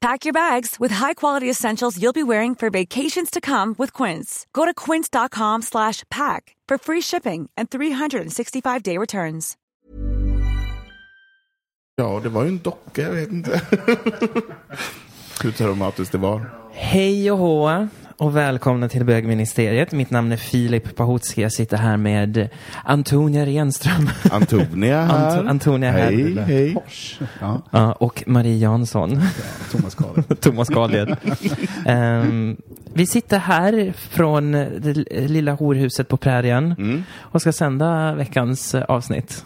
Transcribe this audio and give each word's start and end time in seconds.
Pack 0.00 0.24
your 0.24 0.32
bags 0.32 0.80
with 0.80 0.94
high-quality 0.94 1.50
essentials 1.50 1.98
you'll 2.00 2.14
be 2.14 2.22
wearing 2.22 2.54
for 2.54 2.70
vacations 2.70 3.30
to 3.30 3.40
come 3.40 3.74
with 3.76 3.92
Quince. 3.92 4.46
Go 4.54 4.64
to 4.64 4.72
quince.com 4.72 5.60
slash 5.62 6.04
pack 6.10 6.56
for 6.66 6.78
free 6.78 7.02
shipping 7.02 7.50
and 7.54 7.68
365-day 7.68 8.96
returns. 8.96 9.56
Ja, 11.96 12.20
det 12.22 12.28
var 12.28 12.42
ju 12.42 12.48
en 12.48 12.58
docka, 12.58 13.02
jag 13.02 13.10
vet 13.10 13.30
inte. 13.30 13.60
Hur 15.42 15.52
traumatiskt 15.52 16.12
det 16.12 16.18
var. 16.18 16.50
Hej 16.72 17.32
och 17.32 17.38
hå 17.38 17.88
och 18.20 18.36
välkomna 18.36 18.88
till 18.88 19.04
bögministeriet. 19.04 19.92
Mitt 19.92 20.10
namn 20.10 20.32
är 20.32 20.36
Filip 20.36 20.96
Pahotski. 20.96 21.42
Jag 21.42 21.52
sitter 21.52 21.76
här 21.76 21.96
med 21.96 22.48
Antonia 22.84 23.46
Renström. 23.46 24.10
Antonia 24.30 25.02
här. 25.06 25.36
Ant- 25.42 25.48
Antonia 25.50 25.90
här. 25.92 25.98
Hej, 26.12 26.38
hej. 26.38 26.76
Ja, 27.40 27.62
Ja, 27.70 27.92
och 27.92 28.22
Marie 28.26 28.56
Jansson. 28.58 29.20
Thomas 29.72 29.94
Kahle. 29.94 30.22
Thomas. 30.40 30.68
Ehm, 31.86 32.56
vi 32.94 33.06
sitter 33.06 33.38
här 33.38 33.92
från 33.96 34.52
det 34.52 34.92
lilla 35.28 35.52
horhuset 35.52 36.08
på 36.08 36.16
prärien 36.16 36.74
Mm. 36.78 37.04
och 37.18 37.40
ska 37.40 37.52
sända 37.52 38.14
veckans 38.14 38.74
eh, 38.74 38.82
avsnitt. 38.82 39.44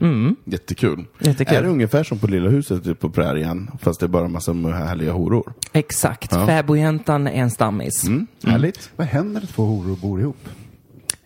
Mm. 0.00 0.36
Jättekul. 0.44 1.04
Jättekul. 1.18 1.56
Är 1.56 1.62
det 1.62 1.68
ungefär 1.68 2.04
som 2.04 2.18
på 2.18 2.26
Lilla 2.26 2.48
huset 2.50 3.00
på 3.00 3.10
prärien, 3.10 3.70
fast 3.80 4.00
det 4.00 4.06
är 4.06 4.08
bara 4.08 4.24
en 4.24 4.32
massa 4.32 4.52
härliga 4.52 5.12
horor? 5.12 5.52
Exakt. 5.72 6.32
Ja. 6.32 6.46
Fäbodjäntan 6.46 7.26
är 7.26 7.30
en 7.32 7.50
stammis. 7.50 8.04
Mm. 8.04 8.26
Härligt. 8.44 8.90
Vad 8.96 9.06
händer 9.06 9.40
när 9.40 9.46
två 9.48 9.62
horor 9.64 9.96
bor 9.96 10.20
ihop? 10.20 10.48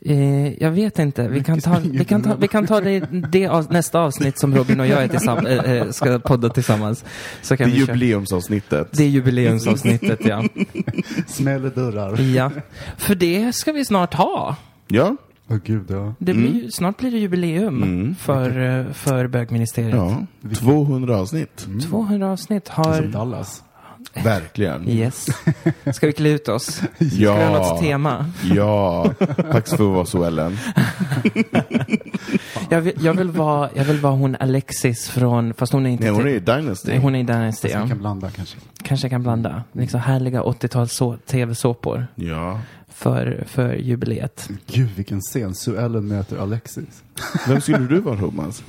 Eh, 0.01 0.63
jag 0.63 0.71
vet 0.71 0.99
inte. 0.99 1.29
Vi 1.29 1.45
kan 1.45 1.61
ta, 1.61 1.77
vi 1.85 2.05
kan 2.05 2.23
ta, 2.23 2.35
vi 2.41 2.49
kan 2.49 2.67
ta 2.67 2.81
det, 2.81 3.01
det 3.33 3.47
av, 3.47 3.73
nästa 3.73 4.01
avsnitt 4.01 4.39
som 4.39 4.55
Robin 4.57 4.81
och 4.81 4.87
jag 4.87 5.03
är 5.03 5.09
tillsamm- 5.09 5.47
eh, 5.47 5.73
eh, 5.73 5.91
ska 5.91 6.19
podda 6.19 6.49
tillsammans. 6.49 7.05
Så 7.43 7.55
Det 7.55 7.59
kan 7.59 7.67
är 7.69 7.73
vi 7.73 7.79
köra. 7.87 7.95
jubileumsavsnittet. 7.95 8.89
Det 8.93 9.03
är 9.05 9.09
jubileumsavsnittet, 9.09 10.21
ja. 10.25 10.45
Smäller 11.27 11.71
dörrar. 11.71 12.21
ja. 12.21 12.51
För 12.97 13.15
det 13.15 13.55
ska 13.55 13.73
vi 13.73 13.85
snart 13.85 14.15
ha. 14.15 14.57
Ja, 14.89 15.17
Åh 15.49 15.57
gud, 15.65 15.87
ja. 15.91 16.15
Det 16.19 16.35
blir, 16.35 16.53
ju- 16.63 16.71
Snart 16.71 16.97
blir 16.99 17.11
det 17.11 17.19
jubileum 17.19 18.15
för, 18.21 18.59
eh, 18.81 18.93
för 18.93 19.27
bögministeriet. 19.27 19.95
ja. 19.95 20.27
200 20.55 21.17
avsnitt. 21.17 21.67
200 21.89 22.31
avsnitt 22.33 22.67
Som 22.75 22.85
har... 22.85 23.03
Dallas. 23.03 23.63
Verkligen. 24.25 24.89
Yes. 24.89 25.27
Ska 25.95 26.07
vi 26.07 26.13
klä 26.13 26.29
ut 26.29 26.49
oss? 26.49 26.65
Ska 26.97 27.07
vi 27.09 27.27
ha 27.27 27.51
något 27.51 27.67
Ja, 27.69 27.79
tema? 27.81 28.27
ja. 28.55 29.07
Tack 29.53 29.69
för 29.69 29.75
att 29.75 29.81
vara 29.81 30.05
så 30.07 30.25
Ellen. 30.25 30.59
Jag 32.71 32.81
vill, 32.81 32.95
jag 33.01 33.15
vill, 33.15 33.31
vara, 33.31 33.69
jag 33.75 33.85
vill 33.85 34.01
vara 34.01 34.13
hon 34.13 34.37
Alexis 34.41 35.09
från... 35.09 35.55
Fast 35.55 35.73
hon 35.73 35.87
är 35.87 35.91
inte... 35.91 36.05
Nej, 36.05 36.13
hon 36.13 36.27
är 36.27 36.31
i 36.31 36.39
Dynasty. 36.39 36.91
Nej, 36.91 36.99
hon 37.01 37.15
är 37.15 37.21
i 37.21 37.23
Dynasty, 37.23 37.69
ja. 37.69 37.89
kan 37.89 37.99
blanda 37.99 38.31
kanske. 38.31 38.59
Kanske 38.83 39.09
kan 39.09 39.23
blanda. 39.23 39.63
Liksom 39.73 40.01
härliga 40.01 40.43
80-tals 40.43 40.93
så- 40.97 41.17
tv-såpor 41.17 42.07
Ja. 42.15 42.61
För, 42.97 43.45
för 43.47 43.75
jubileet. 43.75 44.49
Gud, 44.67 44.89
vilken 44.97 45.21
scen. 45.21 45.55
Sue 45.55 45.81
Ellen 45.81 46.09
möter 46.09 46.37
Alexis. 46.37 47.03
Vem 47.49 47.61
skulle 47.61 47.87
du 47.87 48.01
vara 48.01 48.17
Thomas? 48.17 48.63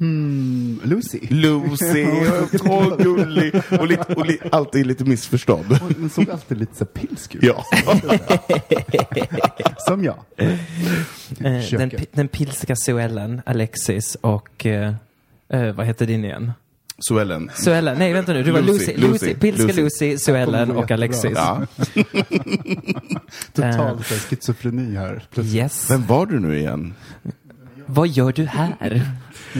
Mm, 0.00 0.80
Lucy. 0.84 1.20
Lucy, 1.30 2.04
åh 2.64 2.96
gullig. 2.96 3.54
Och, 3.80 3.86
lite, 3.86 4.14
och 4.14 4.26
li, 4.26 4.38
alltid 4.52 4.86
lite 4.86 5.04
missförstådd. 5.04 5.78
Hon 5.98 6.10
såg 6.10 6.30
alltid 6.30 6.58
lite 6.58 6.76
så 6.76 6.84
pilsk 6.84 7.34
ut. 7.34 7.42
Ja. 7.42 7.64
Som 9.78 10.04
jag. 10.04 10.18
Eh, 10.36 11.60
den, 11.70 11.90
den 12.12 12.28
pilska 12.28 12.76
Suellen, 12.76 13.42
Alexis 13.46 14.16
och... 14.20 14.66
Eh, 14.66 14.94
eh, 15.48 15.72
vad 15.72 15.86
heter 15.86 16.06
din 16.06 16.24
igen? 16.24 16.52
Suellen. 16.98 17.50
Suellen, 17.54 17.98
nej 17.98 18.12
vänta 18.12 18.32
nu, 18.32 18.42
du 18.42 18.50
var 18.50 18.60
Lucy, 18.60 18.92
Lucy. 18.96 19.08
Lucy, 19.08 19.34
pilska 19.34 19.66
Lucy. 19.66 19.82
Lucy, 19.82 20.18
Suellen 20.18 20.70
och. 20.70 20.90
Alexis. 20.90 21.32
Ja. 21.34 21.66
Total 23.52 24.02
schizofreni 24.02 24.96
här. 24.96 25.24
Plötsligt. 25.30 25.54
Yes. 25.54 25.90
Vem 25.90 26.06
var 26.06 26.26
du 26.26 26.40
nu 26.40 26.58
igen? 26.58 26.94
Vad 27.86 28.08
gör 28.08 28.32
du 28.32 28.44
här? 28.44 29.02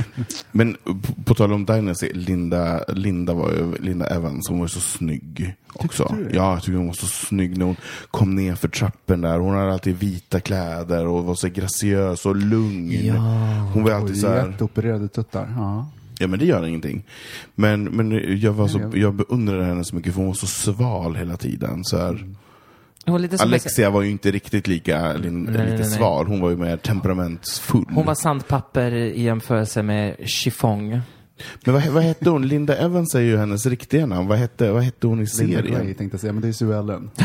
Men 0.53 0.77
på, 0.85 1.23
på 1.25 1.35
tal 1.35 1.53
om 1.53 1.65
Dynasty, 1.65 2.13
Linda, 2.13 2.85
Linda 2.89 3.35
var 3.35 3.51
ju, 3.51 3.75
Linda 3.77 4.07
Evans, 4.07 4.49
hon 4.49 4.59
var 4.59 4.65
ju 4.65 4.69
så 4.69 4.81
snygg 4.81 5.55
också. 5.73 6.17
Ja, 6.33 6.53
jag 6.53 6.63
tycker 6.63 6.79
hon 6.79 6.87
var 6.87 6.95
så 6.95 7.07
snygg 7.07 7.59
när 7.59 7.67
hon 7.67 7.77
kom 8.11 8.35
ner 8.35 8.55
för 8.55 8.69
trappen 8.69 9.21
där. 9.21 9.39
Hon 9.39 9.55
hade 9.55 9.73
alltid 9.73 9.99
vita 9.99 10.41
kläder 10.41 11.07
och 11.07 11.25
var 11.25 11.35
så 11.35 11.49
graciös 11.49 12.27
och 12.27 12.37
lugn. 12.37 13.07
Ja. 13.07 13.15
Hon 13.75 13.85
var 13.85 13.91
alltid 13.91 14.21
så 14.21 14.29
här, 14.29 14.49
jätteopererade 14.51 15.09
tuttar. 15.09 15.55
Ja. 15.57 15.87
Ja 16.19 16.27
men 16.27 16.39
det 16.39 16.45
gör 16.45 16.67
ingenting. 16.67 17.05
Men, 17.55 17.85
men 17.85 18.39
jag, 18.41 18.53
var 18.53 18.69
så, 18.69 18.91
jag 18.95 19.15
beundrade 19.15 19.65
henne 19.65 19.85
så 19.85 19.97
mycket 19.97 20.13
för 20.13 20.19
hon 20.19 20.27
var 20.27 20.35
så 20.35 20.47
sval 20.47 21.17
hela 21.17 21.37
tiden. 21.37 21.85
Så 21.85 21.99
här. 21.99 22.27
Alexia 23.39 23.91
var 23.91 24.03
ju 24.03 24.11
inte 24.11 24.31
riktigt 24.31 24.67
lika, 24.67 25.13
lin, 25.13 25.43
Nej, 25.43 25.53
lite 25.53 25.65
nej, 25.65 25.77
nej. 25.79 25.85
sval, 25.85 26.27
hon 26.27 26.41
var 26.41 26.51
ju 26.51 26.57
mer 26.57 26.77
temperamentsfull. 26.77 27.85
Hon 27.91 28.07
var 28.07 28.15
sandpapper 28.15 28.95
i 28.95 29.23
jämförelse 29.23 29.83
med 29.83 30.17
chiffong. 30.29 31.01
Men 31.65 31.75
vad, 31.75 31.87
vad 31.87 32.03
hette 32.03 32.31
hon? 32.31 32.49
Linda 32.49 32.77
Evans 32.77 33.15
är 33.15 33.21
ju 33.21 33.37
hennes 33.37 33.67
riktiga 33.67 34.07
namn. 34.07 34.29
Vad 34.29 34.39
hette, 34.39 34.73
vad 34.73 34.83
hette 34.83 35.07
hon 35.07 35.21
i 35.21 35.27
Linda 35.39 35.57
serien? 35.61 35.85
Gray 35.85 35.95
tänkte 35.95 36.15
jag 36.15 36.21
säga, 36.21 36.33
men 36.33 36.43
det 36.43 36.49
är 36.49 36.53
Sue 36.53 36.79
Ellen. 36.79 37.11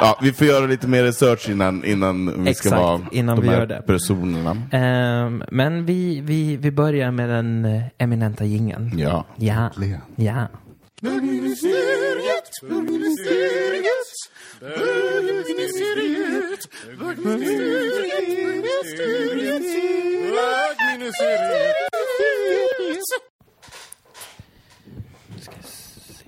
Ja, 0.00 0.18
vi 0.22 0.32
får 0.32 0.46
göra 0.46 0.66
lite 0.66 0.88
mer 0.88 1.02
research 1.04 1.48
innan, 1.48 1.84
innan 1.84 2.26
vi 2.26 2.54
ska 2.54 2.68
Exakt, 2.68 2.82
vara 2.82 3.00
innan 3.12 3.36
de 3.36 3.42
vi 3.42 3.48
här 3.48 3.58
gör 3.58 3.66
det. 3.66 3.82
personerna. 3.86 4.56
Ehm, 4.72 5.44
men 5.50 5.84
vi, 5.86 6.20
vi, 6.20 6.56
vi 6.56 6.70
börjar 6.70 7.10
med 7.10 7.28
den 7.28 7.64
eh, 7.64 7.82
eminenta 7.98 8.44
jingeln. 8.44 8.98
Ja. 8.98 9.24
Ja. 9.36 9.66
Äntligen. 9.66 10.00
Ja. 10.16 10.46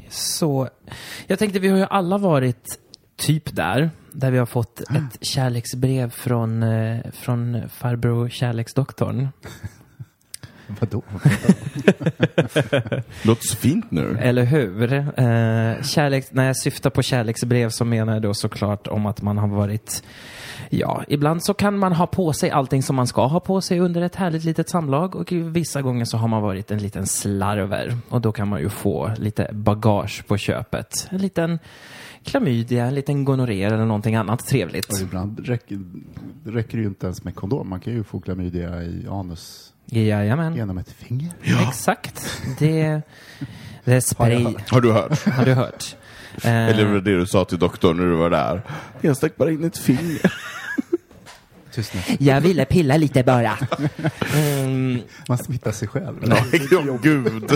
Så, 0.09 0.69
jag 1.27 1.39
tänkte 1.39 1.59
vi 1.59 1.69
har 1.69 1.79
ju 1.79 1.85
alla 1.91 2.19
varit 2.19 2.79
typ 3.21 3.57
där, 3.57 3.91
där 4.13 4.31
vi 4.31 4.39
har 4.39 4.47
fått 4.47 4.81
ett 4.81 5.27
kärleksbrev 5.27 6.11
från, 6.11 6.63
eh, 6.63 6.99
från 7.13 7.69
farbror 7.69 8.29
kärleksdoktorn. 8.29 9.29
Vadå? 10.81 11.03
Låter 13.23 13.47
så 13.47 13.57
fint 13.57 13.91
nu. 13.91 14.19
Eller 14.21 14.45
hur? 14.45 14.93
Eh, 14.93 15.83
kärlek, 15.83 16.27
när 16.31 16.47
jag 16.47 16.57
syftar 16.57 16.91
på 16.91 17.03
kärleksbrev 17.03 17.69
så 17.71 17.85
menar 17.85 18.13
jag 18.13 18.23
då 18.23 18.35
såklart 18.35 18.87
om 18.87 19.07
att 19.07 19.23
man 19.23 19.39
har 19.39 19.49
varit 19.49 20.03
Ja, 20.73 21.05
ibland 21.09 21.45
så 21.45 21.55
kan 21.55 21.79
man 21.79 21.93
ha 21.93 22.07
på 22.07 22.33
sig 22.33 22.51
allting 22.51 22.83
som 22.83 22.97
man 22.97 23.07
ska 23.07 23.27
ha 23.27 23.41
på 23.41 23.61
sig 23.61 23.81
under 23.81 24.03
ett 24.03 24.17
härligt 24.17 24.45
litet 24.45 24.69
samlag 24.69 25.17
och 25.17 25.33
vissa 25.33 25.83
gånger 25.83 26.05
så 26.05 26.17
har 26.17 26.29
man 26.29 26.43
varit 26.43 26.71
en 26.71 26.79
liten 26.79 27.07
slarver 27.07 27.97
och 28.09 28.21
då 28.21 28.33
kan 28.33 28.49
man 28.49 28.61
ju 28.61 28.69
få 28.69 29.11
lite 29.19 29.51
bagage 29.53 30.25
på 30.27 30.37
köpet. 30.37 31.09
En 31.11 31.19
liten 31.19 31.59
klamydia, 32.25 32.87
en 32.87 32.95
liten 32.95 33.25
gonorré 33.25 33.63
eller 33.65 33.85
någonting 33.85 34.15
annat 34.15 34.47
trevligt. 34.47 34.93
Och 34.93 34.99
ibland 35.01 35.47
räcker, 35.47 35.81
räcker 36.45 36.77
det 36.77 36.83
ju 36.83 36.89
inte 36.89 37.07
ens 37.07 37.25
med 37.25 37.35
kondom. 37.35 37.69
Man 37.69 37.81
kan 37.81 37.93
ju 37.93 38.05
få 38.05 38.21
klamydia 38.21 38.83
i 38.83 39.07
anus 39.11 39.73
Jajamän, 39.87 40.55
genom 40.55 40.79
ett 40.79 40.91
finger. 40.93 41.33
exakt. 41.69 42.43
Det, 42.59 43.03
det 43.85 43.95
är 43.95 44.01
spray, 44.01 44.55
Har 44.71 44.81
du 44.81 44.93
hört? 44.93 45.27
har 45.27 45.45
du 45.45 45.55
hört. 45.55 45.97
Eh, 46.45 46.69
Eller 46.69 46.85
var 46.85 46.95
det 46.95 47.01
det 47.01 47.17
du 47.17 47.27
sa 47.27 47.45
till 47.45 47.59
doktorn 47.59 47.97
när 47.97 48.05
du 48.05 48.17
var 48.17 48.31
där? 48.31 48.63
Jag 49.01 49.17
stack 49.17 49.37
bara 49.37 49.51
in 49.51 49.65
ett 49.65 49.79
finger. 49.79 50.33
Jag 52.19 52.41
ville 52.41 52.65
pilla 52.65 52.97
lite 52.97 53.23
bara. 53.23 53.59
Mm, 54.35 54.99
Man 55.29 55.39
smittar 55.39 55.73
sig 55.73 55.89
själv. 55.89 56.17
Nej, 56.21 56.45
gud. 57.03 57.51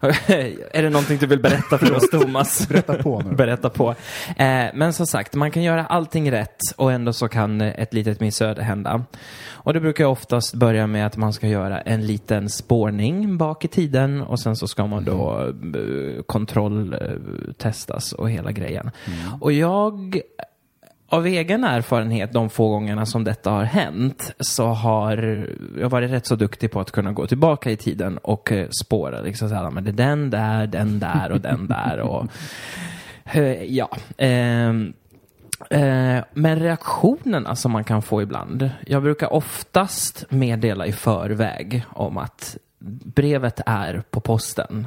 Är 0.00 0.82
det 0.82 0.90
någonting 0.90 1.18
du 1.18 1.26
vill 1.26 1.42
berätta 1.42 1.78
för 1.78 1.96
oss, 1.96 2.10
Thomas? 2.10 2.68
Berätta 2.68 2.94
på 3.02 3.20
nu. 3.20 3.34
Berätta 3.34 3.70
på. 3.70 3.90
Eh, 4.36 4.64
men 4.74 4.92
som 4.92 5.06
sagt, 5.06 5.34
man 5.34 5.50
kan 5.50 5.62
göra 5.62 5.86
allting 5.86 6.32
rätt 6.32 6.58
och 6.76 6.92
ändå 6.92 7.12
så 7.12 7.28
kan 7.28 7.60
ett 7.60 7.94
litet 7.94 8.20
missöde 8.20 8.62
hända. 8.62 9.04
Och 9.48 9.74
det 9.74 9.80
brukar 9.80 10.04
oftast 10.04 10.54
börja 10.54 10.86
med 10.86 11.06
att 11.06 11.16
man 11.16 11.32
ska 11.32 11.46
göra 11.46 11.80
en 11.80 12.06
liten 12.06 12.48
spårning 12.48 13.38
bak 13.38 13.64
i 13.64 13.68
tiden 13.68 14.22
och 14.22 14.40
sen 14.40 14.56
så 14.56 14.68
ska 14.68 14.86
man 14.86 15.04
då 15.04 15.52
eh, 15.74 16.22
kontrolltestas 16.22 18.12
och 18.12 18.30
hela 18.30 18.52
grejen. 18.52 18.90
Och 19.40 19.52
jag 19.52 20.20
av 21.08 21.26
egen 21.26 21.64
erfarenhet, 21.64 22.32
de 22.32 22.50
få 22.50 22.68
gångerna 22.68 23.06
som 23.06 23.24
detta 23.24 23.50
har 23.50 23.64
hänt, 23.64 24.34
så 24.40 24.66
har 24.66 25.46
jag 25.80 25.88
varit 25.88 26.10
rätt 26.10 26.26
så 26.26 26.36
duktig 26.36 26.70
på 26.70 26.80
att 26.80 26.90
kunna 26.90 27.12
gå 27.12 27.26
tillbaka 27.26 27.70
i 27.70 27.76
tiden 27.76 28.18
och 28.18 28.52
eh, 28.52 28.68
spåra. 28.68 29.20
Liksom 29.20 29.48
så 29.48 29.54
här, 29.54 29.70
men 29.70 29.84
det 29.84 29.90
är 29.90 29.92
den 29.92 30.30
där, 30.30 30.66
den 30.66 30.98
där 30.98 31.32
och 31.32 31.40
den 31.40 31.66
där. 31.66 32.00
Och, 32.00 32.26
eh, 33.24 33.62
ja. 33.62 33.88
Ehm, 34.16 34.92
eh, 35.70 36.24
men 36.32 36.60
reaktionerna 36.60 37.56
som 37.56 37.72
man 37.72 37.84
kan 37.84 38.02
få 38.02 38.22
ibland. 38.22 38.70
Jag 38.86 39.02
brukar 39.02 39.32
oftast 39.32 40.24
meddela 40.28 40.86
i 40.86 40.92
förväg 40.92 41.84
om 41.88 42.18
att 42.18 42.56
brevet 43.04 43.60
är 43.66 44.02
på 44.10 44.20
posten. 44.20 44.86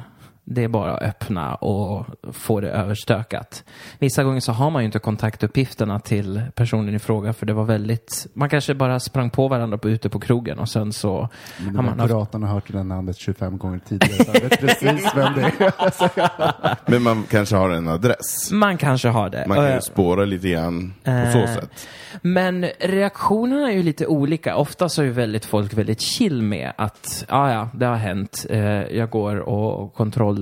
Det 0.52 0.64
är 0.64 0.68
bara 0.68 0.94
att 0.96 1.02
öppna 1.02 1.54
och 1.54 2.06
få 2.32 2.60
det 2.60 2.70
överstökat. 2.70 3.64
Vissa 3.98 4.24
gånger 4.24 4.40
så 4.40 4.52
har 4.52 4.70
man 4.70 4.82
ju 4.82 4.86
inte 4.86 4.98
kontaktuppgifterna 4.98 6.00
till 6.00 6.42
personen 6.54 6.94
i 6.94 6.98
fråga 6.98 7.32
för 7.32 7.46
det 7.46 7.52
var 7.52 7.64
väldigt, 7.64 8.26
man 8.34 8.48
kanske 8.48 8.74
bara 8.74 9.00
sprang 9.00 9.30
på 9.30 9.48
varandra 9.48 9.78
på, 9.78 9.88
ute 9.90 10.08
på 10.08 10.20
krogen 10.20 10.58
och 10.58 10.68
sen 10.68 10.92
så 10.92 11.28
Men 11.58 11.76
har 11.76 11.82
man 11.82 11.98
piraterna 11.98 12.46
har 12.46 12.54
hört 12.54 12.64
det 12.66 12.72
där 12.78 12.84
namnet 12.84 13.16
25 13.18 13.58
gånger 13.58 13.78
tidigare. 13.88 14.24
Så 14.24 14.30
jag 14.34 14.40
vet 14.40 14.60
precis 14.60 15.10
vem 15.16 15.34
det 15.34 15.42
är. 15.42 16.90
Men 16.90 17.02
man 17.02 17.24
kanske 17.30 17.56
har 17.56 17.70
en 17.70 17.88
adress. 17.88 18.50
man 18.52 18.76
kanske 18.78 19.08
har 19.08 19.30
det. 19.30 19.44
Man 19.48 19.56
kan 19.56 19.66
Eh, 19.66 19.74
ju 19.74 19.80
spåra 19.80 20.24
lite 20.24 20.48
grann 20.48 20.94
på 21.04 21.10
så 21.32 21.38
Eh, 21.38 21.54
sätt. 21.54 21.88
Men 22.22 22.66
reaktionerna 22.80 23.70
är 23.70 23.76
ju 23.76 23.82
lite 23.82 24.06
olika. 24.06 24.56
Ofta 24.56 24.88
så 24.88 25.02
är 25.02 25.06
ju 25.06 25.12
väldigt 25.12 25.44
folk 25.44 25.74
väldigt 25.74 26.00
chill 26.00 26.42
med 26.42 26.72
att 26.76 27.24
ja, 27.28 27.52
ja, 27.52 27.68
det 27.74 27.86
har 27.86 27.96
hänt. 27.96 28.46
Eh, 28.50 28.60
jag 28.96 29.10
går 29.10 29.36
och 29.36 29.94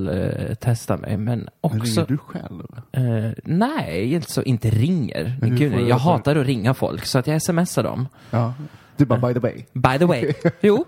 kontrolltestar 0.07 0.97
mig. 0.97 1.17
Men 1.17 1.25
Men 1.39 1.49
också... 1.61 2.01
ringer 2.01 2.07
du 2.07 2.19
själv? 2.19 2.63
Eh, 2.93 3.33
nej, 3.45 4.15
inte 4.15 4.33
så. 4.33 4.43
Inte 4.43 4.71
ringer. 4.71 5.37
Men 5.41 5.57
Gud, 5.57 5.73
jag 5.73 5.91
alltså- 5.91 6.09
hatar 6.09 6.37
att 6.37 6.47
ringa 6.47 6.75
folk. 6.75 7.07
Så 7.07 7.19
att 7.19 7.27
jag 7.27 7.43
smsar 7.43 7.83
dem. 7.83 8.09
Ja. 8.31 8.55
Du 8.97 9.05
bara, 9.07 9.21
by 9.21 9.35
the 9.35 9.41
way. 9.41 9.65
By 9.73 9.99
the 9.99 10.05
way. 10.05 10.33
jo, 10.61 10.85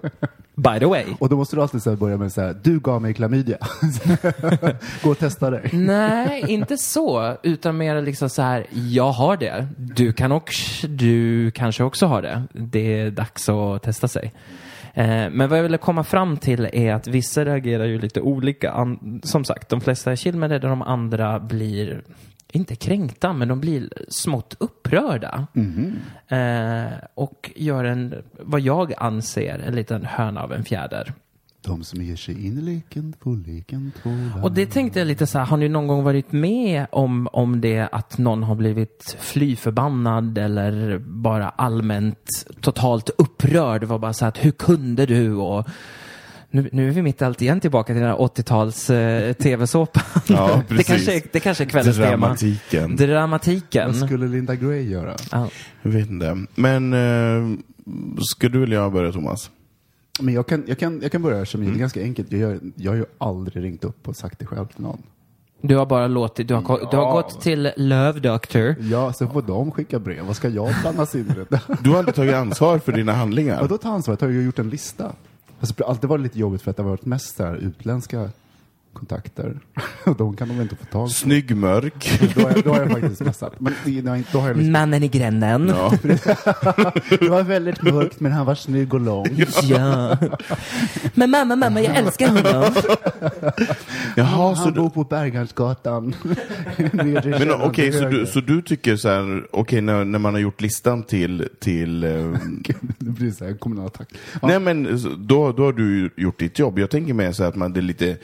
by 0.55 0.79
the 0.79 0.87
way. 0.87 1.05
Och 1.19 1.29
då 1.29 1.37
måste 1.37 1.57
du 1.57 1.62
alltid 1.62 1.83
så 1.83 1.97
börja 1.97 2.17
med 2.17 2.33
så 2.33 2.41
här, 2.41 2.57
du 2.62 2.79
gav 2.81 3.03
mig 3.03 3.15
klamydia. 3.15 3.59
Gå 5.03 5.11
och 5.11 5.19
testa 5.19 5.51
dig. 5.51 5.71
Nej, 5.73 6.45
inte 6.49 6.77
så. 6.77 7.37
Utan 7.43 7.77
mer 7.77 8.03
liksom 8.03 8.31
så 8.31 8.43
här, 8.43 8.67
jag 8.71 9.12
har 9.12 9.37
det. 9.37 9.67
Du 9.77 10.12
kan 10.12 10.33
också, 10.33 10.87
du 10.87 11.51
kanske 11.51 11.85
också 11.85 12.07
har 12.07 12.23
det. 12.23 12.43
Det 12.53 13.01
är 13.01 13.11
dags 13.11 13.49
att 13.49 13.83
testa 13.83 14.09
sig. 14.09 14.33
Eh, 14.95 15.31
Men 15.31 15.49
vad 15.49 15.59
jag 15.59 15.63
ville 15.63 15.79
komma 15.79 16.05
fram 16.05 16.37
till 16.37 16.69
är 16.73 16.95
att 16.95 17.07
vissa 17.07 17.45
reagerar 17.45 17.85
ju 17.85 17.99
lite 18.01 18.21
olika. 18.21 18.97
Som 19.23 19.45
sagt, 19.45 19.69
de 19.69 19.81
flesta 19.81 20.13
är 20.13 20.17
chill 20.17 20.37
med 20.37 20.51
det, 20.51 20.59
de 20.59 20.83
andra 20.83 21.41
blir 21.41 22.03
inte 22.53 22.77
kränkta, 22.77 23.33
men 23.33 23.49
de 23.49 23.61
blir 23.61 23.89
smått 24.09 24.57
upprörda. 24.61 25.47
Eh, 26.29 26.93
och 27.15 27.51
gör 27.57 27.85
en, 27.85 28.15
vad 28.41 28.61
jag 28.61 28.95
anser, 28.97 29.63
en 29.67 29.75
liten 29.75 30.05
höna 30.05 30.43
av 30.43 30.53
en 30.53 30.65
fjäder. 30.65 31.13
De 31.62 31.85
som 31.85 32.03
ger 32.03 32.17
sig 32.17 32.47
in 32.47 32.59
i 32.59 32.62
leken 32.62 33.15
får 33.23 33.37
leken 33.37 33.93
tåla. 34.03 34.43
Och 34.45 34.53
det 34.53 34.67
tänkte 34.67 34.99
jag 34.99 35.07
lite 35.09 35.27
så 35.27 35.39
här, 35.39 35.47
har 35.47 35.57
ni 35.57 35.69
någon 35.69 35.87
gång 35.87 36.05
varit 36.05 36.33
med 36.33 36.87
om, 36.93 37.29
om 37.33 37.61
det 37.61 37.89
att 37.93 38.19
någon 38.19 38.43
har 38.43 38.55
blivit 38.55 39.17
fly 39.21 39.57
förbannad 39.57 40.39
eller 40.39 40.99
bara 40.99 41.49
allmänt 41.49 42.47
totalt 42.61 43.11
upprörd? 43.19 43.81
Det 43.81 43.87
var 43.87 43.99
bara 43.99 44.12
så 44.12 44.25
här 44.25 44.29
att 44.29 44.45
hur 44.45 44.51
kunde 44.51 45.07
du? 45.07 45.35
Och 45.35 45.69
nu, 46.51 46.69
nu 46.73 46.89
är 46.89 46.93
vi 46.93 47.03
mitt 47.03 47.23
allt 47.23 47.43
igen 47.43 47.61
tillbaka 47.61 47.93
till 47.93 48.03
den 48.03 48.11
här 48.11 48.19
80-tals 48.19 48.91
eh, 48.91 49.33
tv-såpan. 49.33 50.03
Ja, 50.29 50.62
det, 50.69 50.75
precis. 50.75 50.87
kanske, 50.87 51.17
är- 51.17 51.23
det 51.33 51.41
kanske 51.41 51.65
är 51.65 51.69
kvällens 51.69 51.97
tema. 51.97 52.09
Dramatiken. 52.11 52.97
Dramatiken. 52.97 53.87
Vad 53.87 54.07
skulle 54.09 54.29
Linda 54.29 54.55
Gray 54.55 54.91
göra? 54.91 55.15
Ja. 55.33 55.49
Jag 55.83 55.91
vet 55.91 56.11
inte. 56.11 56.37
Men 56.55 56.93
eh, 56.93 57.59
ska 58.21 58.49
du 58.49 58.62
eller 58.62 58.77
jag 58.77 58.93
börja 58.93 59.12
Thomas? 59.12 59.51
Men 60.21 60.35
jag 60.35 60.47
kan, 60.47 60.65
jag 60.67 60.79
kan, 60.79 61.01
jag 61.03 61.13
kan 61.13 61.23
börja 61.23 61.47
som 61.47 61.61
Mm. 61.61 61.73
det 61.73 61.79
är 61.79 61.81
ganska 61.81 62.01
enkelt. 62.03 62.33
Jag, 62.33 62.41
gör- 62.41 62.61
jag 62.77 62.91
har 62.93 62.97
ju 62.97 63.05
aldrig 63.19 63.65
ringt 63.65 63.85
upp 63.85 64.09
och 64.09 64.17
sagt 64.17 64.39
det 64.39 64.47
själv 64.47 64.67
till 64.67 64.81
någon. 64.83 65.03
Du 65.63 65.77
har 65.77 65.87
bara 65.87 66.07
låtit, 66.07 66.49
du 66.49 66.55
har, 66.55 66.63
ko- 66.63 66.89
du 66.91 66.97
har 66.97 67.13
gått 67.13 67.41
till 67.41 67.73
Love 67.77 68.21
Doctor. 68.21 68.75
Ja, 68.81 69.13
sen 69.13 69.31
får 69.31 69.43
de 69.43 69.71
skicka 69.71 69.99
brev. 69.99 70.25
Vad 70.25 70.37
ska 70.37 70.49
jag 70.49 70.75
blandas 70.83 71.15
in 71.15 71.21
i? 71.51 71.57
Du 71.83 71.91
har 71.91 71.99
aldrig 71.99 72.15
tagit 72.15 72.35
ansvar 72.35 72.79
för 72.79 72.93
dina 72.93 73.13
handlingar. 73.13 73.61
Och 73.61 73.69
då 73.69 73.79
tar 73.79 73.91
ansvaret. 73.91 74.21
Jag 74.21 74.29
har 74.29 74.33
ju 74.33 74.43
gjort 74.43 74.59
en 74.59 74.71
lista. 74.71 75.13
Alltså, 75.61 75.75
det 75.79 75.85
har 75.85 75.91
alltid 75.91 76.11
varit 76.11 76.23
lite 76.23 76.39
jobbigt 76.39 76.63
för 76.63 76.71
att 76.71 76.77
det 76.77 76.83
har 76.83 76.91
varit 76.91 77.05
mest 77.07 77.37
så 77.37 77.45
här, 77.45 77.55
utländska 77.57 78.31
kontakter. 78.93 79.61
De 80.19 80.37
kan 80.37 80.49
de 80.49 80.61
inte 80.61 80.77
få 80.77 80.85
tag 80.85 81.07
på. 81.07 81.09
Snygg, 81.09 81.57
mörk. 81.57 82.21
Då 82.35 82.41
har 82.41 82.51
jag, 82.51 82.65
då 82.65 82.71
har 82.71 82.81
jag 82.81 82.91
faktiskt 82.91 83.21
messat. 83.21 83.61
Men 83.61 83.75
då 84.33 84.39
har 84.39 84.49
jag- 84.49 84.57
liksom, 84.57 84.73
Mannen 84.73 85.03
i 85.03 85.09
gränden. 85.09 85.69
Ja. 85.69 85.93
det 87.21 87.29
var 87.29 87.43
väldigt 87.43 87.83
mörkt 87.83 88.21
men 88.21 88.33
han 88.33 88.47
var 88.47 88.55
snygg 88.55 88.95
och 88.95 89.01
lång. 89.01 89.27
Ja. 89.63 90.19
Men 91.15 91.31
mamma, 91.31 91.57
mamma, 91.57 91.81
jag 91.81 91.97
älskar 91.97 92.29
honom. 92.29 92.75
Jaha, 94.17 94.57
så 94.57 94.63
Han 94.63 94.73
du, 94.73 94.81
bor 94.81 94.91
på 94.91 95.05
Berghansgatan. 95.05 96.15
Men 96.93 97.53
okej, 97.53 97.91
till 97.91 98.01
så, 98.01 98.09
du, 98.09 98.27
så 98.27 98.41
du 98.41 98.63
tycker 98.63 98.97
så 98.97 99.09
här, 99.09 99.47
okej 99.51 99.81
när, 99.81 100.05
när 100.05 100.19
man 100.19 100.35
har 100.35 100.41
gjort 100.41 100.61
listan 100.61 101.03
till, 101.03 101.49
till 101.61 102.05
eh, 102.05 102.11
Det 102.99 103.11
blir 103.11 103.31
så 103.31 103.45
här 103.45 103.53
en 103.53 103.59
kommunal 103.59 103.87
attack. 103.87 104.09
Nej 104.43 104.61
men 104.61 105.01
då, 105.19 105.53
då 105.53 105.65
har 105.65 105.73
du 105.73 106.11
gjort 106.17 106.39
ditt 106.39 106.59
jobb. 106.59 106.79
Jag 106.79 106.91
tänker 106.91 107.15
mer 107.15 107.33
så 107.33 107.45
att 107.45 107.57
man, 107.57 107.73
det 107.73 107.81
är 107.81 107.83
lite 107.83 108.17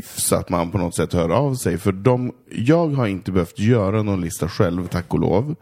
hyfs 0.00 0.32
att 0.32 0.48
man 0.48 0.70
på 0.70 0.78
något 0.78 0.96
sätt 0.96 1.12
hör 1.12 1.28
av 1.28 1.54
sig. 1.54 1.78
För 1.78 1.92
de, 1.92 2.32
jag 2.50 2.88
har 2.88 3.06
inte 3.06 3.32
behövt 3.32 3.58
göra 3.58 4.02
någon 4.02 4.20
lista 4.20 4.48
själv, 4.48 4.86
tack 4.86 5.14
och 5.14 5.20
lov. 5.20 5.54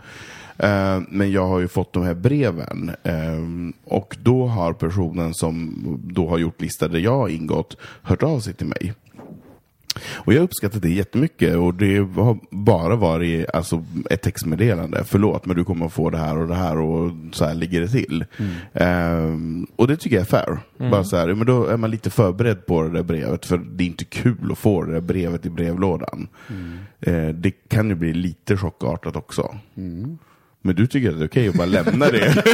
Eh, 0.56 1.00
men 1.08 1.32
jag 1.32 1.46
har 1.46 1.58
ju 1.58 1.68
fått 1.68 1.92
de 1.92 2.02
här 2.02 2.14
breven. 2.14 2.90
Eh, 3.02 3.94
och 3.94 4.16
då 4.22 4.46
har 4.46 4.72
personen 4.72 5.34
som 5.34 5.74
då 6.14 6.28
har 6.28 6.38
gjort 6.38 6.60
listan 6.60 6.90
där 6.90 6.98
jag 6.98 7.16
har 7.16 7.28
ingått 7.28 7.76
hört 8.02 8.22
av 8.22 8.40
sig 8.40 8.54
till 8.54 8.66
mig. 8.66 8.94
Och 10.28 10.34
jag 10.34 10.42
uppskattar 10.42 10.80
det 10.80 10.90
jättemycket 10.90 11.56
och 11.56 11.74
det 11.74 11.98
har 11.98 12.38
bara 12.50 12.96
varit 12.96 13.50
alltså, 13.54 13.84
ett 14.10 14.22
textmeddelande. 14.22 15.04
Förlåt, 15.04 15.46
men 15.46 15.56
du 15.56 15.64
kommer 15.64 15.86
att 15.86 15.92
få 15.92 16.10
det 16.10 16.18
här 16.18 16.38
och 16.38 16.48
det 16.48 16.54
här 16.54 16.78
och 16.78 17.12
så 17.32 17.44
här 17.44 17.54
ligger 17.54 17.80
det 17.80 17.88
till. 17.88 18.24
Ehm, 18.72 19.66
och 19.76 19.88
det 19.88 19.96
tycker 19.96 20.16
jag 20.16 20.20
är 20.20 20.26
fair. 20.26 20.58
Bara 20.90 21.04
så 21.04 21.16
här, 21.16 21.34
men 21.34 21.46
då 21.46 21.66
är 21.66 21.76
man 21.76 21.90
lite 21.90 22.10
förberedd 22.10 22.66
på 22.66 22.82
det 22.82 22.90
där 22.90 23.02
brevet 23.02 23.46
för 23.46 23.58
det 23.58 23.84
är 23.84 23.86
inte 23.86 24.04
kul 24.04 24.52
att 24.52 24.58
få 24.58 24.82
det 24.82 24.92
där 24.92 25.00
brevet 25.00 25.46
i 25.46 25.50
brevlådan. 25.50 26.28
Eh, 27.00 27.28
det 27.28 27.50
kan 27.50 27.88
ju 27.88 27.94
bli 27.94 28.14
lite 28.14 28.56
chockartat 28.56 29.16
också. 29.16 29.54
Men 30.62 30.74
du 30.76 30.86
tycker 30.86 31.10
att 31.10 31.18
det 31.18 31.24
är 31.24 31.28
okej 31.28 31.48
att 31.48 31.54
bara 31.54 31.66
lämna 31.66 32.06
det? 32.06 32.44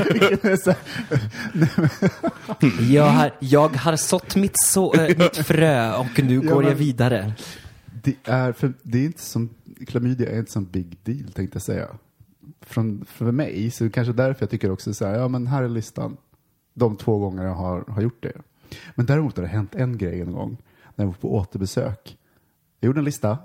Jag 2.91 3.05
har, 3.05 3.31
jag 3.39 3.69
har 3.69 3.97
sått 3.97 4.37
mitt, 4.37 4.61
så, 4.65 4.95
äh, 4.95 5.19
mitt 5.19 5.37
frö 5.37 5.93
och 5.93 6.23
nu 6.25 6.35
Ja, 6.45 6.55
går 6.55 6.65
jag 6.65 6.75
vidare. 6.75 7.33
Det 8.05 8.17
är, 8.25 8.53
för, 8.53 8.73
det 8.83 8.99
är 8.99 9.05
inte 9.05 9.23
som, 9.23 9.51
klamydia 9.87 10.31
är 10.31 10.39
inte 10.39 10.53
som 10.53 10.65
big 10.65 10.99
deal 11.03 11.33
tänkte 11.33 11.57
jag 11.57 11.63
säga. 11.63 11.89
Från, 12.61 13.05
för 13.05 13.33
mig, 13.33 13.71
så 13.71 13.91
kanske 13.91 14.13
därför 14.13 14.43
jag 14.43 14.51
tycker 14.51 14.71
också 14.71 14.95
så 14.95 15.07
här, 15.07 15.15
ja 15.15 15.29
men 15.29 15.47
här 15.47 15.63
är 15.63 15.69
listan. 15.69 16.17
De 16.75 16.97
två 16.97 17.19
gånger 17.19 17.45
jag 17.45 17.55
har, 17.55 17.85
har 17.89 18.03
gjort 18.03 18.23
det. 18.23 18.33
Men 18.95 19.07
däremot 19.07 19.37
har 19.37 19.43
det 19.43 19.49
hänt 19.49 19.75
en 19.75 19.99
grej 19.99 20.21
en 20.21 20.33
gång. 20.33 20.57
När 20.95 21.05
jag 21.05 21.07
var 21.07 21.15
på 21.15 21.35
återbesök. 21.35 22.19
Jag 22.81 22.87
gjorde 22.87 23.01
en 23.01 23.05
lista. 23.05 23.39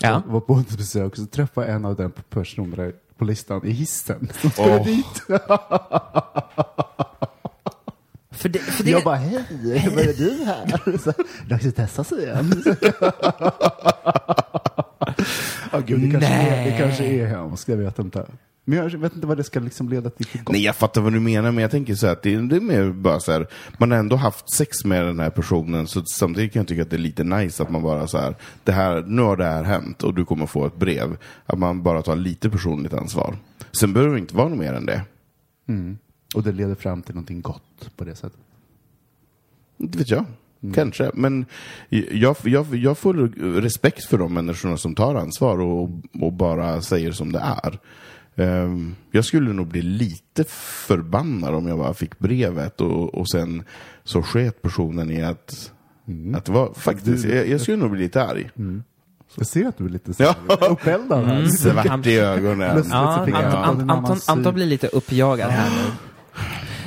Ja. 0.00 0.22
Jag 0.26 0.32
var 0.32 0.40
på 0.40 0.52
återbesök 0.52 1.12
och 1.12 1.18
så 1.18 1.26
träffade 1.26 1.66
jag 1.66 1.76
en 1.76 1.84
av 1.84 1.96
den 1.96 2.12
personerna 2.30 2.92
på 3.16 3.24
listan 3.24 3.66
i 3.66 3.70
hissen. 3.70 4.28
Som 4.40 4.50
skulle 4.50 4.78
Åh. 4.78 4.84
dit. 4.84 5.22
För 8.38 8.48
det, 8.48 8.58
för 8.58 8.84
det, 8.84 8.90
Jag 8.90 9.04
bara, 9.04 9.16
hej, 9.16 9.44
vad 9.94 10.04
är 10.04 10.14
du 10.14 10.44
här? 10.44 10.98
Så, 11.04 11.12
Dags 11.48 11.66
att 11.66 11.76
testa 11.76 12.04
sig 12.04 12.22
igen. 12.22 12.62
Ja, 15.72 15.78
gud, 15.86 16.00
det, 16.00 16.10
kanske 16.10 16.32
är, 16.32 16.64
det 16.70 16.78
kanske 16.78 17.04
är 17.04 17.26
hemskt, 17.26 17.68
jag 17.68 17.76
vet 17.76 17.98
inte. 17.98 18.26
Men 18.64 18.78
jag 18.78 18.90
vet 18.90 19.14
inte 19.14 19.26
vad 19.26 19.36
det 19.36 19.44
ska 19.44 19.60
liksom 19.60 19.88
leda 19.88 20.10
till. 20.10 20.26
Nej, 20.48 20.64
jag 20.64 20.76
fattar 20.76 21.00
vad 21.00 21.12
du 21.12 21.20
menar, 21.20 21.52
men 21.52 21.62
jag 21.62 21.70
tänker 21.70 21.94
så 21.94 22.06
här 22.06 22.12
att 22.12 22.22
det, 22.22 22.36
det 22.36 22.56
är 22.56 22.60
mer 22.60 22.90
bara 22.92 23.20
så 23.20 23.32
här, 23.32 23.46
man 23.78 23.90
har 23.90 23.98
ändå 23.98 24.16
haft 24.16 24.54
sex 24.56 24.84
med 24.84 25.04
den 25.04 25.20
här 25.20 25.30
personen, 25.30 25.86
så 25.86 26.02
samtidigt 26.04 26.52
kan 26.52 26.60
jag 26.60 26.68
tycka 26.68 26.82
att 26.82 26.90
det 26.90 26.96
är 26.96 26.98
lite 26.98 27.24
nice 27.24 27.62
att 27.62 27.70
man 27.70 27.82
bara 27.82 28.06
så 28.06 28.18
här, 28.18 28.34
det 28.64 28.72
här, 28.72 29.02
nu 29.06 29.22
har 29.22 29.36
det 29.36 29.44
här 29.44 29.64
hänt 29.64 30.02
och 30.02 30.14
du 30.14 30.24
kommer 30.24 30.46
få 30.46 30.66
ett 30.66 30.76
brev. 30.76 31.16
Att 31.46 31.58
man 31.58 31.82
bara 31.82 32.02
tar 32.02 32.16
lite 32.16 32.50
personligt 32.50 32.92
ansvar. 32.94 33.36
Sen 33.80 33.92
behöver 33.92 34.14
det 34.14 34.20
inte 34.20 34.36
vara 34.36 34.48
något 34.48 34.58
mer 34.58 34.72
än 34.72 34.86
det. 34.86 35.02
Och 36.34 36.42
det 36.42 36.52
leder 36.52 36.74
fram 36.74 37.02
till 37.02 37.14
någonting 37.14 37.40
gott 37.40 37.90
på 37.96 38.04
det 38.04 38.14
sättet. 38.14 38.40
Inte 39.78 39.98
vet 39.98 40.10
jag. 40.10 40.24
Kanske. 40.74 41.10
Men 41.14 41.46
jag, 42.12 42.36
jag, 42.44 42.74
jag 42.74 42.98
får 42.98 43.14
respekt 43.60 44.04
för 44.04 44.18
de 44.18 44.34
människorna 44.34 44.76
som 44.76 44.94
tar 44.94 45.14
ansvar 45.14 45.60
och, 45.60 45.90
och 46.20 46.32
bara 46.32 46.82
säger 46.82 47.12
som 47.12 47.32
det 47.32 47.38
är. 47.62 47.78
Ehm, 48.36 48.94
Jag 49.10 49.24
skulle 49.24 49.52
nog 49.52 49.66
bli 49.66 49.82
lite 49.82 50.44
förbannad 50.86 51.54
om 51.54 51.66
jag 51.66 51.78
bara 51.78 51.94
fick 51.94 52.18
brevet 52.18 52.80
och, 52.80 53.14
och 53.14 53.30
sen 53.30 53.62
så 54.04 54.22
sket 54.22 54.62
personen 54.62 55.10
i 55.10 55.22
att, 55.22 55.72
att 56.36 56.44
det 56.44 56.52
var 56.52 56.72
faktiskt, 56.72 57.24
jag, 57.24 57.48
jag 57.48 57.60
skulle 57.60 57.76
nog 57.76 57.90
bli 57.90 58.00
lite 58.02 58.24
arg. 58.24 58.50
Jag 59.34 59.46
ser 59.46 59.66
att 59.68 59.78
du 59.78 59.84
är 59.84 59.88
lite 59.88 60.12
Ja. 60.18 60.34
uppeldad 60.70 61.24
här. 61.26 61.44
Svart 61.46 62.06
i 62.06 62.18
ögonen. 62.18 62.72
Plötsligt 62.72 62.92
Ja, 62.94 63.64
Anton, 63.64 63.90
Anton. 63.90 64.18
Anton 64.26 64.54
blir 64.54 64.66
lite 64.66 64.86
uppjagad 64.88 65.50
här 65.50 65.70
nu. 65.70 65.92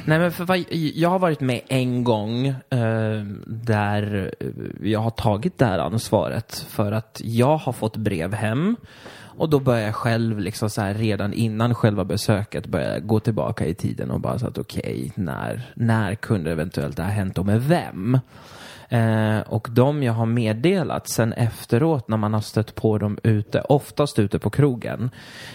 Nej, 0.05 0.19
men 0.19 0.31
för 0.31 0.45
vad, 0.45 0.65
jag 0.71 1.09
har 1.09 1.19
varit 1.19 1.39
med 1.41 1.61
en 1.67 2.03
gång 2.03 2.47
eh, 2.47 3.23
där 3.45 4.33
eh, 4.39 4.47
jag 4.89 4.99
har 4.99 5.09
tagit 5.09 5.57
det 5.57 5.65
här 5.65 5.79
ansvaret 5.79 6.65
för 6.69 6.91
att 6.91 7.21
jag 7.23 7.57
har 7.57 7.73
fått 7.73 7.97
brev 7.97 8.33
hem 8.33 8.75
och 9.37 9.49
då 9.49 9.59
började 9.59 9.85
jag 9.85 9.95
själv, 9.95 10.39
liksom 10.39 10.69
så 10.69 10.81
här, 10.81 10.93
redan 10.93 11.33
innan 11.33 11.75
själva 11.75 12.05
besöket, 12.05 12.65
börja 12.65 12.99
gå 12.99 13.19
tillbaka 13.19 13.65
i 13.65 13.73
tiden 13.73 14.11
och 14.11 14.19
bara 14.19 14.39
så 14.39 14.47
att 14.47 14.57
okej, 14.57 15.11
när, 15.15 15.71
när 15.75 16.15
kunde 16.15 16.51
eventuellt 16.51 16.97
det 16.97 17.03
här 17.03 17.11
hänt 17.11 17.37
och 17.37 17.45
med 17.45 17.61
vem? 17.61 18.19
Eh, 18.91 19.39
och 19.39 19.67
de 19.71 20.03
jag 20.03 20.13
har 20.13 20.25
meddelat 20.25 21.09
sen 21.09 21.33
efteråt 21.33 22.07
när 22.07 22.17
man 22.17 22.33
har 22.33 22.41
stött 22.41 22.75
på 22.75 22.97
dem 22.97 23.17
ute, 23.23 23.61
oftast 23.61 24.19
ute 24.19 24.39
på 24.39 24.49
krogen, 24.49 25.09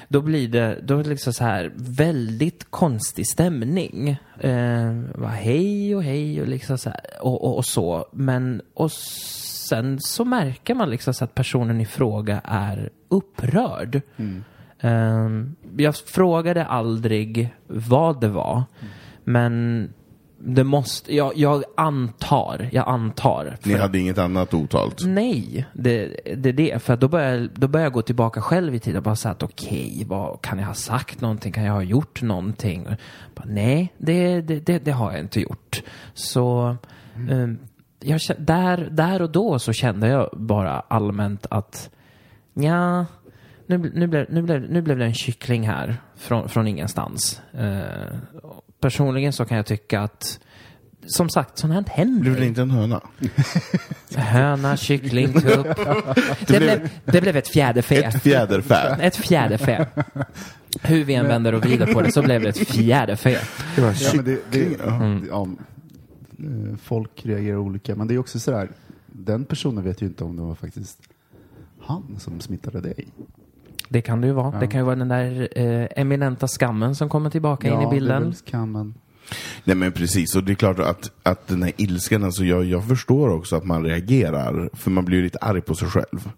då 0.09 0.21
blir 0.21 0.49
det, 0.49 0.79
då 0.83 0.99
är 0.99 1.03
det 1.03 1.09
liksom 1.09 1.33
så 1.33 1.45
här 1.45 1.73
väldigt 1.77 2.71
konstig 2.71 3.27
stämning. 3.27 4.09
Eh, 4.41 4.93
va, 5.15 5.29
hej 5.29 5.97
och 5.97 6.03
hej 6.03 6.41
och 6.41 6.49
liksom 6.49 6.79
så 6.79 6.91
här, 6.91 7.01
och, 7.21 7.45
och, 7.45 7.57
och 7.57 7.65
så. 7.65 8.09
Men, 8.13 8.63
och 8.75 8.93
sen 9.69 10.01
så 10.01 10.25
märker 10.25 10.75
man 10.75 10.91
liksom 10.91 11.15
så 11.15 11.25
att 11.25 11.35
personen 11.35 11.81
i 11.81 11.87
fråga 11.87 12.41
är 12.45 12.91
upprörd. 13.09 14.01
Eh, 14.81 15.29
jag 15.77 15.97
frågade 15.97 16.65
aldrig 16.67 17.55
vad 17.67 18.21
det 18.21 18.29
var, 18.29 18.63
men 19.25 19.89
det 20.39 20.65
måste, 20.65 21.15
jag, 21.17 21.33
jag 21.37 21.65
antar, 21.77 22.69
jag 22.73 22.89
antar. 22.89 23.57
Ni 23.65 23.75
hade 23.75 23.99
inget 23.99 24.19
annat 24.19 24.55
otalt? 24.55 25.03
Nej, 25.07 25.67
det, 25.73 26.17
det 26.37 26.49
är 26.49 26.53
det. 26.53 26.83
För 26.83 26.97
då 26.97 27.09
börjar, 27.09 27.35
jag- 27.35 27.49
då 27.55 27.69
börjar 27.69 27.85
jag 27.87 27.93
gå 27.93 28.03
tillbaka 28.03 28.41
själv 28.41 28.75
i 28.75 28.79
tiden 28.79 28.97
och 28.97 29.03
bara 29.03 29.17
säga 29.17 29.33
att 29.33 29.43
okej, 29.43 30.05
vad 30.09 30.41
kan 30.43 30.59
jag 30.59 30.67
ha 30.67 30.75
sagt 30.75 31.21
någonting? 31.21 31.53
Kan 31.53 31.65
jag 31.65 31.73
ha 31.73 31.83
gjort 31.83 32.23
någonting? 32.23 32.87
Bara, 33.35 33.45
nej, 33.47 33.93
det, 33.99 34.41
det, 34.41 34.61
det, 34.67 34.79
det 34.85 34.91
har 34.93 35.13
jag 35.13 35.21
inte 35.21 35.41
gjort. 35.41 35.83
Så 36.15 36.77
eh, 37.31 37.49
jag, 38.01 38.21
där, 38.39 38.89
där 38.91 39.23
och 39.23 39.31
då 39.31 39.59
så 39.59 39.73
kände 39.73 40.09
jag 40.09 40.31
bara 40.33 40.81
allmänt 40.89 41.47
att 41.51 41.91
ja, 42.55 43.07
nu, 43.67 43.79
nu, 43.95 44.07
blev, 44.07 44.27
nu, 44.29 44.43
blev, 44.43 44.71
nu 44.71 44.83
blev 44.83 44.99
det 44.99 45.05
en 45.05 45.15
kyckling 45.15 45.69
här 45.69 45.97
från, 46.17 46.49
från 46.49 46.67
ingenstans. 46.69 47.41
Eh, 47.53 48.17
personligen 48.81 49.33
så 49.33 49.45
kan 49.45 49.57
jag 49.57 49.67
tycka 49.67 50.01
att 50.01 50.41
som 51.07 51.29
sagt, 51.29 51.59
sånt 51.59 51.73
här 51.73 51.85
händer. 51.89 52.21
Blev 52.21 52.41
det 52.41 52.47
inte 52.47 52.63
en 52.63 52.71
höna? 52.71 53.01
Höna, 54.17 54.77
kyckling, 54.77 55.33
tupp. 55.33 55.67
Det 56.47 56.59
blev, 56.59 56.89
det 57.05 57.21
blev 57.21 57.37
ett 57.37 57.49
fjäderfä. 57.49 57.95
Ett 57.95 58.23
fjäderfä. 58.23 58.97
Ett 59.01 59.17
fjäderfä. 59.17 59.87
Hur 60.83 61.05
vi 61.05 61.15
än 61.15 61.29
vänder 61.29 61.53
och 61.55 61.65
vrider 61.65 61.87
på 61.87 62.03
det 62.03 62.13
så 62.13 62.23
blev 62.23 62.43
det 62.43 62.49
ett 62.49 62.69
fjäderfä. 62.69 63.31
Ja, 63.77 63.93
men 64.15 64.25
det, 64.25 64.39
det, 64.51 64.81
Mm. 64.87 65.27
ja, 65.31 65.47
folk 66.83 67.27
reagerar 67.27 67.57
olika, 67.57 67.97
men 67.97 68.07
det 68.07 68.15
är 68.15 68.19
också 68.19 68.39
sådär, 68.39 68.69
den 69.07 69.45
personen 69.45 69.85
vet 69.85 70.03
ju 70.03 70.07
inte 70.07 70.25
om 70.25 70.37
det 70.37 70.43
var 70.43 70.55
faktiskt 70.55 70.99
han 71.81 72.17
som 72.19 72.41
smittade 72.41 72.81
dig. 72.81 73.09
Det 73.89 74.01
kan 74.01 74.21
det 74.21 74.27
ju 74.27 74.33
vara. 74.33 74.61
Det 74.61 74.67
kan 74.67 74.81
ju 74.81 74.85
vara 74.85 74.97
den 74.97 75.09
där 75.09 75.49
eh, 75.57 75.89
eminenta 75.97 76.49
skammen 76.49 76.95
som 76.95 77.09
kommer 77.09 77.31
tillbaka 77.31 77.69
in 77.69 77.81
i 77.81 77.85
det 77.85 77.91
bilden. 77.91 78.23
väl 78.23 78.35
kan 78.35 78.71
man. 78.71 78.95
Nej 79.65 79.77
men 79.77 79.93
precis, 79.93 80.37
och 80.37 80.45
det 80.45 80.53
är 80.53 80.55
klart 80.55 80.79
att, 80.79 81.11
att 81.23 81.47
den 81.47 81.63
här 81.63 81.73
ilskan, 81.77 82.25
alltså 82.25 82.45
jag, 82.45 82.65
jag 82.65 82.89
förstår 82.89 83.29
också 83.29 83.57
att 83.57 83.65
man 83.65 83.85
reagerar, 83.85 84.71
för 84.73 84.91
man 84.91 85.05
blir 85.05 85.17
ju 85.17 85.25
lite 85.25 85.39
arg 85.39 85.61
på 85.61 85.75
sig 85.75 85.89
själv. 85.89 86.31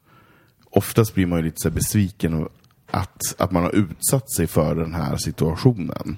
Oftast 0.70 1.14
blir 1.14 1.26
man 1.26 1.38
ju 1.38 1.44
lite 1.44 1.56
så 1.58 1.68
här 1.68 1.74
besviken 1.74 2.48
att, 2.90 3.22
att 3.38 3.50
man 3.50 3.62
har 3.62 3.74
utsatt 3.74 4.30
sig 4.30 4.46
för 4.46 4.74
den 4.74 4.94
här 4.94 5.16
situationen. 5.16 6.16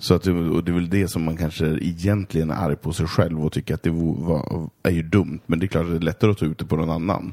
Så 0.00 0.14
att 0.14 0.26
och 0.26 0.64
det 0.64 0.70
är 0.70 0.74
väl 0.74 0.90
det 0.90 1.08
som 1.08 1.24
man 1.24 1.36
kanske 1.36 1.66
egentligen 1.66 2.50
är 2.50 2.54
arg 2.54 2.76
på 2.76 2.92
sig 2.92 3.06
själv 3.06 3.44
och 3.44 3.52
tycker 3.52 3.74
att 3.74 3.82
det 3.82 3.90
var, 3.90 4.68
är 4.82 4.90
ju 4.90 5.02
dumt. 5.02 5.40
Men 5.46 5.58
det 5.58 5.66
är 5.66 5.68
klart 5.68 5.84
att 5.84 5.90
det 5.90 5.96
är 5.96 6.00
lättare 6.00 6.30
att 6.30 6.38
ta 6.38 6.46
ut 6.46 6.58
det 6.58 6.64
på 6.64 6.76
någon 6.76 6.90
annan 6.90 7.32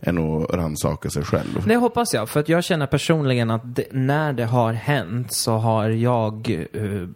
än 0.00 0.18
att 0.18 0.50
rannsaka 0.50 1.10
sig 1.10 1.22
själg. 1.22 1.48
Det 1.66 1.76
hoppas 1.76 2.14
jag, 2.14 2.28
för 2.28 2.40
att 2.40 2.48
jag 2.48 2.64
känner 2.64 2.86
personligen 2.86 3.50
att 3.50 3.76
det, 3.76 3.84
när 3.92 4.32
det 4.32 4.44
har 4.44 4.72
hänt 4.72 5.34
så 5.34 5.52
har 5.52 5.88
jag 5.88 6.50
eh, 6.72 7.08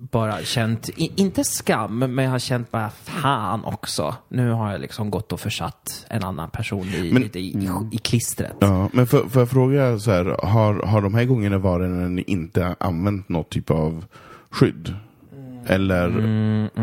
bara 0.00 0.42
känt, 0.42 0.88
inte 0.96 1.44
skam, 1.44 1.98
men 1.98 2.24
jag 2.24 2.30
har 2.30 2.38
känt 2.38 2.70
bara 2.70 2.90
fan 2.90 3.64
också. 3.64 4.14
Nu 4.28 4.50
har 4.50 4.72
jag 4.72 4.80
liksom 4.80 5.10
gått 5.10 5.32
och 5.32 5.40
försatt 5.40 6.06
en 6.08 6.24
annan 6.24 6.50
person 6.50 6.86
i, 6.88 7.12
Men- 7.12 7.22
i, 7.22 7.38
i, 7.38 7.68
i 7.92 7.98
klistret. 7.98 8.56
Ja, 8.60 8.88
men 8.92 9.06
för, 9.06 9.28
får 9.28 9.42
jag 9.42 9.50
fråga 9.50 9.98
så 9.98 10.10
här, 10.10 10.46
har, 10.46 10.74
har 10.74 11.02
de 11.02 11.14
här 11.14 11.24
gångerna 11.24 11.58
varit 11.58 11.90
när 11.90 12.08
ni 12.08 12.22
inte 12.22 12.76
använt 12.80 13.28
något 13.28 13.50
typ 13.50 13.70
av 13.70 14.04
skydd? 14.50 14.94
Eller, 15.66 16.10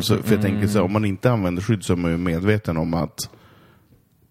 så, 0.01 0.17
för 0.17 0.33
jag 0.33 0.41
tänker 0.41 0.67
så 0.67 0.77
här, 0.77 0.85
om 0.85 0.93
man 0.93 1.05
inte 1.05 1.31
använder 1.31 1.61
skydd 1.61 1.83
så 1.83 1.93
är 1.93 1.97
man 1.97 2.11
ju 2.11 2.17
medveten 2.17 2.77
om 2.77 2.93
att 2.93 3.29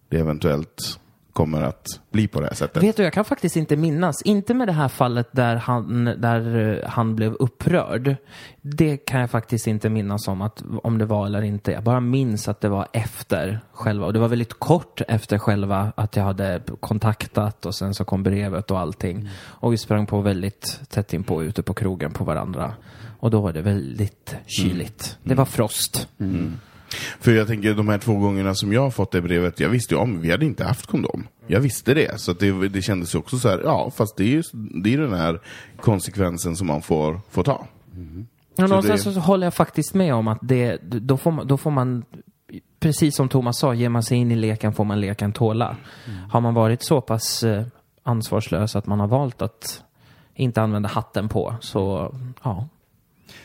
det 0.09 0.17
eventuellt 0.19 0.99
kommer 1.37 1.61
att 1.61 1.99
bli 2.11 2.27
på 2.27 2.41
det 2.41 2.47
här 2.47 2.53
sättet. 2.53 2.83
Vet 2.83 2.97
du, 2.97 3.03
jag 3.03 3.13
kan 3.13 3.25
faktiskt 3.25 3.55
inte 3.55 3.75
minnas. 3.75 4.21
Inte 4.21 4.53
med 4.53 4.67
det 4.67 4.73
här 4.73 4.87
fallet 4.87 5.27
där 5.31 5.55
han, 5.55 6.05
där 6.05 6.57
eh, 6.83 6.89
han 6.89 7.15
blev 7.15 7.33
upprörd. 7.33 8.15
Det 8.61 8.97
kan 8.97 9.19
jag 9.21 9.29
faktiskt 9.29 9.67
inte 9.67 9.89
minnas 9.89 10.27
om, 10.27 10.41
att, 10.41 10.63
om 10.83 10.97
det 10.97 11.05
var 11.05 11.25
eller 11.25 11.41
inte. 11.41 11.71
Jag 11.71 11.83
bara 11.83 11.99
minns 11.99 12.47
att 12.47 12.61
det 12.61 12.69
var 12.69 12.87
efter 12.93 13.59
själva, 13.71 14.05
och 14.05 14.13
det 14.13 14.19
var 14.19 14.27
väldigt 14.27 14.53
kort 14.53 15.01
efter 15.07 15.37
själva 15.37 15.93
att 15.95 16.15
jag 16.15 16.23
hade 16.23 16.61
kontaktat 16.79 17.65
och 17.65 17.75
sen 17.75 17.93
så 17.93 18.05
kom 18.05 18.23
brevet 18.23 18.71
och 18.71 18.79
allting. 18.79 19.29
Och 19.39 19.73
vi 19.73 19.77
sprang 19.77 20.05
på 20.05 20.21
väldigt 20.21 20.81
tätt 20.89 21.13
in 21.13 21.23
på 21.23 21.43
ute 21.43 21.63
på 21.63 21.73
krogen 21.73 22.11
på 22.11 22.23
varandra. 22.23 22.73
Och 23.19 23.31
då 23.31 23.41
var 23.41 23.53
det 23.53 23.61
väldigt 23.61 24.35
kyligt. 24.45 25.17
Det 25.23 25.35
var 25.35 25.45
frost. 25.45 26.07
För 27.19 27.31
jag 27.31 27.47
tänker, 27.47 27.73
de 27.73 27.87
här 27.87 27.97
två 27.97 28.13
gångerna 28.15 28.55
som 28.55 28.73
jag 28.73 28.81
har 28.81 28.91
fått 28.91 29.11
det 29.11 29.21
brevet, 29.21 29.59
jag 29.59 29.69
visste 29.69 29.93
ju 29.93 29.99
om, 29.99 30.21
vi 30.21 30.31
hade 30.31 30.45
inte 30.45 30.63
haft 30.63 30.85
kondom. 30.87 31.27
Jag 31.47 31.59
visste 31.59 31.93
det, 31.93 32.19
så 32.21 32.31
att 32.31 32.39
det, 32.39 32.67
det 32.69 32.81
kändes 32.81 33.15
ju 33.15 33.19
också 33.19 33.37
så 33.39 33.49
här, 33.49 33.61
ja, 33.63 33.91
fast 33.95 34.17
det 34.17 34.23
är 34.23 34.27
ju 34.27 34.43
det 34.83 34.93
är 34.93 34.97
den 34.97 35.13
här 35.13 35.39
konsekvensen 35.81 36.55
som 36.55 36.67
man 36.67 36.81
får, 36.81 37.21
får 37.29 37.43
ta. 37.43 37.67
Ja, 38.55 38.63
Så 38.63 38.67
någonstans 38.67 39.03
det- 39.03 39.13
så 39.13 39.19
håller 39.19 39.45
jag 39.47 39.53
faktiskt 39.53 39.93
med 39.93 40.13
om 40.13 40.27
att 40.27 40.39
det, 40.41 40.77
då, 40.83 41.17
får 41.17 41.31
man, 41.31 41.47
då 41.47 41.57
får 41.57 41.71
man, 41.71 42.05
precis 42.79 43.15
som 43.15 43.29
Thomas 43.29 43.59
sa, 43.59 43.73
ger 43.73 43.89
man 43.89 44.03
sig 44.03 44.17
in 44.17 44.31
i 44.31 44.35
leken 44.35 44.73
får 44.73 44.85
man 44.85 45.01
leken 45.01 45.33
tåla. 45.33 45.75
Har 46.31 46.41
man 46.41 46.53
varit 46.53 46.83
så 46.83 47.01
pass 47.01 47.43
eh, 47.43 47.63
ansvarslös 48.03 48.75
att 48.75 48.85
man 48.87 48.99
har 48.99 49.07
valt 49.07 49.41
att 49.41 49.83
inte 50.35 50.61
använda 50.61 50.89
hatten 50.89 51.29
på, 51.29 51.55
så 51.61 52.15
ja. 52.43 52.67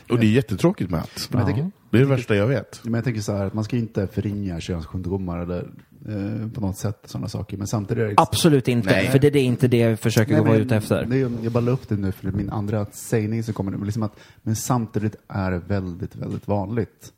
Och 0.09 0.19
det 0.19 0.25
är 0.25 0.31
jättetråkigt 0.31 0.91
med 0.91 0.99
hatt. 0.99 1.29
Tänker, 1.45 1.71
Det 1.93 1.99
är 1.99 2.01
det 2.01 2.07
värsta 2.07 2.35
jag 2.35 2.47
vet. 2.47 2.81
men 2.83 2.93
jag 2.93 3.03
tänker 3.03 3.21
så 3.21 3.31
här, 3.31 3.45
att 3.45 3.53
man 3.53 3.63
ska 3.63 3.77
inte 3.77 4.07
förringa 4.07 4.59
könssjukdomar 4.59 5.39
eller 5.39 5.71
eh, 6.07 6.51
på 6.51 6.61
något 6.61 6.77
sätt 6.77 6.99
sådana 7.05 7.27
saker. 7.27 7.57
Men 7.57 7.67
samtidigt 7.67 8.03
är 8.03 8.07
det... 8.07 8.13
Absolut 8.17 8.67
inte, 8.67 8.89
Nej. 8.89 9.07
för 9.07 9.19
det 9.19 9.27
är 9.27 9.31
det 9.31 9.39
inte 9.39 9.67
det 9.67 9.77
jag 9.77 9.99
försöker 9.99 10.33
Nej, 10.33 10.41
vara 10.41 10.55
ute 10.55 10.75
efter. 10.75 11.05
Det 11.05 11.15
är, 11.15 11.31
jag 11.43 11.51
bara 11.51 11.59
la 11.59 11.71
upp 11.71 11.89
det 11.89 11.95
nu 11.95 12.11
för 12.11 12.31
min 12.31 12.49
andra 12.49 12.85
sägning 12.85 13.43
som 13.43 13.53
kommer 13.53 13.71
nu. 13.71 13.77
Men 13.77 13.85
Liksom 13.85 14.03
att, 14.03 14.19
men 14.41 14.55
samtidigt 14.55 15.15
är 15.27 15.51
det 15.51 15.59
väldigt, 15.59 16.15
väldigt 16.15 16.47
vanligt. 16.47 17.13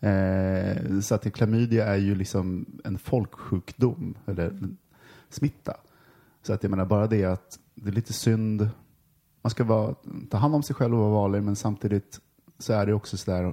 Eh, 0.00 1.00
så 1.00 1.14
att 1.14 1.32
klamydia 1.32 1.86
är 1.86 1.96
ju 1.96 2.14
liksom 2.14 2.66
en 2.84 2.98
folksjukdom, 2.98 4.14
eller 4.26 4.46
en 4.48 4.76
smitta. 5.30 5.76
Så 6.42 6.52
att 6.52 6.62
jag 6.62 6.70
menar 6.70 6.84
bara 6.84 7.06
det 7.06 7.24
att 7.24 7.58
det 7.74 7.88
är 7.88 7.92
lite 7.92 8.12
synd. 8.12 8.68
Man 9.42 9.50
ska 9.50 9.64
vara, 9.64 9.94
ta 10.30 10.36
hand 10.36 10.54
om 10.54 10.62
sig 10.62 10.76
själv 10.76 10.94
och 10.94 11.00
vara 11.00 11.10
vanlig, 11.10 11.42
men 11.42 11.56
samtidigt 11.56 12.20
så 12.58 12.72
är 12.72 12.86
det 12.86 12.92
också 12.92 13.16
sådär, 13.16 13.52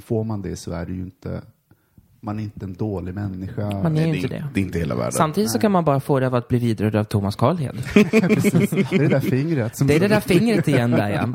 får 0.00 0.24
man 0.24 0.42
det 0.42 0.56
så 0.56 0.72
är 0.72 0.86
det 0.86 0.92
ju 0.92 1.00
inte 1.00 1.42
man 2.26 2.38
är 2.38 2.42
inte 2.42 2.64
en 2.64 2.74
dålig 2.74 3.14
människa. 3.14 3.62
Man 3.62 3.86
är 3.86 3.90
Nej, 3.90 4.16
inte 4.16 4.28
det, 4.28 4.34
det. 4.34 4.48
det 4.54 4.60
är 4.60 4.64
inte 4.64 4.78
hela 4.78 4.94
världen. 4.94 5.12
Samtidigt 5.12 5.50
så 5.50 5.58
kan 5.58 5.72
man 5.72 5.84
bara 5.84 6.00
få 6.00 6.20
det 6.20 6.26
av 6.26 6.34
att 6.34 6.48
bli 6.48 6.58
vidrörd 6.58 6.96
av 6.96 7.04
Thomas 7.04 7.36
Carlhed. 7.36 7.76
Det 7.94 8.94
är 8.94 8.98
det 8.98 9.08
där 9.08 9.20
fingret. 9.20 9.76
Som 9.76 9.86
Det 9.86 9.94
är 9.94 10.00
det 10.00 10.08
där 10.08 10.20
fingret 10.20 10.68
igen 10.68 10.90
där 10.90 11.08
ja. 11.08 11.26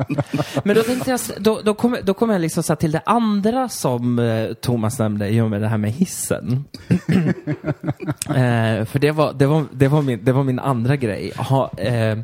Men 0.63 0.75
då 0.75 0.83
tänkte 0.83 1.11
jag, 1.11 1.19
då, 1.37 1.61
då 1.65 1.73
kommer 1.73 2.01
då 2.01 2.13
kom 2.13 2.29
jag 2.29 2.41
liksom 2.41 2.63
så 2.63 2.75
till 2.75 2.91
det 2.91 3.01
andra 3.05 3.69
som 3.69 4.19
eh, 4.19 4.53
Thomas 4.53 4.99
nämnde 4.99 5.29
i 5.29 5.41
och 5.41 5.49
med 5.49 5.61
det 5.61 5.67
här 5.67 5.77
med 5.77 5.91
hissen. 5.91 6.63
eh, 8.27 8.85
för 8.85 8.99
det 8.99 9.11
var, 9.11 9.33
det, 9.33 9.45
var, 9.45 9.65
det, 9.71 9.87
var 9.87 10.01
min, 10.01 10.19
det 10.23 10.31
var 10.31 10.43
min 10.43 10.59
andra 10.59 10.95
grej. 10.95 11.31
Ha, 11.37 11.71
eh, 11.77 12.19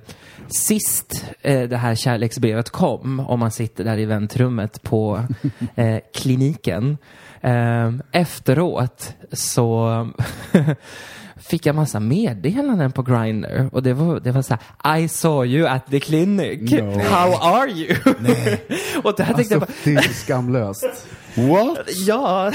sist 0.50 1.26
eh, 1.42 1.70
det 1.70 1.78
här 1.78 1.96
kärleksbrevet 1.96 2.70
kom, 2.70 3.20
om 3.20 3.40
man 3.40 3.52
sitter 3.52 3.84
där 3.84 3.98
i 3.98 4.06
väntrummet 4.06 4.84
på 4.84 5.22
eh, 5.76 5.98
kliniken, 6.14 6.98
eh, 7.42 7.92
efteråt 8.12 9.14
så 9.32 10.08
fick 11.36 11.66
jag 11.66 11.76
massa 11.76 12.00
meddelanden 12.00 12.92
på 12.92 13.02
Grindr 13.04 13.70
och 13.72 13.84
det 13.84 13.94
var, 13.94 14.20
det 14.20 14.32
var 14.32 14.42
så 14.42 14.58
här 14.84 14.98
I 15.00 15.08
saw 15.08 15.48
you 15.58 15.68
at 15.68 15.86
the 15.92 16.00
clinic. 16.00 16.72
No. 16.72 17.00
How 17.00 17.34
are 17.34 17.72
you? 17.72 17.96
och 19.04 19.14
där 19.18 19.26
tänkte 19.26 19.26
jag 19.26 19.38
Alltså, 19.38 19.60
bara, 19.60 19.68
det 19.84 19.94
är 19.96 20.02
skamlöst. 20.02 21.08
What? 21.36 21.78
ja. 22.08 22.52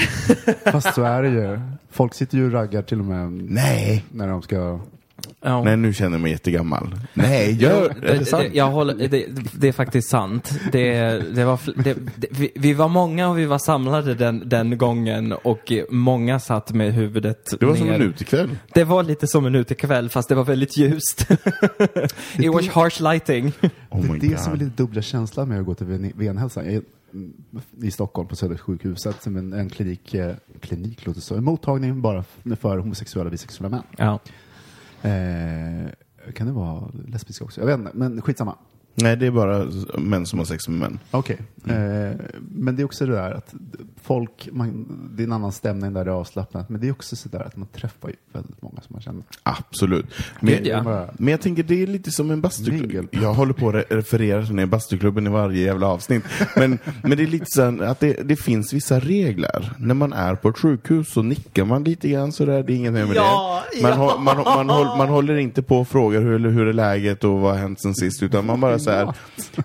Fast 0.65 0.93
så 0.93 1.03
är 1.03 1.23
det 1.23 1.29
ju. 1.29 1.59
Folk 1.91 2.13
sitter 2.13 2.37
ju 2.37 2.45
och 2.45 2.51
raggar 2.51 2.81
till 2.81 2.99
och 2.99 3.05
med 3.05 3.31
Nej. 3.31 4.05
när 4.11 4.27
de 4.27 4.41
ska... 4.41 4.79
ja. 5.41 5.63
Nej, 5.63 5.77
nu 5.77 5.93
känner 5.93 6.11
jag 6.11 6.21
mig 6.21 6.31
jättegammal. 6.31 6.95
Nej, 7.13 7.51
gör... 7.61 7.95
Det, 8.01 8.31
det, 8.31 8.49
jag 8.53 8.71
håller, 8.71 9.07
det, 9.07 9.25
det 9.59 9.67
är 9.67 9.71
faktiskt 9.71 10.09
sant. 10.09 10.59
Det, 10.71 10.93
det 11.35 11.45
var, 11.45 11.59
det, 11.83 11.97
det, 12.15 12.27
vi, 12.31 12.51
vi 12.55 12.73
var 12.73 12.87
många 12.87 13.29
och 13.29 13.37
vi 13.37 13.45
var 13.45 13.57
samlade 13.57 14.15
den, 14.15 14.49
den 14.49 14.77
gången 14.77 15.31
och 15.31 15.71
många 15.89 16.39
satt 16.39 16.73
med 16.73 16.93
huvudet 16.93 17.53
Det 17.59 17.65
var 17.65 17.75
som 17.75 17.87
ner. 17.87 17.93
en 17.93 18.01
utekväll. 18.01 18.57
Det 18.73 18.83
var 18.83 19.03
lite 19.03 19.27
som 19.27 19.45
en 19.45 19.55
utekväll 19.55 20.09
fast 20.09 20.29
det 20.29 20.35
var 20.35 20.43
väldigt 20.43 20.77
ljust. 20.77 21.27
It 22.37 22.53
was 22.53 22.67
harsh 22.69 23.01
lighting. 23.03 23.51
Oh 23.89 24.15
det 24.17 24.27
är 24.27 24.29
det 24.29 24.37
som 24.37 24.53
är 24.53 24.57
lite 24.57 24.75
dubbla 24.83 25.01
känslan 25.01 25.49
med 25.49 25.59
att 25.59 25.65
gå 25.65 25.73
till 25.75 25.87
ven- 25.87 26.13
venhälsan. 26.15 26.65
Jag 26.65 26.73
är 26.73 26.81
i 27.81 27.91
Stockholm 27.91 28.27
på 28.27 28.35
Södersjukhuset 28.35 29.21
som 29.23 29.37
en, 29.37 29.53
en 29.53 29.69
klinik, 29.69 30.13
eh, 30.13 30.35
klinik 30.61 31.05
låter 31.05 31.21
så, 31.21 31.35
en 31.35 31.43
mottagning 31.43 32.01
bara 32.01 32.23
för 32.59 32.77
homosexuella 32.77 33.25
och 33.25 33.31
bisexuella 33.31 33.69
män. 33.69 33.83
Ja. 33.97 34.19
Eh, 35.03 35.91
kan 36.33 36.47
det 36.47 36.53
vara 36.53 36.91
lesbiska 37.07 37.45
också? 37.45 37.61
Jag 37.61 37.67
vet 37.67 37.79
inte, 37.79 37.91
men 37.93 38.21
skitsamma. 38.21 38.55
Nej, 38.95 39.17
det 39.17 39.25
är 39.27 39.31
bara 39.31 39.67
män 39.97 40.25
som 40.25 40.39
har 40.39 40.45
sex 40.45 40.67
med 40.67 40.79
män. 40.79 40.99
Okej. 41.11 41.37
Eh, 41.67 42.11
men 42.51 42.75
det 42.75 42.81
är 42.81 42.85
också 42.85 43.05
det 43.05 43.11
där 43.13 43.31
att 43.31 43.53
folk, 44.03 44.49
man, 44.51 44.85
det 45.15 45.23
är 45.23 45.27
en 45.27 45.33
annan 45.33 45.51
stämning 45.51 45.93
där 45.93 46.05
det 46.05 46.11
är 46.11 46.15
avslappnat, 46.15 46.69
men 46.69 46.81
det 46.81 46.87
är 46.87 46.91
också 46.91 47.15
så 47.15 47.29
där 47.29 47.39
att 47.39 47.55
man 47.55 47.67
träffar 47.67 48.09
ju 48.09 48.15
väldigt 48.33 48.61
många 48.61 48.75
som 48.81 48.87
man 48.93 49.01
känner. 49.01 49.23
Absolut. 49.43 50.05
Men, 50.39 50.53
Gud, 50.53 50.67
ja. 50.67 50.81
Bara- 50.83 51.09
men 51.17 51.27
jag 51.31 51.41
tänker 51.41 51.63
det 51.63 51.83
är 51.83 51.87
lite 51.87 52.11
som 52.11 52.31
en 52.31 52.41
bastuklubb. 52.41 53.07
Jag 53.11 53.33
håller 53.33 53.53
på 53.53 53.69
att 53.69 53.75
re- 53.75 53.85
referera 53.89 54.39
till 54.41 54.49
den 54.49 54.59
här 54.59 54.65
bastuklubben 54.65 55.27
i 55.27 55.29
varje 55.29 55.63
jävla 55.65 55.87
avsnitt. 55.87 56.23
Men, 56.55 56.79
men 57.03 57.17
det 57.17 57.23
är 57.23 57.27
lite 57.27 57.45
så 57.47 57.83
att 57.83 57.99
det, 57.99 58.13
det 58.13 58.35
finns 58.35 58.73
vissa 58.73 58.99
regler. 58.99 59.71
När 59.79 59.93
man 59.95 60.13
är 60.13 60.35
på 60.35 60.49
ett 60.49 60.57
sjukhus 60.57 61.13
så 61.13 61.21
nickar 61.21 61.65
man 61.65 61.83
lite 61.83 62.09
grann 62.09 62.31
sådär, 62.31 62.63
det 62.63 62.73
är 62.73 62.75
inget 62.75 62.93
mer 62.93 63.05
med 63.05 63.15
Ja, 63.15 63.63
det. 63.75 63.81
Man, 63.81 63.91
ja. 63.91 63.97
hå- 63.97 64.19
man, 64.23 64.37
man, 64.37 64.69
håll, 64.69 64.97
man 64.97 65.09
håller 65.09 65.35
inte 65.37 65.61
på 65.63 65.77
och 65.79 65.87
frågar 65.87 66.21
hur, 66.21 66.39
hur 66.49 66.67
är 66.67 66.73
läget 66.73 67.23
och 67.23 67.39
vad 67.39 67.51
har 67.51 67.59
hänt 67.59 67.81
sen 67.81 67.95
sist, 67.95 68.23
utan 68.23 68.45
man 68.45 68.61
bara 68.61 68.79
säger 68.83 69.13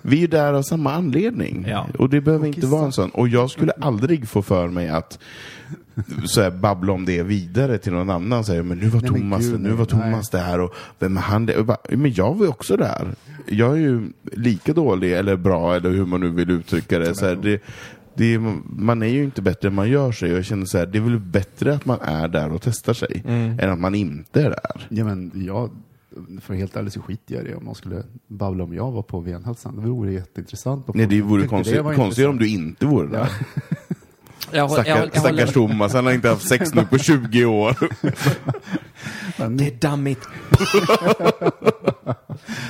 vi 0.02 0.24
är 0.24 0.28
där 0.28 0.52
av 0.52 0.62
samma 0.62 0.92
anledning. 0.92 1.66
Ja. 1.68 1.86
Och 1.98 2.10
det 2.10 2.20
behöver 2.20 2.46
inte 2.46 2.60
kissa. 2.60 2.72
vara 2.72 2.84
en 2.84 2.92
sån. 2.92 3.10
Och 3.10 3.28
jag 3.28 3.50
skulle 3.50 3.72
aldrig 3.72 4.28
få 4.28 4.42
för 4.42 4.68
mig 4.68 4.88
att 4.88 5.18
så 6.24 6.42
här, 6.42 6.50
babbla 6.50 6.92
om 6.92 7.04
det 7.04 7.22
vidare 7.22 7.78
till 7.78 7.92
någon 7.92 8.10
annan. 8.10 8.44
Säger, 8.44 8.62
men 8.62 8.78
nu 8.78 8.88
var 8.88 9.00
Nej, 9.00 9.10
men 9.10 9.20
Thomas, 9.20 9.46
gud, 9.46 9.60
nu 9.60 9.70
var 9.70 9.76
nej. 9.76 9.86
Thomas 9.86 10.30
där 10.30 10.60
och 10.60 10.74
vem 10.98 11.16
är 11.16 11.20
han? 11.20 11.46
där? 11.46 11.58
Och 11.58 11.64
bara, 11.64 11.78
Men 11.90 12.12
jag 12.12 12.34
var 12.34 12.44
ju 12.44 12.50
också 12.50 12.76
där. 12.76 13.08
Jag 13.46 13.72
är 13.72 13.76
ju 13.80 14.10
lika 14.32 14.72
dålig 14.72 15.12
eller 15.12 15.36
bra 15.36 15.74
eller 15.74 15.90
hur 15.90 16.06
man 16.06 16.20
nu 16.20 16.30
vill 16.30 16.50
uttrycka 16.50 16.98
det. 16.98 17.14
Så 17.14 17.26
här, 17.26 17.38
det, 17.42 17.62
det 18.14 18.38
man 18.64 19.02
är 19.02 19.06
ju 19.06 19.24
inte 19.24 19.42
bättre 19.42 19.68
än 19.68 19.74
man 19.74 19.88
gör 19.90 20.12
sig. 20.12 20.32
Och 20.32 20.38
jag 20.38 20.44
känner 20.44 20.66
så 20.66 20.78
här, 20.78 20.86
det 20.86 20.98
är 20.98 21.02
väl 21.02 21.18
bättre 21.18 21.74
att 21.74 21.84
man 21.86 22.00
är 22.00 22.28
där 22.28 22.52
och 22.52 22.62
testar 22.62 22.92
sig 22.92 23.22
än 23.60 23.70
att 23.70 23.78
man 23.80 23.94
inte 23.94 24.42
är 24.42 24.50
där. 24.50 24.86
Ja, 24.88 25.04
men 25.04 25.32
jag, 25.34 25.70
för 26.40 26.54
helt 26.54 26.76
ärligt 26.76 26.92
så 26.92 27.00
skiter 27.02 27.34
jag 27.34 27.44
i 27.44 27.48
det 27.48 27.54
om 27.56 27.64
någon 27.64 27.74
skulle 27.74 28.02
babbla 28.26 28.64
om 28.64 28.74
jag 28.74 28.90
var 28.92 29.02
på 29.02 29.20
venhälsan. 29.20 29.76
Det 29.76 29.88
vore 29.88 30.12
jätteintressant. 30.12 30.94
Nej, 30.94 31.06
det 31.06 31.22
vore 31.22 31.46
konstigt, 31.46 31.80
var 31.84 31.94
konstigare 31.94 32.30
om 32.30 32.38
du 32.38 32.48
inte 32.48 32.86
vore 32.86 33.06
där. 33.08 33.18
Håller- 33.18 33.32
jag, 34.52 34.70
Stackar, 34.70 34.96
jag, 34.96 35.18
stackars 35.20 35.52
Thomas, 35.52 35.92
han 35.92 36.06
har 36.06 36.12
inte 36.12 36.28
haft 36.28 36.48
sex 36.48 36.74
nu 36.74 36.84
på 36.86 36.98
20 36.98 37.44
år. 37.44 37.76
Det 39.48 39.66
är 39.66 39.80
dammigt. 39.80 40.28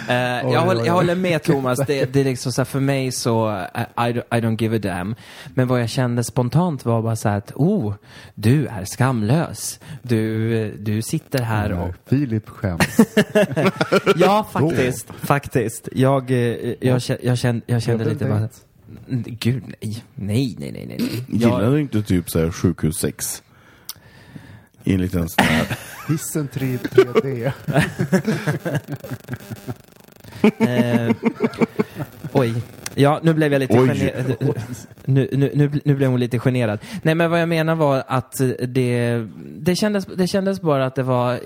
Eh, 0.08 0.16
jag, 0.52 0.60
håller, 0.60 0.84
jag 0.86 0.92
håller 0.92 1.14
med 1.14 1.42
Thomas, 1.44 1.78
det, 1.86 2.12
det 2.12 2.20
är 2.20 2.24
liksom 2.24 2.52
så 2.52 2.60
här, 2.60 2.64
för 2.64 2.80
mig 2.80 3.12
så, 3.12 3.48
eh, 3.74 4.08
I, 4.08 4.10
I 4.10 4.40
don't 4.40 4.62
give 4.62 4.76
a 4.76 4.80
damn. 4.82 5.14
Men 5.54 5.68
vad 5.68 5.80
jag 5.80 5.88
kände 5.88 6.24
spontant 6.24 6.84
var 6.84 7.02
bara 7.02 7.16
så 7.16 7.28
här 7.28 7.36
att, 7.38 7.52
oh, 7.54 7.94
du 8.34 8.66
är 8.66 8.84
skamlös. 8.84 9.80
Du, 10.02 10.70
du 10.78 11.02
sitter 11.02 11.42
här 11.42 11.72
och... 11.72 11.94
Filip 12.06 12.48
skäms. 12.48 12.96
Ja, 14.16 14.46
faktiskt, 14.52 15.06
faktiskt. 15.22 15.88
Jag, 15.92 16.30
eh, 16.30 16.36
jag, 16.80 16.98
kä- 16.98 17.18
jag 17.22 17.38
kände, 17.38 17.62
jag 17.66 17.82
kände 17.82 18.04
Jag 18.04 18.12
lite 18.12 18.24
bara, 18.24 18.48
gud 19.26 19.62
nej, 19.64 20.02
nej, 20.14 20.54
nej, 20.58 20.72
nej, 20.72 20.86
nej. 20.86 21.24
Gillar 21.28 21.62
Jag, 21.62 21.72
du 21.72 21.80
inte 21.80 22.02
typ 22.02 22.30
så 22.30 22.38
här 22.38 22.50
sjukhussex? 22.50 23.42
I 24.84 24.94
en 24.94 25.00
liten 25.00 25.28
sån 25.28 25.44
här... 25.44 25.78
Hissen 26.08 26.48
3, 26.48 26.76
3D. 26.76 27.52
eh, 31.08 31.16
oj. 32.32 32.54
Ja, 32.98 33.20
nu 33.22 33.34
blev 33.34 33.52
jag 33.52 33.60
lite 33.60 33.78
generad. 33.78 34.36
Nu, 35.04 35.28
nu, 35.32 35.50
nu, 35.54 35.70
nu 35.84 35.94
blev 35.94 36.10
hon 36.10 36.20
lite 36.20 36.38
generad. 36.38 36.78
Nej, 37.02 37.14
men 37.14 37.30
vad 37.30 37.40
jag 37.40 37.48
menar 37.48 37.74
var 37.74 38.02
att 38.06 38.40
det, 38.68 39.26
det, 39.58 39.76
kändes, 39.76 40.06
det 40.06 40.26
kändes 40.26 40.60
bara 40.60 40.86
att 40.86 40.94
det 40.94 41.02
var 41.02 41.40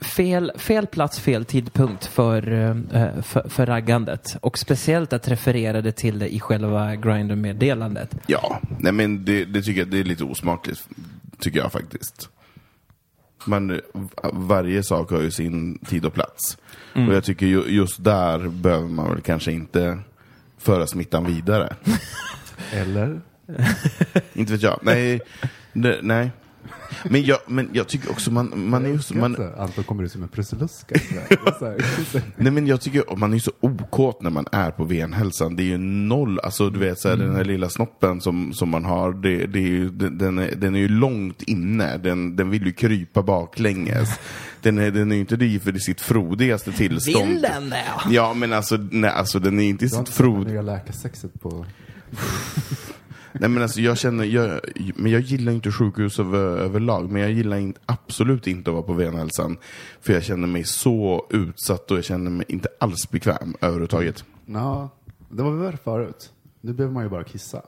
fel, 0.00 0.52
fel 0.56 0.86
plats, 0.86 1.20
fel 1.20 1.44
tidpunkt 1.44 2.06
för, 2.06 2.52
eh, 2.52 3.22
för, 3.22 3.48
för 3.48 3.66
raggandet. 3.66 4.36
Och 4.40 4.58
speciellt 4.58 5.12
att 5.12 5.28
refererade 5.28 5.92
till 5.92 6.18
det 6.18 6.34
i 6.34 6.40
själva 6.40 6.96
Grindr-meddelandet. 6.96 8.16
Ja, 8.26 8.60
nej 8.78 8.92
men 8.92 9.24
det, 9.24 9.44
det 9.44 9.62
tycker 9.62 9.80
jag 9.80 9.88
det 9.88 10.00
är 10.00 10.04
lite 10.04 10.24
osmakligt, 10.24 10.88
tycker 11.38 11.58
jag 11.58 11.72
faktiskt. 11.72 12.28
Man, 13.46 13.80
varje 14.32 14.82
sak 14.82 15.10
har 15.10 15.20
ju 15.20 15.30
sin 15.30 15.78
tid 15.78 16.04
och 16.04 16.14
plats. 16.14 16.58
Och 16.94 17.14
jag 17.14 17.24
tycker 17.24 17.46
ju, 17.46 17.62
just 17.66 18.04
där 18.04 18.48
behöver 18.48 18.88
man 18.88 19.10
väl 19.10 19.20
kanske 19.20 19.52
inte 19.52 19.98
föra 20.62 20.86
smittan 20.86 21.24
vidare. 21.24 21.76
Eller? 22.72 23.20
inte 24.32 24.52
vet 24.52 24.62
jag. 24.62 24.78
Nej, 24.82 25.20
det, 25.72 25.98
nej. 26.02 26.30
Men 27.04 27.22
jag, 27.22 27.38
men 27.46 27.68
jag 27.72 27.88
tycker 27.88 28.10
också 28.10 28.30
man, 28.30 28.52
man 28.54 28.84
är 28.84 28.88
ju 28.88 28.98
så, 28.98 29.14
man. 29.14 29.36
Anton 29.58 29.84
kommer 29.84 30.04
ut 30.04 30.12
som 30.12 30.22
en 30.22 30.28
här. 31.60 31.76
Nej 32.36 32.52
men 32.52 32.66
jag 32.66 32.80
tycker 32.80 33.16
man 33.16 33.30
är 33.30 33.34
ju 33.34 33.40
så 33.40 33.52
okåt 33.60 34.22
när 34.22 34.30
man 34.30 34.46
är 34.52 34.70
på 34.70 34.84
venhälsan. 34.84 35.56
Det 35.56 35.62
är 35.62 35.64
ju 35.64 35.78
noll, 35.78 36.38
alltså 36.38 36.70
du 36.70 36.78
vet 36.78 36.98
så 36.98 37.08
här, 37.08 37.16
den 37.16 37.36
här 37.36 37.44
lilla 37.44 37.68
snoppen 37.68 38.20
som, 38.20 38.52
som 38.52 38.68
man 38.68 38.84
har, 38.84 39.12
det, 39.12 39.46
det 39.46 39.58
är 39.58 39.68
ju, 39.68 39.90
den, 39.90 40.18
den, 40.18 40.38
är, 40.38 40.54
den 40.56 40.74
är 40.74 40.78
ju 40.78 40.88
långt 40.88 41.42
inne. 41.42 41.98
Den, 41.98 42.36
den 42.36 42.50
vill 42.50 42.66
ju 42.66 42.72
krypa 42.72 43.22
baklänges. 43.22 44.08
Den 44.62 44.78
är, 44.78 44.90
den 44.90 45.12
är 45.12 45.16
inte 45.16 45.36
det 45.36 45.62
för 45.62 45.72
sitt 45.72 46.00
frodigaste 46.00 46.72
tillstånd. 46.72 47.28
Vill 47.28 47.42
den 47.42 47.70
det? 47.70 47.84
Ja 48.10 48.34
men 48.34 48.52
alltså, 48.52 48.76
nej, 48.90 49.10
alltså 49.10 49.38
den 49.38 49.60
är 49.60 49.64
inte 49.64 49.84
i 49.84 49.88
Du 49.88 49.96
har 49.96 50.04
sitt 50.04 50.14
det 50.16 50.22
frod... 50.22 50.46
nya 50.46 50.62
läkarsexet 50.62 51.40
på... 51.40 51.66
Nej 53.32 53.48
men 53.48 53.62
alltså 53.62 53.80
jag 53.80 53.98
känner, 53.98 54.24
jag, 54.24 54.60
men 54.96 55.12
jag 55.12 55.20
gillar 55.20 55.52
inte 55.52 55.72
sjukhus 55.72 56.18
över, 56.18 56.38
överlag, 56.38 57.10
men 57.10 57.22
jag 57.22 57.30
gillar 57.32 57.56
in, 57.56 57.74
absolut 57.86 58.46
inte 58.46 58.70
att 58.70 58.74
vara 58.74 58.82
på 58.82 58.92
venhälsan. 58.92 59.56
För 60.00 60.12
jag 60.12 60.22
känner 60.24 60.48
mig 60.48 60.64
så 60.64 61.26
utsatt 61.30 61.90
och 61.90 61.96
jag 61.96 62.04
känner 62.04 62.30
mig 62.30 62.46
inte 62.48 62.68
alls 62.80 63.10
bekväm 63.10 63.54
överhuvudtaget. 63.60 64.24
Ja, 64.46 64.88
det 65.28 65.42
var 65.42 65.50
väl 65.50 65.60
värre 65.60 65.76
förut. 65.84 66.30
Nu 66.60 66.72
behöver 66.72 66.94
man 66.94 67.02
ju 67.02 67.08
bara 67.10 67.24
kissa. 67.24 67.62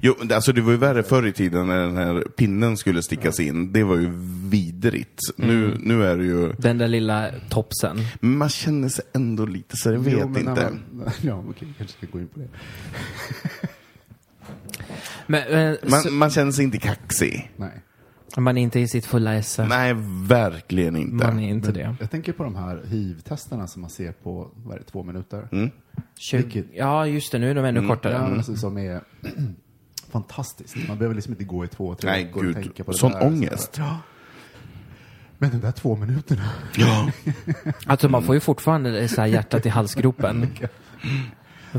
Jo, 0.00 0.14
det- 0.24 0.34
alltså 0.34 0.52
det 0.52 0.60
var 0.60 0.70
ju 0.70 0.76
värre 0.78 1.02
förr 1.02 1.26
i 1.26 1.32
tiden 1.32 1.66
när 1.66 1.78
den 1.78 1.96
här 1.96 2.20
pinnen 2.36 2.76
skulle 2.76 3.02
stickas 3.02 3.40
in. 3.40 3.72
Det 3.72 3.84
var 3.84 3.96
ju 3.96 4.10
vidrigt. 4.48 5.20
Nu, 5.36 5.76
nu 5.80 6.04
är 6.04 6.16
det 6.16 6.24
ju... 6.24 6.52
Den 6.52 6.78
där 6.78 6.88
lilla 6.88 7.30
topsen. 7.50 7.96
Men 8.20 8.38
man 8.38 8.48
känner 8.48 8.88
sig 8.88 9.04
ändå 9.14 9.46
lite 9.46 9.76
så 9.76 9.92
jag 9.92 9.98
vet 9.98 10.12
Jo, 10.20 10.26
inte. 10.26 10.42
Man, 10.92 11.10
ja, 11.22 11.44
okej, 11.48 11.68
kanske 11.78 11.96
ska 11.96 12.06
gå 12.12 12.20
in 12.20 12.28
på 12.28 12.38
det. 12.38 12.48
Men, 15.26 15.42
men, 15.50 15.76
så, 15.82 16.10
Man, 16.10 16.18
man 16.18 16.30
känner 16.30 16.52
sig 16.52 16.64
inte 16.64 16.78
kaxig. 16.78 17.50
Nej. 17.56 17.70
man 18.36 18.58
är 18.58 18.62
inte 18.62 18.80
i 18.80 18.88
sitt 18.88 19.06
fulla 19.06 19.34
esse. 19.34 19.66
Nej, 19.66 19.94
verkligen 20.28 20.96
inte. 20.96 21.26
Man 21.26 21.38
är 21.38 21.48
inte 21.48 21.66
Men 21.68 21.74
det. 21.74 21.96
Jag 22.00 22.10
tänker 22.10 22.32
på 22.32 22.44
de 22.44 22.56
här 22.56 22.82
hiv-testerna 22.88 23.66
som 23.66 23.80
man 23.82 23.90
ser 23.90 24.12
på, 24.12 24.50
vad 24.56 24.74
är 24.74 24.78
det, 24.78 24.84
två 24.84 25.02
minuter? 25.02 25.48
Mm. 25.52 25.70
Tjugo- 26.30 26.36
Vilket- 26.42 26.66
Ja, 26.74 27.06
just 27.06 27.32
det. 27.32 27.38
Nu 27.38 27.50
är 27.50 27.54
de 27.54 27.64
ännu 27.64 27.88
kortare. 27.88 28.12
Ja, 28.12 28.18
Mm. 28.24 28.34
alltså, 28.38 28.56
som 28.56 28.78
är 28.78 29.00
fantastiskt. 30.14 30.76
Man 30.88 30.98
behöver 30.98 31.14
liksom 31.14 31.32
inte 31.32 31.44
gå 31.44 31.64
i 31.64 31.68
två, 31.68 31.94
tre 31.94 32.10
Nej, 32.10 32.24
veckor 32.24 32.48
och 32.48 32.54
tänka 32.54 32.84
på 32.84 32.90
det 32.92 32.98
Sån 32.98 33.12
där. 33.12 33.26
ångest. 33.26 33.74
Ja. 33.78 33.98
Men 35.38 35.50
de 35.50 35.56
där 35.60 35.72
två 35.72 35.96
minuterna. 35.96 36.50
Ja. 36.76 37.10
Alltså 37.86 38.08
man 38.08 38.22
får 38.22 38.34
ju 38.34 38.40
fortfarande 38.40 39.08
så 39.08 39.20
här 39.20 39.28
hjärtat 39.28 39.66
i 39.66 39.68
halsgropen. 39.68 40.48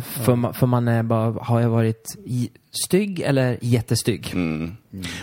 För, 0.01 0.33
ma- 0.35 0.53
för 0.53 0.67
man 0.67 0.87
är 0.87 1.03
bara, 1.03 1.31
har 1.43 1.61
jag 1.61 1.69
varit 1.69 2.15
i- 2.25 2.49
stygg 2.85 3.19
eller 3.19 3.57
jättestygg? 3.61 4.31
Mm. 4.33 4.75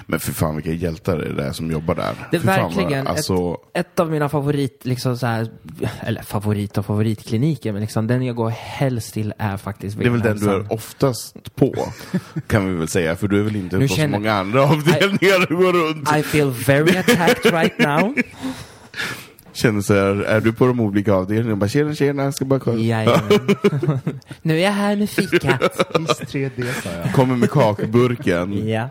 Men 0.07 0.21
för 0.21 0.33
fan 0.33 0.57
vilka 0.57 0.73
hjältar 0.73 1.19
det 1.19 1.25
är 1.25 1.33
det 1.33 1.55
som 1.55 1.71
jobbar 1.71 1.95
där. 1.95 2.15
Det 2.31 2.37
är 2.37 2.41
fan 2.41 2.63
vad- 2.63 2.75
verkligen 2.77 3.07
alltså, 3.07 3.57
ett, 3.75 3.87
ett 3.87 4.01
av 4.01 4.11
mina 4.11 4.29
favorit, 4.29 4.81
liksom 4.85 5.17
så 5.19 5.27
här, 5.27 5.49
eller 6.01 6.23
favorit 6.23 6.79
och 6.79 6.87
favoritkliniker, 6.87 7.73
men 7.73 7.81
liksom 7.81 8.07
den 8.07 8.23
jag 8.23 8.37
går 8.37 8.51
helst 8.51 9.15
till 9.15 9.35
är 9.39 9.57
faktiskt 9.57 9.99
Det 9.99 10.05
är 10.07 10.11
väl 10.11 10.21
den 10.21 10.37
du 10.39 10.51
är 10.51 10.73
oftast 10.73 11.55
på, 11.57 11.75
kan 12.47 12.69
vi 12.69 12.75
väl 12.75 12.89
säga. 12.89 13.17
För 13.17 13.29
du 13.29 13.39
är 13.39 13.43
väl 13.45 13.57
inte 13.57 13.79
Nu 13.79 13.89
på 13.89 13.95
känner- 13.95 14.17
så 14.17 14.21
många 14.21 14.33
andra 14.33 14.63
avdelningar 14.63 15.47
du 15.49 15.57
går 15.57 15.73
runt. 15.73 16.17
I 16.17 16.23
feel 16.23 16.51
very 16.51 16.97
attacked 16.97 17.53
right 17.53 17.79
now. 17.79 18.15
Känner 19.53 19.81
så 19.81 19.95
här, 19.95 20.23
är 20.23 20.41
du 20.41 20.53
på 20.53 20.67
de 20.67 20.81
olika 20.81 21.12
avdelningarna? 21.15 21.57
Bara 21.57 21.69
tjena, 21.69 21.95
tjena, 21.95 22.23
jag 22.25 22.35
ska 22.35 22.45
bara 22.45 22.61
kolla. 22.61 22.79
Jajamän. 22.79 23.57
nu 24.43 24.59
är 24.59 24.62
jag 24.62 24.71
här 24.73 24.97
med 24.97 25.11
fikat. 25.11 25.61
Kiss 25.97 26.21
3D 26.21 26.83
sa 26.83 26.88
jag. 27.05 27.12
Kommer 27.15 27.37
med 27.37 27.51
kakburken. 27.51 28.69
Ja. 28.69 28.88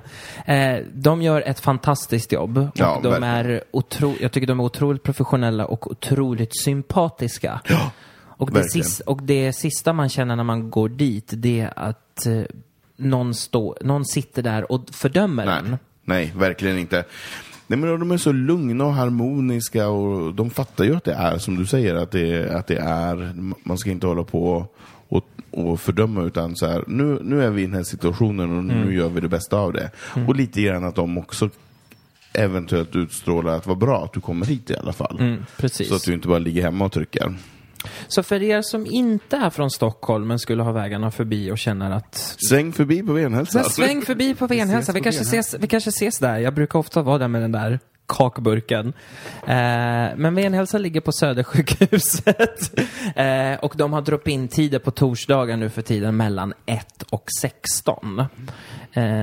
Eh, 0.54 0.80
de 0.94 1.22
gör 1.22 1.42
ett 1.42 1.60
fantastiskt 1.60 2.32
jobb. 2.32 2.58
Och 2.58 2.70
Ja, 2.74 3.00
de 3.04 3.10
verkligen. 3.10 3.34
är 3.36 3.64
otro, 3.72 4.14
jag 4.20 4.32
tycker 4.32 4.48
de 4.48 4.60
är 4.60 4.64
otroligt 4.64 5.04
professionella 5.04 5.66
och 5.66 5.92
otroligt 5.92 6.62
sympatiska. 6.64 7.62
Ja, 7.68 7.92
och, 8.22 8.52
det 8.52 8.64
sista, 8.64 9.04
och 9.04 9.24
det 9.24 9.54
sista 9.54 9.94
man 9.94 10.10
känner 10.10 10.36
när 10.36 10.44
man 10.44 10.70
går 10.70 10.90
dit, 10.90 11.28
det 11.32 11.60
är 11.60 11.74
att 11.76 12.26
eh, 12.26 12.42
någon, 12.98 13.34
stå, 13.34 13.78
någon 13.82 14.06
sitter 14.06 14.42
där 14.42 14.72
och 14.72 14.82
fördömer 14.92 15.46
Nej, 15.46 15.58
en. 15.58 15.78
nej, 16.06 16.34
verkligen 16.36 16.78
inte. 16.78 17.04
Nej, 17.72 17.80
men 17.80 18.00
de 18.00 18.12
är 18.12 18.18
så 18.18 18.32
lugna 18.32 18.86
och 18.86 18.94
harmoniska 18.94 19.88
och 19.88 20.34
de 20.34 20.50
fattar 20.50 20.84
ju 20.84 20.96
att 20.96 21.04
det 21.04 21.14
är 21.14 21.38
som 21.38 21.56
du 21.56 21.66
säger, 21.66 21.96
att 21.96 22.12
det, 22.12 22.52
att 22.56 22.68
det 22.68 22.78
är, 22.78 23.34
man 23.64 23.78
ska 23.78 23.90
inte 23.92 24.08
hålla 24.08 24.24
på 24.24 24.66
och, 25.08 25.26
och 25.52 25.80
fördöma 25.80 26.24
utan 26.24 26.56
så 26.56 26.66
här, 26.68 26.84
nu, 26.88 27.20
nu 27.24 27.44
är 27.44 27.50
vi 27.50 27.62
i 27.62 27.66
den 27.66 27.76
här 27.76 27.84
situationen 27.84 28.52
och 28.52 28.64
Mm. 28.64 28.82
nu 28.82 28.96
gör 28.96 29.10
vi 29.10 29.22
det 29.22 29.30
bästa 29.30 29.58
av 29.58 29.74
det. 29.74 29.92
Och 30.28 30.36
lite 30.36 30.62
grann 30.62 30.84
att 30.84 30.96
de 30.96 31.18
också 31.18 31.50
eventuellt 32.34 32.96
utstrålar 32.96 33.58
att 33.58 33.68
vad 33.68 33.78
bra 33.78 34.04
att 34.04 34.14
du 34.14 34.22
kommer 34.22 34.46
hit 34.46 34.70
i 34.70 34.76
alla 34.76 34.94
fall. 34.94 35.18
Mm. 35.20 35.46
Så 35.70 35.96
att 35.96 36.04
du 36.04 36.14
inte 36.14 36.28
bara 36.28 36.40
ligger 36.40 36.62
hemma 36.62 36.86
och 36.86 36.92
trycker. 36.92 37.36
Så 38.08 38.24
för 38.24 38.44
er 38.44 38.62
som 38.62 38.86
inte 38.86 39.38
är 39.38 39.50
från 39.50 39.72
Stockholm 39.72 40.28
men 40.28 40.40
skulle 40.40 40.64
ha 40.64 40.72
vägarna 40.72 41.12
förbi 41.12 41.52
och 41.52 41.58
känner 41.58 41.92
att 41.92 42.36
Sväng 42.50 42.74
förbi 42.74 43.04
på 43.04 43.14
Venhälsa. 43.14 43.60
Men 43.60 43.70
sväng 43.70 44.02
förbi 44.02 44.36
på 44.36 44.48
Venhälsa. 44.48 44.92
Vi 44.92 45.00
på 45.00 45.04
kanske, 45.04 45.22
ses, 45.22 45.56
vi 45.60 45.68
kanske 45.68 45.90
ses 45.90 46.20
där. 46.20 46.38
Jag 46.38 46.54
brukar 46.54 46.80
ofta 46.80 47.02
vara 47.02 47.18
där 47.18 47.28
med 47.28 47.42
den 47.42 47.52
där 47.52 47.80
kakburken. 48.18 48.94
Eh, 49.48 50.16
men 50.16 50.36
Venhälsa 50.36 50.78
ligger 50.78 51.02
på 51.02 51.12
Södersjukhuset. 51.12 52.80
eh, 53.16 53.54
och 53.62 53.74
de 53.78 53.94
har 53.94 54.02
drop-in-tider 54.02 54.80
på 54.80 54.92
torsdagar 54.92 55.58
nu 55.58 55.70
för 55.70 55.82
tiden 55.82 56.18
mellan 56.18 56.54
1 56.66 57.04
och 57.10 57.26
16. 57.42 58.20
Eh, 58.20 58.26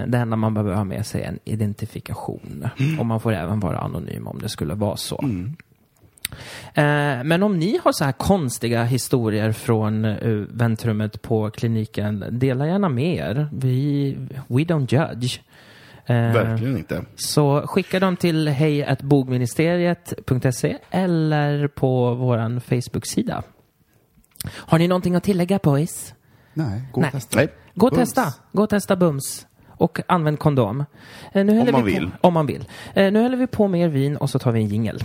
det 0.07 0.19
enda 0.19 0.37
man 0.37 0.55
behöver 0.55 0.75
ha 0.75 0.85
med 0.85 1.07
sig 1.07 1.23
är 1.23 1.29
en 1.29 1.39
identifikation. 1.45 2.69
Och 2.99 3.07
man 3.07 3.21
får 3.21 3.33
även 3.33 3.61
vara 3.61 3.79
anonym 3.79 4.27
om 4.27 4.39
det 4.39 4.49
skulle 4.49 4.75
vara 4.75 4.97
så. 4.97 5.21
Eh, 5.23 5.29
Men 7.25 7.43
om 7.43 7.59
ni 7.59 7.81
har 7.85 7.93
så 7.93 8.05
här 8.05 8.13
konstiga 8.13 8.85
historier 8.85 9.53
från 9.53 10.05
uh, 10.05 10.47
väntrummet 10.51 11.23
på 11.23 11.51
kliniken, 11.51 12.25
dela 12.31 12.67
gärna 12.67 12.89
med 12.89 13.15
er. 13.17 13.49
Vi, 13.53 14.13
we 14.49 14.59
don't 14.65 14.95
judge. 14.95 15.41
Eh, 16.07 16.17
Verkligen 16.17 16.77
inte. 16.77 17.05
Så 17.17 17.63
skicka 17.67 18.01
dem 18.01 18.17
till 18.17 18.49
hejatbogministeriet.se 18.49 20.77
eller 20.91 21.69
på 21.69 22.15
vår 22.15 22.61
Facebook-sida. 22.61 23.43
Har 24.51 24.79
ni 24.79 24.89
någonting 24.89 25.15
att 25.15 25.25
tillägga 25.25 25.59
boys? 25.63 26.15
Nej, 26.55 26.83
gå 26.93 27.01
Nej. 27.01 27.09
och 27.09 27.13
testa. 27.13 27.37
Nej. 27.37 27.49
Gå 27.75 27.87
och 27.87 27.95
testa. 27.95 28.35
Gå 28.53 28.63
och 28.63 28.71
testa 28.71 28.97
Bums. 28.97 29.47
Och 29.69 30.01
använd 30.07 30.39
kondom. 30.39 30.85
Eh, 31.33 31.45
Nu 31.45 31.55
häller 31.55 31.73
man 31.73 31.85
vi 31.85 31.95
på, 31.95 32.01
vill. 32.01 32.11
Om 32.21 32.35
man 32.35 32.47
vill. 32.47 32.69
Eh, 32.95 33.13
Nu 33.13 33.23
häller 33.23 33.37
vi 33.37 33.47
på 33.47 33.69
mer 33.69 33.89
vin 33.89 34.17
och 34.17 34.31
så 34.31 34.39
tar 34.39 34.53
vi 34.53 34.61
en 34.61 34.69
jingel. 34.69 35.05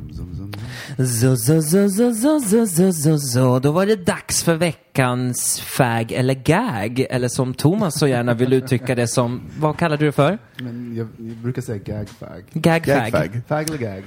Så, 0.97 1.37
så, 1.37 1.61
så, 1.61 1.89
så, 1.89 2.13
så, 2.13 2.39
så, 2.39 2.67
så, 2.67 2.93
så, 2.93 3.17
så. 3.17 3.59
Då 3.59 3.71
var 3.71 3.85
det 3.85 4.05
dags 4.05 4.43
för 4.43 4.55
veckans 4.55 5.59
fag 5.61 6.11
eller 6.11 6.33
gag. 6.33 7.05
Eller 7.09 7.27
som 7.27 7.53
Thomas 7.53 7.99
så 7.99 8.07
gärna 8.07 8.33
vill 8.33 8.53
uttrycka 8.53 8.95
det 8.95 9.07
som, 9.07 9.41
vad 9.59 9.77
kallar 9.77 9.97
du 9.97 10.05
det 10.05 10.11
för? 10.11 10.37
Men 10.57 10.95
jag, 10.95 11.07
jag 11.17 11.37
brukar 11.37 11.61
säga. 11.61 11.77
Gag 11.77 12.09
fag. 12.09 12.43
Gagfag. 12.53 13.41
Fag 13.47 13.69
eller 13.69 13.77
gag? 13.77 14.03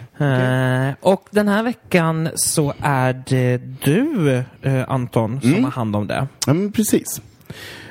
Eh, 0.89 0.95
och 1.01 1.29
den 1.31 1.49
här 1.49 1.63
veckan 1.63 2.29
så 2.35 2.75
är 2.81 3.23
det 3.27 3.59
du, 3.85 4.43
eh, 4.63 4.85
Anton, 4.89 5.41
som 5.41 5.65
har 5.65 5.71
hand 5.71 5.97
om 5.97 6.07
det. 6.07 6.29
Ja, 6.47 6.53
men 6.55 6.73
precis. 6.73 7.23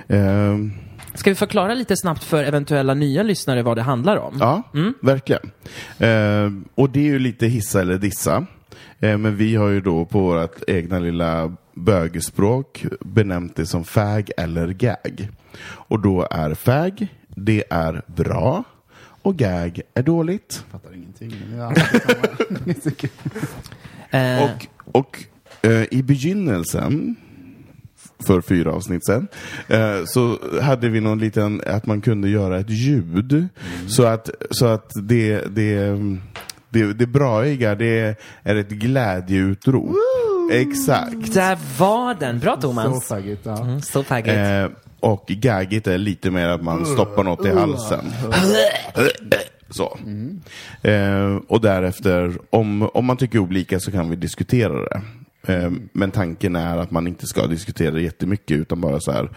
Ehm, 0.07 0.71
Ska 1.15 1.29
vi 1.29 1.35
förklara 1.35 1.73
lite 1.73 1.97
snabbt 1.97 2.23
för 2.23 2.43
eventuella 2.43 2.93
nya 2.93 3.23
lyssnare 3.23 3.61
vad 3.61 3.77
det 3.77 3.81
handlar 3.81 4.17
om? 4.17 4.37
Ja, 4.39 4.63
verkligen. 5.01 5.51
Eh, 5.99 6.51
och 6.75 6.89
det 6.89 6.99
är 6.99 7.03
ju 7.03 7.19
lite 7.19 7.47
hissa 7.47 7.81
eller 7.81 7.97
dissa. 7.97 8.45
Eh, 9.03 9.17
men 9.17 9.35
vi 9.35 9.55
har 9.55 9.69
ju 9.69 9.81
då 9.81 10.05
på 10.05 10.19
vårt 10.21 10.69
egna 10.69 10.99
lilla 10.99 11.55
bögspråk 11.73 12.85
benämnt 12.99 13.55
det 13.55 13.65
som 13.65 13.83
fag 13.83 14.31
eller 14.37 14.67
gag. 14.67 15.29
Och 15.65 15.99
då 15.99 16.27
är 16.31 16.53
fag, 16.53 17.07
det 17.27 17.63
är 17.69 18.01
bra 18.07 18.63
och 19.21 19.35
gag 19.35 19.81
är 19.93 20.03
dåligt. 20.03 20.65
Fattar 20.71 20.93
ingenting. 20.95 21.33
Men 21.49 21.59
jag 22.83 23.09
Eh, 24.09 24.43
Och, 24.43 24.67
och 24.99 25.23
eh, 25.61 25.85
I 25.91 26.03
begynnelsen, 26.03 27.15
för 28.25 28.41
fyra 28.41 28.71
avsnitt 28.71 29.05
sen, 29.05 29.27
eh, 29.67 30.05
så 30.05 30.39
hade 30.61 30.89
vi 30.89 31.01
någon 31.01 31.19
liten, 31.19 31.61
att 31.67 31.85
man 31.85 32.01
kunde 32.01 32.29
göra 32.29 32.59
ett 32.59 32.69
ljud. 32.69 33.47
Så 33.87 34.03
att, 34.03 34.29
så 34.51 34.65
att 34.65 34.91
det, 34.95 35.55
det, 35.55 35.99
det, 36.73 36.93
det 36.93 37.05
braiga, 37.07 37.75
det 37.75 38.17
är 38.43 38.55
ett 38.55 38.69
glädjeutrop. 38.69 39.95
Exakt. 40.51 41.33
Där 41.33 41.57
var 41.79 42.15
den! 42.19 42.39
Bra 42.39 42.55
Så 42.55 42.61
Thomas! 42.61 43.07
faggigt, 43.07 43.41
ja. 43.43 43.61
Mm, 43.61 43.81
så 43.81 44.03
faggigt. 44.03 44.37
Eh, 44.37 44.67
och 44.99 45.25
gaggigt 45.27 45.87
är 45.87 45.97
lite 45.97 46.31
mer 46.31 46.47
att 46.47 46.63
man 46.63 46.85
stoppar 46.85 47.23
något 47.23 47.45
i 47.45 47.49
halsen. 47.49 48.05
Så. 49.69 49.97
Eh, 50.89 51.35
och 51.47 51.61
därefter, 51.61 52.37
om, 52.49 52.89
om 52.93 53.05
man 53.05 53.17
tycker 53.17 53.39
olika 53.39 53.79
så 53.79 53.91
kan 53.91 54.09
vi 54.09 54.15
diskutera 54.15 54.73
det. 54.73 55.01
Eh, 55.53 55.71
men 55.93 56.11
tanken 56.11 56.55
är 56.55 56.77
att 56.77 56.91
man 56.91 57.07
inte 57.07 57.27
ska 57.27 57.47
diskutera 57.47 57.91
det 57.91 58.01
jättemycket 58.01 58.57
utan 58.57 58.81
bara 58.81 58.99
så 58.99 59.11
här 59.11 59.29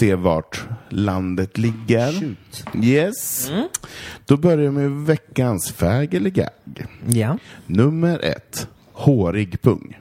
se 0.00 0.14
vart 0.14 0.64
landet 0.88 1.58
ligger. 1.58 2.34
Yes. 2.82 3.50
Då 4.26 4.36
börjar 4.36 4.56
vi 4.56 4.70
med 4.70 4.90
veckans 4.90 5.72
fag 5.72 6.14
eller 6.14 6.30
gag. 6.30 6.86
Ja. 7.06 7.38
Nummer 7.66 8.18
ett. 8.24 8.68
Hårig 8.92 9.62
pung. 9.62 9.98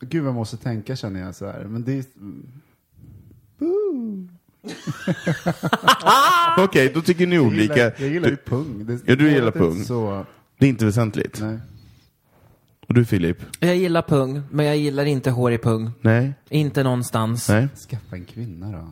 Gud 0.00 0.22
vad 0.22 0.28
jag 0.28 0.34
måste 0.34 0.56
tänka 0.56 0.96
känner 0.96 1.20
jag 1.20 1.34
så 1.34 1.46
här. 1.46 1.64
Men 1.64 1.84
det 1.84 1.92
är... 1.98 2.04
Okej, 6.64 6.90
då 6.94 7.02
tycker 7.02 7.26
ni 7.26 7.34
Jag 7.36 7.44
olika. 7.46 7.74
gillar, 7.74 7.92
jag 7.98 8.08
gillar 8.08 8.28
ju 8.28 8.36
pung. 8.36 8.86
Det, 8.86 8.92
Ja, 8.92 8.98
du 9.04 9.16
det 9.16 9.30
gillar 9.30 9.50
pung. 9.50 9.84
Så, 9.84 10.26
Det 10.58 10.66
är 10.66 10.70
inte 10.70 10.84
väsentligt. 10.84 11.40
nej. 11.40 11.58
Och 12.86 12.94
du 12.94 13.04
Filip? 13.04 13.38
Jag 13.60 13.76
gillar 13.76 14.02
pung, 14.02 14.42
men 14.50 14.66
jag 14.66 14.76
gillar 14.76 15.04
inte 15.04 15.30
hår 15.30 15.52
i 15.52 15.58
pung. 15.58 15.90
Nej? 16.00 16.32
Inte 16.48 16.82
någonstans. 16.82 17.48
Nej? 17.48 17.68
Skaffa 17.90 18.16
en 18.16 18.24
kvinna 18.24 18.72
då. 18.72 18.88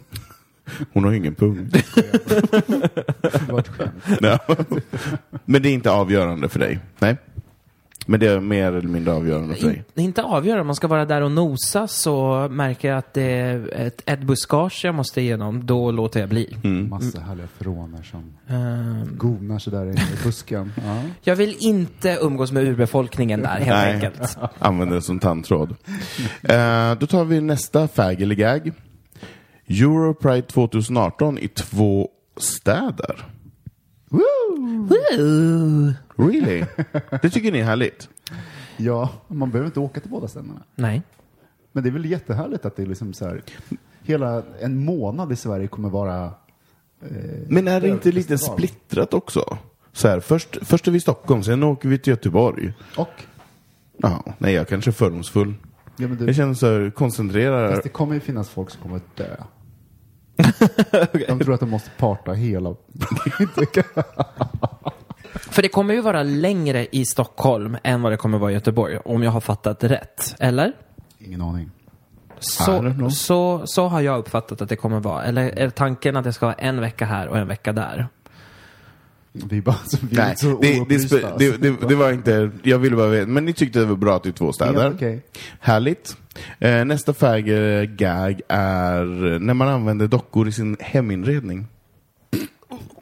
Hon 0.92 1.04
har 1.04 1.12
ingen 1.12 1.34
pung. 1.34 1.68
Det 1.72 3.52
var 3.52 3.58
ett 3.58 3.68
skämt. 3.68 4.20
Men 5.44 5.62
det 5.62 5.68
är 5.68 5.72
inte 5.72 5.90
avgörande 5.90 6.48
för 6.48 6.58
dig? 6.58 6.78
Nej? 6.98 7.16
Men 8.06 8.20
det 8.20 8.26
är 8.26 8.40
mer 8.40 8.72
eller 8.72 8.88
mindre 8.88 9.14
avgörande 9.14 9.54
för 9.54 9.66
dig? 9.66 9.84
In, 9.94 10.04
inte 10.04 10.22
avgöra, 10.22 10.60
om 10.60 10.66
man 10.66 10.76
ska 10.76 10.88
vara 10.88 11.04
där 11.04 11.20
och 11.20 11.32
nosa 11.32 11.88
så 11.88 12.48
märker 12.50 12.88
jag 12.88 12.98
att 12.98 13.14
det 13.14 13.22
är 13.22 13.74
ett, 13.74 14.02
ett 14.06 14.20
buskage 14.22 14.80
jag 14.84 14.94
måste 14.94 15.20
igenom. 15.20 15.66
Då 15.66 15.90
låter 15.90 16.20
jag 16.20 16.28
bli. 16.28 16.56
Mm. 16.64 16.88
Massa 16.88 17.20
härliga 17.20 17.48
freoner 17.58 18.02
som 18.02 18.36
Ehm, 18.48 19.16
gonar 19.16 19.58
sig 19.58 19.72
där 19.72 19.82
inne 19.82 20.00
i 20.00 20.24
busken. 20.24 20.72
Ja. 20.84 21.02
jag 21.22 21.36
vill 21.36 21.56
inte 21.60 22.18
umgås 22.22 22.52
med 22.52 22.64
urbefolkningen 22.64 23.42
där, 23.42 23.56
helt 23.56 23.68
Nej. 23.68 23.94
enkelt. 23.94 24.38
Använder 24.58 24.96
det 24.96 25.02
som 25.02 25.18
tandtråd. 25.18 25.70
Eh, 26.42 26.94
då 26.98 27.06
tar 27.06 27.24
vi 27.24 27.40
nästa 27.40 27.88
fag 27.88 28.22
eller 28.22 28.34
gag. 28.34 28.72
Europride 29.68 30.46
2018 30.46 31.38
i 31.38 31.48
två 31.48 32.08
städer. 32.36 33.24
Woo! 34.08 35.92
Really? 36.16 36.64
Det 37.22 37.30
tycker 37.30 37.52
ni 37.52 37.58
är 37.58 37.64
härligt? 37.64 38.08
ja, 38.76 39.10
man 39.28 39.50
behöver 39.50 39.66
inte 39.66 39.80
åka 39.80 40.00
till 40.00 40.10
båda 40.10 40.28
ställena. 40.28 40.62
Nej. 40.74 41.02
Men 41.72 41.82
det 41.82 41.88
är 41.88 41.92
väl 41.92 42.04
jättehärligt 42.04 42.64
att 42.64 42.76
det 42.76 42.82
är 42.82 42.86
liksom 42.86 43.12
så 43.14 43.24
här, 43.24 43.42
hela 44.02 44.42
en 44.60 44.84
månad 44.84 45.32
i 45.32 45.36
Sverige 45.36 45.66
kommer 45.68 45.88
vara 45.88 46.24
eh, 47.02 47.10
Men 47.48 47.68
är 47.68 47.80
det 47.80 47.88
inte 47.88 48.12
lite 48.12 48.28
festival. 48.28 48.58
splittrat 48.58 49.14
också? 49.14 49.58
Så 49.92 50.08
här, 50.08 50.20
först, 50.20 50.58
först 50.62 50.86
är 50.88 50.92
vi 50.92 50.96
i 50.96 51.00
Stockholm, 51.00 51.42
sen 51.42 51.62
åker 51.62 51.88
vi 51.88 51.98
till 51.98 52.10
Göteborg. 52.10 52.72
Och, 52.96 53.08
Ja, 53.98 54.24
nej, 54.38 54.54
jag 54.54 54.68
kanske 54.68 54.90
är 54.90 54.92
fördomsfull. 54.92 55.54
ja, 55.96 56.08
men 56.08 56.18
Jag 56.18 56.26
det, 56.26 56.34
känner 56.34 56.54
så 56.54 56.66
här, 56.66 56.90
koncentrera 56.90 57.70
fast 57.70 57.82
det 57.82 57.88
kommer 57.88 58.14
ju 58.14 58.20
finnas 58.20 58.48
folk 58.48 58.70
som 58.70 58.82
kommer 58.82 58.96
att 58.96 59.16
dö. 59.16 59.36
De 61.28 61.38
tror 61.38 61.54
att 61.54 61.60
de 61.60 61.70
måste 61.70 61.90
parta 61.98 62.32
hela... 62.32 62.74
För 65.50 65.62
det 65.62 65.68
kommer 65.68 65.94
ju 65.94 66.00
vara 66.00 66.22
längre 66.22 66.86
i 66.92 67.04
Stockholm 67.04 67.76
än 67.82 68.02
vad 68.02 68.12
det 68.12 68.16
kommer 68.16 68.38
vara 68.38 68.50
i 68.50 68.54
Göteborg, 68.54 68.98
om 69.04 69.22
jag 69.22 69.30
har 69.30 69.40
fattat 69.40 69.84
rätt. 69.84 70.34
Eller? 70.38 70.72
Ingen 71.18 71.42
aning. 71.42 71.70
Så, 72.38 72.94
så, 73.10 73.62
så 73.66 73.88
har 73.88 74.00
jag 74.00 74.18
uppfattat 74.18 74.62
att 74.62 74.68
det 74.68 74.76
kommer 74.76 75.00
vara. 75.00 75.24
Eller 75.24 75.58
är 75.58 75.70
tanken 75.70 76.16
att 76.16 76.24
det 76.24 76.32
ska 76.32 76.46
vara 76.46 76.56
en 76.56 76.80
vecka 76.80 77.04
här 77.04 77.28
och 77.28 77.38
en 77.38 77.48
vecka 77.48 77.72
där? 77.72 78.08
Vi 79.32 79.58
är 79.58 79.62
bara 79.62 79.76
så, 79.86 79.96
vi 80.10 80.16
är 80.16 80.24
Nej, 80.24 80.36
så 80.36 80.46
det, 80.46 80.72
det, 80.72 80.80
oupplysta, 80.80 81.16
spe- 81.16 81.24
alltså. 81.24 81.38
det, 81.38 81.56
det, 81.70 81.88
det 81.88 81.94
var 81.94 82.12
inte, 82.12 82.50
jag 82.62 82.78
ville 82.78 82.96
bara 82.96 83.08
veta, 83.08 83.26
men 83.26 83.44
ni 83.44 83.52
tyckte 83.52 83.78
det 83.78 83.84
var 83.84 83.96
bra 83.96 84.16
att 84.16 84.22
det 84.22 84.28
är 84.28 84.32
två 84.32 84.52
städer. 84.52 84.82
Helt 84.82 84.94
okej. 84.94 85.22
Härligt. 85.60 86.16
Eh, 86.58 86.84
nästa 86.84 87.14
fag, 87.14 87.48
eh, 87.48 87.82
gag 87.82 88.40
är 88.48 89.04
när 89.38 89.54
man 89.54 89.68
använder 89.68 90.06
dockor 90.06 90.48
i 90.48 90.52
sin 90.52 90.76
heminredning. 90.80 91.66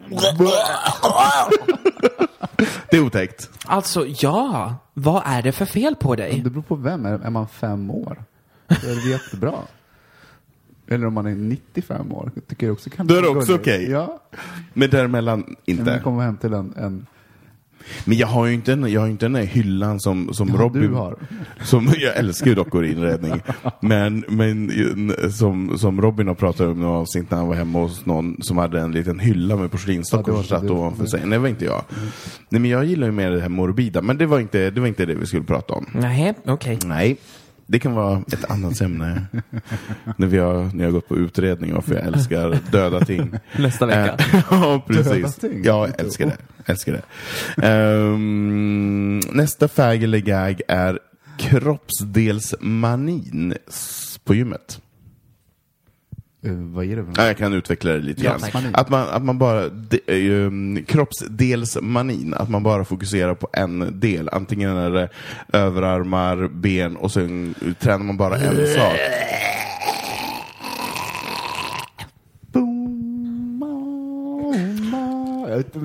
det 2.91 2.97
är 2.97 3.01
otäckt. 3.01 3.51
Alltså, 3.67 4.07
ja. 4.07 4.77
Vad 4.95 5.23
är 5.27 5.43
det 5.43 5.53
för 5.53 5.65
fel 5.67 5.97
på 5.97 6.17
dig? 6.17 6.41
Det 6.45 6.51
beror 6.51 6.63
på 6.63 6.75
vem. 6.75 7.07
Är, 7.07 7.19
är 7.19 7.31
man 7.31 7.49
fem 7.49 7.91
år? 7.91 8.25
Då 8.69 8.75
är 8.89 9.05
det 9.05 9.11
jättebra. 9.11 9.55
Eller 10.87 11.07
om 11.07 11.15
man 11.15 11.27
är 11.27 11.35
95 11.35 12.13
år. 12.13 12.31
Jag 12.35 12.47
tycker 12.47 12.67
det 12.67 12.73
också 12.73 12.91
kan 12.91 13.07
Då 13.07 13.15
är 13.15 13.23
det 13.23 13.29
också 13.29 13.55
okej. 13.55 13.91
Ja. 13.91 14.21
Men 14.73 14.91
däremellan 14.91 15.39
När 15.39 15.47
man 15.47 15.57
inte. 15.65 16.01
kommer 16.05 16.23
hem 16.23 16.37
till 16.37 16.53
en... 16.53 16.75
en 16.77 17.07
Men 18.05 18.19
jag 18.19 18.27
har 18.27 18.47
ju 18.47 18.55
inte, 18.55 18.73
en, 18.73 18.93
jag 18.93 19.01
har 19.01 19.09
inte 19.09 19.25
den 19.25 19.35
här 19.35 19.45
hyllan 19.45 20.01
som, 20.01 20.35
som 20.35 20.49
Ja, 20.49 20.55
Robin... 20.55 20.95
har. 20.95 21.17
Som, 21.65 21.93
jag 21.99 22.17
älskar 22.17 22.47
ju 22.47 22.55
dockor 22.55 22.85
i 22.85 22.93
inredning. 22.93 23.41
Men, 23.81 24.25
men 24.29 24.71
som, 25.33 25.79
som 25.79 26.01
Robin 26.01 26.29
har 26.29 26.35
pratat 26.35 26.67
om 26.67 26.83
i 26.83 26.85
avsnitt 26.85 27.31
när 27.31 27.39
han 27.39 27.49
var 27.49 27.55
hemma 27.55 27.79
hos 27.79 28.07
någon 28.07 28.37
som 28.43 28.59
hade 28.59 28.81
en 28.81 28.93
liten 28.93 29.19
hylla 29.19 29.57
med 29.57 29.71
porslinsdockor 29.71 30.35
Ja, 30.35 30.43
som 30.43 30.61
satt 30.61 30.71
ovanför 30.71 31.07
sig. 31.07 31.21
Nej, 31.21 31.31
det 31.31 31.39
var 31.39 31.49
inte 31.49 31.65
jag. 31.65 31.83
Nej, 32.49 32.61
men 32.61 32.71
jag 32.71 32.85
gillar 32.85 33.07
ju 33.07 33.13
mer 33.13 33.31
det 33.31 33.41
här 33.41 33.49
morbida. 33.49 34.03
Men 34.03 34.19
det 34.19 34.27
var 34.27 34.41
inte 34.41 34.71
det, 34.71 34.81
var 34.81 34.89
inte 34.89 35.07
det 35.07 35.15
vi 35.15 35.27
skulle 35.27 35.43
prata 35.45 35.75
om. 35.75 35.87
Nej, 35.95 36.35
okej. 36.47 36.79
Nej. 36.85 37.17
Det 37.67 37.79
kan 37.79 37.95
vara 37.95 38.23
ett 38.33 38.51
annat 38.51 38.81
ämne. 38.81 39.25
när, 40.17 40.27
vi 40.27 40.39
har, 40.39 40.71
när 40.75 40.85
jag 40.85 40.87
har 40.87 40.93
gått 40.93 41.09
på 41.09 41.17
utredning 41.17 41.75
varför 41.75 41.95
jag 41.95 42.07
älskar 42.07 42.59
döda 42.71 43.05
ting. 43.05 43.35
Nästa 43.59 43.87
vecka. 43.87 44.17
Eh, 44.19 44.43
ja, 44.51 44.83
precis. 44.87 45.39
Ja, 45.43 45.87
jag 45.87 46.01
älskar 46.01 46.27
det. 46.27 46.37
Älskar 46.67 46.93
det. 46.93 47.03
Ehm, 47.67 49.21
nästa 49.33 49.69
fag 49.69 50.03
eller 50.03 50.19
gag 50.19 50.61
är 50.69 50.99
kroppsdelsmanin 51.39 53.55
på 54.25 54.35
gymmet. 54.35 54.81
Eh, 56.45 56.53
vad 56.53 56.85
är 56.85 56.97
det 56.97 57.05
för 57.05 57.13
Ja, 57.17 57.27
jag 57.27 57.37
kan 57.37 57.53
utveckla 57.53 57.93
det 57.93 57.99
lite 57.99 58.23
grann. 58.23 58.41
Att 58.73 58.89
man, 58.91 59.09
att 59.09 59.25
man 59.25 59.39
bara, 59.39 59.69
de, 59.69 60.31
um, 60.31 60.85
kroppsdelsmanin, 60.87 62.35
att 62.35 62.49
man 62.51 62.63
bara 62.63 62.85
fokuserar 62.85 63.35
på 63.35 63.49
en 63.53 64.01
del. 64.01 64.29
Antingen 64.33 64.77
är 64.77 64.91
det 64.91 65.09
överarmar, 65.53 66.49
ben 66.49 66.97
och 66.97 67.13
sen 67.13 67.55
tränar 67.81 68.05
man 68.05 68.17
bara 68.17 68.37
en 68.37 68.67
sak. 68.67 68.99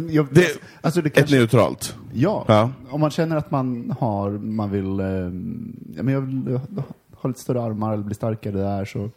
Jag, 0.10 0.28
Det- 0.32 0.62
alltså 0.82 1.02
det 1.02 1.08
Ett 1.10 1.16
kanske, 1.16 1.36
neutralt. 1.36 1.96
ja, 2.14 2.46
Ja. 2.48 2.70
om 2.90 3.02
man 3.02 3.12
känner 3.12 3.36
att 3.38 3.52
man 3.52 3.96
har, 4.00 4.30
man 4.32 4.72
vill, 4.72 5.00
eh, 5.00 5.06
men 6.04 6.14
jag 6.14 6.22
vill 6.22 6.60
ha 7.16 7.28
lite 7.28 7.40
större 7.42 7.62
armar 7.62 7.94
eller 7.94 8.04
bli 8.04 8.16
starkare 8.16 8.58
där 8.58 8.86
så 8.86 9.10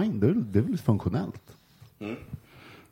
fine, 0.00 0.20
det 0.20 0.26
är, 0.26 0.30
väl- 0.32 0.52
det 0.52 0.58
är 0.58 0.62
väl 0.62 0.78
funktionellt. 0.78 1.42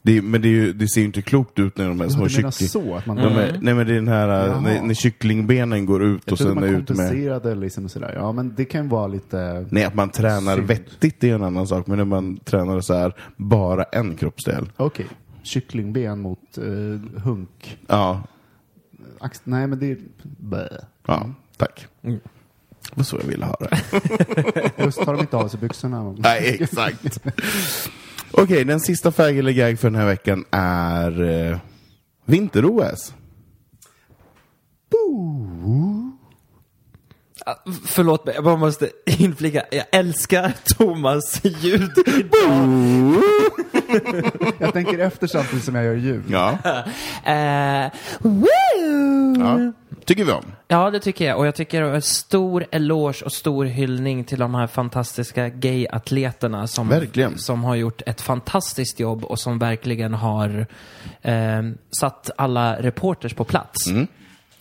Det, 0.02 0.22
men 0.22 0.42
det, 0.42 0.48
är 0.48 0.50
ju, 0.50 0.72
det 0.72 0.88
ser 0.88 1.00
ju 1.00 1.06
inte 1.06 1.22
klokt 1.22 1.58
ut 1.58 1.78
när 1.78 1.88
de 1.88 2.00
här 2.00 2.08
små 2.08 2.28
kyckling... 2.28 2.52
så? 2.68 2.94
Att 2.94 3.06
man, 3.06 3.16
De 3.16 3.22
är, 3.22 3.58
nej 3.62 3.74
men 3.74 3.86
det 3.86 3.92
är 3.92 3.94
den 3.96 4.08
här, 4.08 4.28
Jaha. 4.28 4.60
när, 4.60 4.82
när 4.82 4.94
kycklingbenen 4.94 5.86
går 5.86 6.04
ut 6.04 6.22
jag 6.24 6.32
och 6.32 6.38
sen 6.38 6.58
är 6.58 6.66
ut 6.66 6.90
med... 7.44 7.58
liksom 7.58 7.88
sådär. 7.88 8.12
Ja, 8.14 8.32
men 8.32 8.54
det 8.56 8.64
kan 8.64 8.88
vara 8.88 9.06
lite... 9.06 9.66
Nej, 9.70 9.84
att 9.84 9.94
man 9.94 10.10
tränar 10.10 10.56
Synd. 10.56 10.68
vettigt 10.68 11.24
är 11.24 11.34
en 11.34 11.42
annan 11.42 11.66
sak, 11.66 11.86
men 11.86 11.98
när 11.98 12.04
man 12.04 12.36
tränar 12.36 12.80
så 12.80 12.94
här, 12.94 13.14
bara 13.36 13.82
en 13.82 14.16
kroppsdel. 14.16 14.70
Okej, 14.76 15.06
kycklingben 15.42 16.20
mot 16.20 16.58
eh, 16.58 17.20
hunk. 17.22 17.78
Ja, 17.86 18.22
Ax, 19.18 19.40
nej, 19.44 19.66
men 19.66 19.78
det 19.78 19.90
är... 19.90 19.98
Bä. 20.22 20.68
ja, 21.06 21.30
tack. 21.56 21.86
Det 22.82 22.96
var 22.96 23.04
så 23.04 23.16
jag 23.16 23.24
ville 23.26 23.44
ha 23.44 23.56
det. 23.60 23.80
Just 24.84 24.98
tar 25.04 25.12
de 25.12 25.20
inte 25.20 25.36
av 25.36 25.48
sig 25.48 25.60
byxorna. 25.60 26.14
Nej, 26.18 26.58
exakt. 26.60 27.18
Okej, 28.32 28.64
den 28.64 28.80
sista 28.80 29.12
fag 29.12 29.38
eller 29.38 29.52
gag 29.52 29.78
för 29.78 29.90
den 29.90 30.00
här 30.00 30.06
veckan 30.06 30.44
är 30.50 31.22
eh, 31.22 31.58
vinter-OS. 32.24 33.14
Ah, 37.46 37.54
Förlåt 37.86 38.26
mig, 38.26 38.34
jag 38.34 38.44
bara 38.44 38.56
måste 38.56 38.90
inflika. 39.04 39.62
Jag 39.70 39.84
älskar 39.92 40.52
Thomas 40.64 41.40
ljud 41.44 41.90
idag. 42.06 43.22
Jag 44.58 44.72
tänker 44.72 44.98
efter 44.98 45.26
samtidigt 45.26 45.64
som 45.64 45.74
jag 45.74 45.84
gör 45.84 45.94
ljud. 45.94 46.24
Ja. 46.28 46.58
Eh, 47.24 47.90
woo! 48.18 49.34
Ja. 49.38 49.72
Tycker 50.04 50.24
vi 50.24 50.32
om. 50.32 50.44
Ja, 50.68 50.90
det 50.90 51.00
tycker 51.00 51.24
jag. 51.24 51.38
Och 51.38 51.46
jag 51.46 51.54
tycker 51.54 51.82
en 51.82 52.02
stor 52.02 52.66
eloge 52.70 53.24
och 53.24 53.32
stor 53.32 53.64
hyllning 53.64 54.24
till 54.24 54.38
de 54.38 54.54
här 54.54 54.66
fantastiska 54.66 55.48
gay-atleterna 55.48 56.66
som, 56.66 56.88
Verkligen. 56.88 57.38
som 57.38 57.64
har 57.64 57.74
gjort 57.74 58.02
ett 58.06 58.20
fantastiskt 58.20 59.00
jobb 59.00 59.24
och 59.24 59.38
som 59.38 59.58
verkligen 59.58 60.14
har 60.14 60.66
eh, 61.22 61.62
satt 62.00 62.30
alla 62.36 62.82
reporters 62.82 63.34
på 63.34 63.44
plats. 63.44 63.88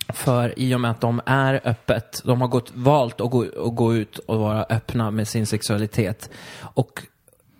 För 0.08 0.58
i 0.58 0.74
och 0.74 0.80
med 0.80 0.90
att 0.90 1.00
de 1.00 1.20
är 1.26 1.60
öppet, 1.64 2.22
de 2.24 2.40
har 2.40 2.48
gått, 2.48 2.72
valt 2.74 3.20
att 3.20 3.30
gå, 3.30 3.42
att 3.42 3.76
gå 3.76 3.94
ut 3.94 4.18
och 4.18 4.38
vara 4.40 4.66
öppna 4.70 5.10
med 5.10 5.28
sin 5.28 5.46
sexualitet. 5.46 6.30
Och 6.60 7.02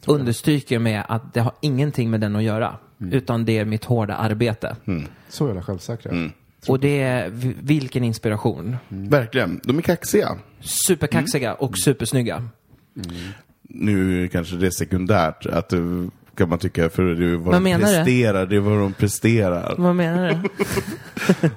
understryker 0.06 0.78
med 0.78 1.02
att 1.08 1.34
det 1.34 1.40
har 1.40 1.52
ingenting 1.60 2.10
med 2.10 2.20
den 2.20 2.36
att 2.36 2.42
göra. 2.42 2.76
Utan 2.98 3.44
det 3.44 3.58
är 3.58 3.64
mitt 3.64 3.84
hårda 3.84 4.14
arbete. 4.14 4.76
Så 5.28 5.46
jävla 5.46 5.62
självsäkra. 5.62 6.30
Och 6.66 6.80
det 6.80 7.02
är, 7.02 7.30
vilken 7.62 8.04
inspiration. 8.04 8.76
Verkligen. 8.88 9.60
De 9.64 9.78
är 9.78 9.82
kaxiga. 9.82 10.38
Superkaxiga 10.60 11.54
och 11.54 11.78
supersnygga. 11.78 12.48
Nu 13.68 14.28
kanske 14.28 14.56
det 14.56 14.66
är 14.66 14.70
sekundärt, 14.70 15.46
att 15.46 15.68
det 15.68 16.08
kan 16.34 16.48
man 16.48 16.58
tycka, 16.58 16.90
för 16.90 17.02
det 17.02 17.26
är 17.26 17.30
vad 17.36 17.40
Vad 17.44 17.54
de 17.54 17.62
menar 17.62 17.78
du? 17.88 17.94
presterar, 17.96 18.46
det 18.46 18.56
är 18.56 18.60
vad 18.60 18.78
de 18.78 18.92
presterar. 18.92 19.74
Vad 19.78 19.96
menar 19.96 20.28
du? 20.28 20.48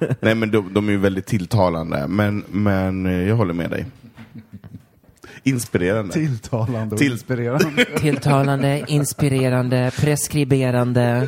Nej 0.20 0.36
men 0.36 0.52
de, 0.52 0.74
de 0.74 0.88
är 0.88 0.92
ju 0.92 0.98
väldigt 0.98 1.26
tilltalande, 1.26 2.08
men, 2.08 2.44
men 2.52 3.06
eh, 3.06 3.28
jag 3.28 3.36
håller 3.36 3.54
med 3.54 3.70
dig. 3.70 3.86
Inspirerande. 5.44 6.14
Tilltalande 6.14 6.94
och 6.96 7.00
Till- 7.02 7.12
inspirerande. 7.12 7.86
Tilltalande, 7.98 8.84
inspirerande, 8.88 9.92
preskriberande. 9.98 11.28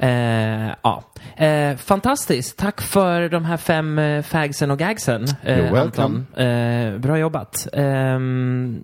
Eh, 0.00 0.74
ja. 0.82 1.04
Eh, 1.36 1.76
fantastiskt. 1.76 2.56
Tack 2.56 2.80
för 2.80 3.28
de 3.28 3.44
här 3.44 3.56
fem 3.56 3.98
eh, 3.98 4.22
fagsen 4.22 4.70
och 4.70 4.78
gagsen, 4.78 5.24
eh, 5.42 5.58
You're 5.58 5.80
Anton. 5.80 6.26
Eh, 6.36 6.98
bra 6.98 7.18
jobbat. 7.18 7.68
Ehm, 7.72 8.82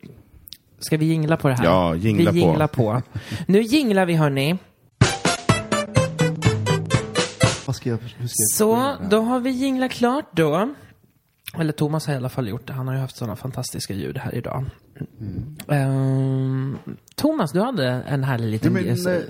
ska 0.78 0.96
vi 0.96 1.04
jingla 1.04 1.36
på 1.36 1.48
det 1.48 1.54
här? 1.54 1.64
Ja, 1.64 1.94
jingla 1.94 2.30
vi 2.30 2.40
på. 2.40 2.46
jinglar 2.46 2.66
på. 2.66 3.02
Nu 3.46 3.62
jinglar 3.62 4.06
vi, 4.06 4.14
hörni. 4.14 4.58
Vad 7.66 7.76
ska 7.76 7.88
jag, 7.90 7.98
hur 7.98 8.08
ska 8.08 8.18
jag 8.20 8.30
Så, 8.30 8.96
då 9.10 9.20
har 9.20 9.40
vi 9.40 9.50
jinglat 9.50 9.92
klart 9.92 10.28
då. 10.32 10.74
Eller 11.58 11.72
Thomas 11.72 12.06
har 12.06 12.14
i 12.14 12.16
alla 12.16 12.28
fall 12.28 12.48
gjort 12.48 12.66
det. 12.66 12.72
Han 12.72 12.88
har 12.88 12.94
ju 12.94 13.00
haft 13.00 13.16
sådana 13.16 13.36
fantastiska 13.36 13.94
ljud 13.94 14.18
här 14.18 14.34
idag. 14.34 14.64
Ehm, 15.68 16.78
Thomas, 17.14 17.52
du 17.52 17.60
hade 17.60 17.88
en 17.88 18.24
härlig 18.24 18.48
liten 18.48 18.72
Nej, 18.72 18.96
men, 19.04 19.22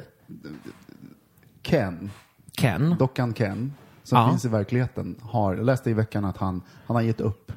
Ken, 1.65 2.11
Ken. 2.53 2.97
dockan 2.99 3.35
Ken, 3.35 3.73
som 4.03 4.19
Ja. 4.19 4.31
finns 4.31 4.45
i 4.45 4.49
verkligheten, 4.49 5.17
har, 5.21 5.55
jag 5.55 5.65
läste 5.67 5.91
i 5.91 5.93
veckan 5.95 6.25
att 6.25 6.37
han, 6.37 6.63
han 6.87 6.97
har 6.97 7.03
gett 7.03 7.21
upp. 7.21 7.53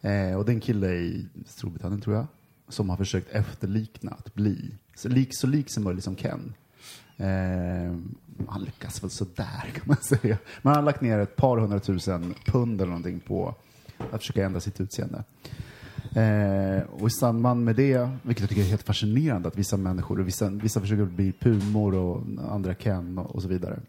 Eh, 0.00 0.34
och 0.34 0.44
det 0.44 0.52
är 0.52 0.54
en 0.54 0.60
kille 0.60 0.88
i 0.94 1.26
Storbritannien, 1.46 2.00
tror 2.00 2.16
jag, 2.16 2.26
som 2.68 2.90
har 2.90 2.96
försökt 2.96 3.30
efterlikna 3.30 4.10
att 4.10 4.34
bli 4.34 4.70
så 4.96 5.08
lik, 5.08 5.28
så 5.32 5.46
lik 5.46 5.70
som 5.70 5.84
möjligt 5.84 6.04
som 6.04 6.16
Ken. 6.16 6.54
Eh, 7.16 7.96
han 8.48 8.62
lyckas 8.64 9.02
väl 9.02 9.10
sådär 9.10 9.70
kan 9.74 9.82
man 9.84 9.96
säga. 10.02 10.38
Men 10.62 10.70
han 10.70 10.76
har 10.76 10.82
lagt 10.82 11.00
ner 11.00 11.18
ett 11.18 11.36
par 11.36 11.58
hundratusen 11.58 12.34
pund 12.46 12.80
eller 12.80 12.90
någonting 12.90 13.20
på 13.20 13.54
att 14.12 14.20
försöka 14.20 14.44
ändra 14.46 14.60
sitt 14.60 14.80
utseende. 14.80 15.24
Eh, 16.14 16.82
och 17.00 17.06
i 17.06 17.10
samband 17.10 17.64
med 17.64 17.76
det, 17.76 18.10
vilket 18.22 18.40
jag 18.40 18.48
tycker 18.48 18.62
är 18.62 18.66
helt 18.66 18.82
fascinerande, 18.82 19.48
att 19.48 19.56
vissa 19.58 19.76
människor, 19.76 20.20
och 20.20 20.26
vissa, 20.26 20.48
vissa 20.48 20.80
försöker 20.80 21.04
bli 21.04 21.32
pumor 21.32 21.94
och 21.94 22.22
andra 22.50 22.74
Ken 22.74 23.18
och, 23.18 23.34
och 23.34 23.42
så 23.42 23.48
vidare. 23.48 23.80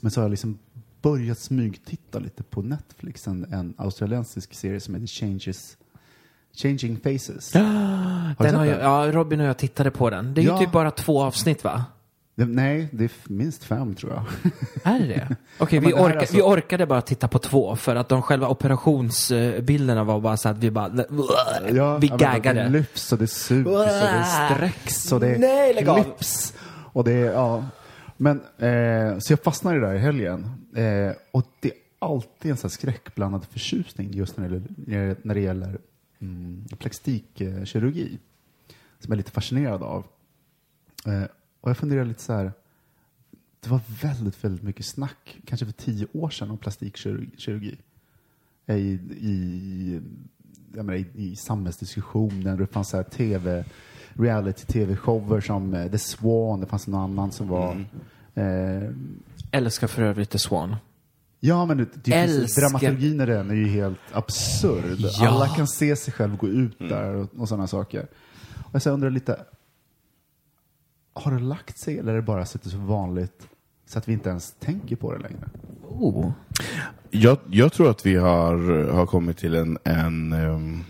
Men 0.00 0.10
så 0.10 0.20
har 0.20 0.24
jag 0.24 0.30
liksom 0.30 0.58
börjat 1.02 1.38
smygtitta 1.38 2.18
lite 2.18 2.42
på 2.42 2.62
Netflix, 2.62 3.26
en, 3.26 3.44
en 3.52 3.74
australiensisk 3.76 4.54
serie 4.54 4.80
som 4.80 4.94
heter 4.94 5.06
Changes, 5.06 5.76
Changing 6.56 6.96
Faces. 6.96 7.54
Har 7.54 8.44
Den 8.44 8.54
har 8.54 8.64
jag, 8.64 8.80
ja, 8.80 9.12
Robin 9.12 9.40
och 9.40 9.46
jag 9.46 9.58
tittade 9.58 9.90
på 9.90 10.10
den. 10.10 10.34
Det 10.34 10.40
är 10.40 10.44
Ja. 10.44 10.60
ju 10.60 10.64
typ 10.66 10.72
bara 10.72 10.90
två 10.90 11.22
avsnitt 11.22 11.64
va? 11.64 11.84
Det- 12.38 12.44
Nej, 12.46 12.88
det 12.92 13.04
är 13.04 13.10
minst 13.24 13.64
fem 13.64 13.94
tror 13.94 14.12
jag. 14.12 14.24
Är 14.94 14.98
det 14.98 15.06
det? 15.06 15.36
Okej, 15.58 15.78
vi, 15.80 15.86
det 15.86 15.94
orka, 15.94 16.18
alltså- 16.18 16.36
vi 16.36 16.42
orkade 16.42 16.86
bara 16.86 17.02
titta 17.02 17.28
på 17.28 17.38
två 17.38 17.76
för 17.76 17.96
att 17.96 18.08
de 18.08 18.22
själva 18.22 18.48
operationsbilderna 18.48 20.04
var 20.04 20.20
bara 20.20 20.36
så 20.36 20.48
att 20.48 20.58
vi 20.58 20.70
bara... 20.70 20.88
vi 20.88 21.04
Ja, 21.76 21.98
Det 22.00 22.06
gaggade. 22.06 22.68
lyfts 22.68 23.12
och 23.12 23.18
det 23.18 23.26
sugs 23.26 23.66
och 23.70 23.78
det 23.78 24.24
sträcks 24.24 25.12
och 25.12 25.20
det 25.20 25.38
Nej, 25.38 25.74
klipps. 25.84 26.54
Och 26.92 27.04
det 27.04 27.12
ja. 27.12 27.64
Men, 28.16 28.40
eh, 28.58 29.18
så 29.18 29.32
jag 29.32 29.40
fastnade 29.42 29.80
det 29.80 29.86
där 29.86 29.94
i 29.94 29.98
helgen. 29.98 30.50
Eh, 30.76 31.12
och 31.30 31.46
det 31.60 31.68
är 31.68 31.74
alltid 31.98 32.50
en 32.50 32.56
sån 32.56 32.68
här 32.68 32.72
skräckblandad 32.72 33.44
förtjusning 33.50 34.10
just 34.12 34.36
när 34.36 34.48
det 34.48 34.54
gäller, 34.92 35.16
när 35.22 35.34
det 35.34 35.40
gäller 35.40 35.78
mm, 36.20 36.64
plastikkirurgi. 36.78 38.18
Som 39.00 39.10
jag 39.10 39.12
är 39.12 39.16
lite 39.16 39.30
fascinerad 39.30 39.82
av. 39.82 40.04
Eh, 41.06 41.22
och 41.68 41.70
jag 41.70 41.76
funderar 41.76 42.04
lite 42.04 42.22
så 42.22 42.32
här. 42.32 42.52
Det 43.60 43.70
var 43.70 43.80
väldigt, 44.02 44.44
väldigt 44.44 44.62
mycket 44.62 44.86
snack, 44.86 45.38
kanske 45.46 45.66
för 45.66 45.72
tio 45.72 46.06
år 46.12 46.30
sedan, 46.30 46.50
om 46.50 46.58
plastikkirurgi. 46.58 47.76
I, 48.66 48.72
i, 49.20 50.00
jag 50.74 50.84
menar, 50.84 50.98
i, 50.98 51.06
i 51.14 51.36
samhällsdiskussionen. 51.36 52.58
Det 52.58 52.66
fanns 52.66 52.88
så 52.88 52.96
här 52.96 53.04
TV, 53.04 53.64
reality-tv-shower 54.12 55.40
som 55.40 55.74
eh, 55.74 55.90
The 55.90 55.98
Swan, 55.98 56.60
det 56.60 56.66
fanns 56.66 56.86
någon 56.86 57.00
annan 57.00 57.32
som 57.32 57.48
var... 57.48 57.86
Eh, 58.34 58.90
Älskar 59.50 59.86
för 59.86 60.02
övrigt 60.02 60.30
The 60.30 60.38
Swan. 60.38 60.76
ja, 61.40 61.66
men 61.66 61.76
det, 61.76 61.84
det 62.04 62.10
finns, 62.26 62.36
Älskar- 62.42 62.60
dramaturgin 62.60 63.20
i 63.20 63.26
den 63.26 63.50
är 63.50 63.54
ju 63.54 63.66
helt 63.68 63.98
absurd. 64.12 64.96
Ja. 64.98 65.28
Alla 65.28 65.48
kan 65.48 65.66
se 65.68 65.96
sig 65.96 66.12
själv 66.12 66.36
gå 66.36 66.48
ut 66.48 66.78
där 66.78 67.14
och, 67.14 67.28
och 67.36 67.48
sådana 67.48 67.66
saker. 67.66 68.06
Och 68.72 68.82
så 68.82 68.90
undrar 68.90 69.10
lite, 69.10 69.40
har 71.18 71.32
det 71.32 71.38
lagt 71.38 71.78
sig 71.78 71.98
eller 71.98 72.12
är 72.12 72.16
det 72.16 72.22
bara 72.22 72.46
suttit 72.46 72.72
så 72.72 72.78
vanligt 72.78 73.48
så 73.86 73.98
att 73.98 74.08
vi 74.08 74.12
inte 74.12 74.28
ens 74.28 74.54
tänker 74.58 74.96
på 74.96 75.12
det 75.12 75.18
längre? 75.18 75.48
Oh. 75.88 76.30
Jag, 77.10 77.38
jag 77.50 77.72
tror 77.72 77.90
att 77.90 78.06
vi 78.06 78.16
har, 78.16 78.84
har 78.92 79.06
kommit 79.06 79.36
till 79.36 79.54
en, 79.54 79.78
en, 79.84 80.32
ehm, 80.32 80.84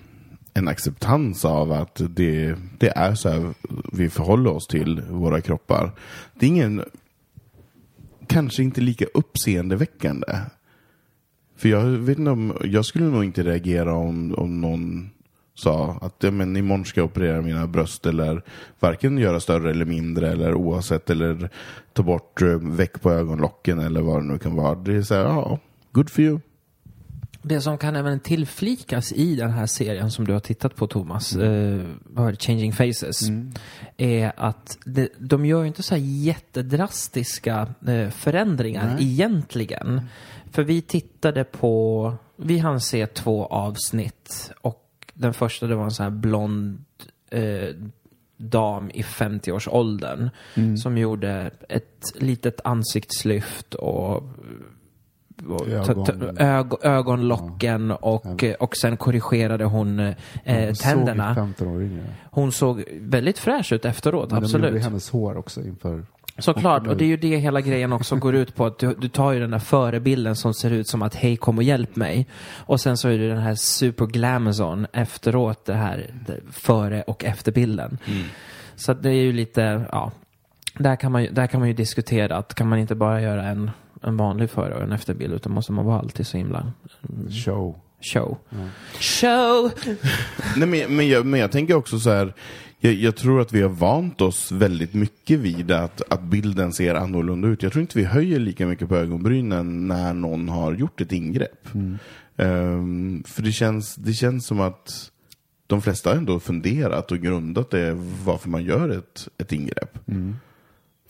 en 0.55 0.69
acceptans 0.69 1.45
av 1.45 1.73
att 1.73 2.01
det, 2.09 2.55
det 2.79 2.89
är 2.97 3.15
så 3.15 3.29
här 3.29 3.55
vi 3.93 4.11
förhåller 4.11 4.51
oss 4.51 4.67
till 4.67 5.01
våra 5.01 5.41
kroppar. 5.41 5.93
Det 6.35 6.47
är 6.47 6.51
ingen, 6.51 6.85
kanske 8.27 8.63
inte 8.63 8.81
lika 8.81 9.05
uppseendeväckande. 9.15 10.39
För 11.57 11.69
jag 11.69 11.85
vet 11.85 12.19
inte 12.19 12.31
om, 12.31 12.57
jag 12.65 12.85
skulle 12.85 13.05
nog 13.05 13.25
inte 13.25 13.43
reagera 13.43 13.95
om, 13.95 14.35
om 14.35 14.61
någon 14.61 15.11
sa 15.59 15.99
att 16.01 16.15
ja, 16.19 16.31
men 16.31 16.57
imorgon 16.57 16.85
ska 16.85 17.01
jag 17.01 17.05
operera 17.07 17.43
mina 17.43 17.67
bröst 17.67 18.07
eller 18.07 18.43
varken 18.81 19.19
göra 19.19 19.41
större 19.41 19.71
eller 19.71 19.85
mindre 19.85 20.33
eller 20.33 20.55
oavsett 20.55 21.11
eller 21.11 21.51
ta 21.93 22.03
bort 22.03 22.43
eh, 22.43 22.49
väck 22.49 23.01
på 23.03 23.13
ögonlocken 23.13 23.79
eller 23.79 24.01
vad 24.01 24.23
det 24.23 24.27
nu 24.27 24.39
kan 24.39 24.57
vara. 24.57 24.75
Det 24.75 24.95
är 24.95 25.03
så 25.03 25.15
här, 25.15 25.23
ja, 25.23 25.59
good 25.93 26.11
for 26.11 26.25
you. 26.25 26.41
Det 27.43 27.61
som 27.61 27.79
kan 27.79 27.97
även 27.97 28.21
tillflikas 28.21 29.13
i 29.13 29.37
den 29.37 29.51
här 29.51 29.67
serien 29.67 30.11
som 30.11 30.25
du 30.25 30.33
har 30.33 30.41
tittat 30.41 30.77
på 30.77 30.87
Thomas, 30.87 31.37
eh, 31.37 31.81
var 32.05 32.31
det, 32.31 32.43
Changing 32.43 32.73
Faces, 32.73 33.21
är 33.97 34.33
att 34.37 34.79
det, 34.85 35.09
de 35.19 35.47
gör 35.47 35.61
ju 35.61 35.67
inte 35.67 35.83
så 35.83 35.95
här 35.95 36.03
jättedrastiska 36.03 37.75
eh, 37.87 38.11
förändringar 38.11 38.97
egentligen. 39.01 40.01
För 40.51 40.63
vi 40.63 40.83
tittade 40.83 41.45
på, 41.45 42.15
vi 42.37 42.59
hann 42.59 42.81
se 42.81 43.07
två 43.07 43.47
avsnitt 43.47 44.53
och 44.61 44.88
den 45.19 45.35
första 45.35 45.67
det 45.67 45.75
var 45.75 45.85
en 45.85 45.91
sån 45.91 46.05
här 46.05 46.11
blond 46.11 46.85
eh, 47.31 47.69
dam 48.37 48.91
i 48.91 49.03
50-årsåldern 49.03 50.31
som 50.83 50.99
gjorde 50.99 51.51
ett 51.69 52.03
litet 52.15 52.61
ansiktslyft 52.65 53.75
och 53.75 54.23
Ögon. 55.69 56.37
ög, 56.39 56.67
ögonlocken 56.83 57.91
och, 57.91 58.45
och 58.59 58.77
sen 58.77 58.97
korrigerade 58.97 59.65
hon 59.65 60.01
eh, 60.01 60.15
Hon 60.45 60.75
såg 60.75 60.85
tänderna. 60.85 61.35
15 61.35 61.69
år 61.69 61.83
yngre. 61.83 62.05
Hon 62.31 62.53
såg 62.53 62.85
väldigt 63.01 63.39
fräsch 63.39 63.73
ut 63.73 63.85
efteråt, 63.85 64.31
Men 64.31 64.45
absolut. 64.45 64.83
hennes 64.83 65.11
hår 65.11 65.37
också 65.37 65.61
inför... 65.65 66.05
Såklart, 66.41 66.87
och 66.87 66.97
det 66.97 67.05
är 67.05 67.09
ju 67.09 67.17
det 67.17 67.37
hela 67.37 67.61
grejen 67.61 67.93
också 67.93 68.17
går 68.17 68.35
ut 68.35 68.55
på. 68.55 68.67
Att 68.67 68.79
du, 68.79 68.95
du 68.99 69.09
tar 69.09 69.33
ju 69.33 69.41
den 69.41 69.51
där 69.51 69.59
förebilden 69.59 70.37
som 70.37 70.55
ser 70.55 70.71
ut 70.71 70.89
som 70.89 71.03
att 71.03 71.15
hej 71.15 71.37
kom 71.37 71.57
och 71.59 71.63
hjälp 71.65 71.97
mig. 71.97 72.27
Och 72.57 72.81
sen 72.81 72.97
så 72.97 73.09
är 73.09 73.19
det 73.19 73.29
den 73.29 73.39
här 73.39 73.55
super 73.55 74.07
glamazon 74.07 74.87
efteråt, 74.93 75.65
det 75.65 75.75
här 75.75 76.11
före 76.53 77.03
och 77.03 77.25
efterbilden. 77.25 77.99
Så 78.77 78.93
att 78.93 79.03
det 79.03 79.09
är 79.11 79.23
ju 79.23 79.33
lite, 79.33 79.85
ja, 79.93 80.13
där 80.79 80.97
kan, 80.97 81.13
man, 81.13 81.23
ju- 81.23 81.31
där 81.31 81.47
kan 81.47 81.61
man 81.61 81.69
ju 81.69 81.75
diskutera 81.75 82.37
att 82.37 82.55
kan 82.55 82.69
man 82.69 82.79
inte 82.79 82.95
bara 82.95 83.21
göra 83.23 83.45
en, 83.45 83.71
en 84.03 84.17
vanlig 84.17 84.51
före 84.51 84.75
och 84.75 84.83
en 84.83 84.93
efterbild 84.93 85.33
utan 85.35 85.53
måste 85.53 85.73
man 85.73 85.85
vara 85.85 85.99
alltid 85.99 86.27
så 86.27 86.37
himla 86.37 86.73
Show. 87.45 87.77
Show. 88.01 88.39
Show! 89.01 89.71
Nej, 90.57 90.69
men, 90.69 90.97
men, 90.97 91.09
jag, 91.09 91.27
men 91.27 91.41
jag 91.41 91.53
tänker 91.53 91.75
också 91.75 91.99
så 91.99 92.11
här, 92.11 92.35
jag, 92.81 92.93
jag 92.95 93.17
tror 93.17 93.41
att 93.41 93.53
vi 93.53 93.63
har 93.63 93.69
vant 93.69 94.21
oss 94.21 94.53
väldigt 94.53 94.95
mycket 94.95 95.39
vid 95.39 95.71
att, 95.71 96.13
att 96.13 96.23
bilden 96.23 96.73
ser 96.73 96.95
annorlunda 96.95 97.49
ut. 97.49 97.63
Jag 97.63 97.73
tror 97.73 97.81
inte 97.81 97.99
vi 97.99 98.05
höjer 98.05 98.39
lika 98.39 98.67
mycket 98.67 98.89
på 98.89 98.97
ögonbrynen 98.97 99.89
när 99.89 100.15
någon 100.15 100.49
har 100.49 100.75
gjort 100.75 101.01
ett 101.01 101.13
ingrepp. 101.13 101.69
Ehm, 102.37 103.23
för 103.27 103.43
det 103.43 103.53
känns, 103.53 103.95
det 103.95 104.13
känns 104.13 104.47
som 104.47 104.61
att 104.61 105.11
de 105.67 105.83
flesta 105.83 106.11
har 106.11 106.17
ändå 106.17 106.41
funderat 106.41 107.13
och 107.13 107.19
grundat 107.19 107.71
det 107.71 107.93
varför 108.25 108.49
man 108.49 108.65
gör 108.65 108.89
ett, 108.89 109.29
ett 109.39 109.53
ingrepp. 109.53 109.99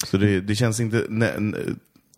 Så 0.07 0.16
det, 0.16 0.41
det 0.41 0.55
känns 0.55 0.80
inte... 0.80 1.07
nä- 1.09 1.55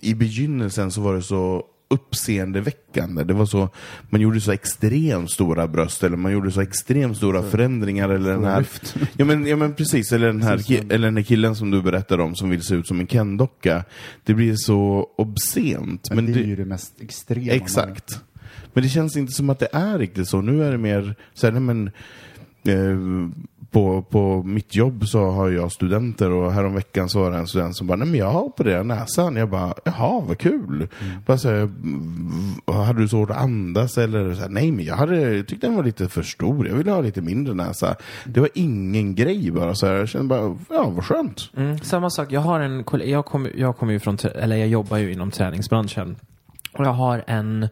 I 0.03 0.15
begynnelsen 0.15 0.91
så 0.91 1.01
var 1.01 1.15
det 1.15 1.23
så 1.23 1.65
uppseendeväckande. 1.91 3.25
Det 3.25 3.35
var 3.35 3.47
så, 3.47 3.69
man 4.11 4.21
gjorde 4.21 4.41
så 4.41 4.53
extremt 4.53 5.31
stora 5.31 5.69
bröst 5.69 6.03
eller 6.03 6.17
man 6.17 6.33
gjorde 6.33 6.53
så 6.53 6.61
extremt 6.61 7.17
stora 7.17 7.43
förändringar. 7.43 8.09
Eller 8.09 8.31
den 8.31 8.45
här, 8.45 8.67
ja, 9.17 9.25
men, 9.25 9.47
ja 9.47 9.57
men 9.57 9.75
precis, 9.75 10.13
eller 10.13 10.27
den, 10.27 10.43
här, 10.43 10.73
eller 10.73 11.07
den 11.07 11.17
här 11.17 11.25
killen 11.25 11.57
som 11.57 11.71
du 11.71 11.83
berättade 11.83 12.23
om 12.23 12.35
som 12.35 12.51
vill 12.51 12.63
se 12.63 12.75
ut 12.75 12.87
som 12.87 13.01
en 13.01 13.07
Ken-docka. 13.07 13.85
Det 14.25 14.35
blir 14.35 14.55
så 14.57 15.11
obscent. 15.17 16.09
Men, 16.11 16.25
Men 16.25 16.35
det 16.35 16.41
är 16.41 16.45
ju 16.45 16.57
det 16.57 16.65
mest 16.65 17.01
extrema. 17.01 17.53
Exakt. 17.53 18.21
Men 18.73 18.83
det 18.83 18.89
känns 18.89 19.17
inte 19.17 19.33
som 19.33 19.51
att 19.51 19.59
det 19.59 19.69
är 19.73 19.99
riktigt 19.99 20.29
så. 20.29 20.41
Nu 20.41 20.65
är 20.65 20.73
det 20.73 20.79
mer 20.79 21.15
så 21.35 21.47
här, 21.47 21.53
nej 21.53 21.63
men, 21.63 21.91
eh, 22.65 22.99
på, 23.71 24.03
på 24.03 24.43
mitt 24.43 24.75
jobb 24.77 25.07
så 25.09 25.31
har 25.31 25.51
jag 25.51 25.73
studenter 25.73 26.31
och 26.31 26.53
häromveckan 26.53 27.09
så 27.09 27.21
var 27.21 27.31
det 27.31 27.37
en 27.37 27.47
student 27.47 27.77
som 27.77 27.87
bara, 27.87 27.97
nej 27.97 28.09
men 28.09 28.21
jag 28.21 28.31
har 28.31 28.41
opererat 28.43 28.87
näsan. 28.87 29.37
Jag 29.37 29.51
bara, 29.51 29.75
jaha 29.85 30.21
vad 30.29 30.39
kul. 30.39 30.89
Bara 31.27 31.39
så 31.39 31.49
här, 31.49 31.57
"Mm, 31.63 32.55
hade 32.67 33.01
du 33.01 33.09
svårt 33.09 33.31
att 33.31 33.37
andas 33.37 33.99
eller 33.99 34.35
så 34.35 34.41
här, 34.41 34.49
nej 34.49 34.73
men 34.73 34.85
jag 34.85 34.95
hade, 34.97 35.43
tyckte 35.45 35.67
den 35.67 35.77
var 35.77 35.85
lite 35.85 36.09
för 36.09 36.23
stor. 36.23 36.69
Jag 36.69 36.75
ville 36.75 36.91
ha 36.91 37.01
lite 37.01 37.21
mindre 37.23 37.55
näsa. 37.55 37.97
Det 38.25 38.41
var 38.41 38.49
ingen 38.55 39.15
grej 39.15 39.51
bara 39.51 39.75
så 39.75 39.87
här. 39.87 39.95
Jag 39.95 40.09
kände 40.09 40.27
bara, 40.29 40.57
ja 40.71 40.91
vad 40.91 41.05
skönt. 41.05 41.51
Mm, 41.57 41.79
samma 41.79 42.11
sak. 42.11 42.33
Jag 42.33 42.41
har 42.41 42.61
en 42.61 42.85
koll- 42.85 43.09
jag 43.09 43.25
kommer 43.27 43.53
jag 43.57 43.77
kommer 43.77 43.93
ju 43.93 43.99
från, 43.99 44.19
eller 44.35 44.57
jag 44.57 44.69
jobbar 44.69 44.97
ju 44.99 45.13
inom 45.13 45.31
träningsbranschen. 45.31 46.17
Och 46.73 46.85
jag 46.85 46.93
har 46.93 47.25
en, 47.27 47.63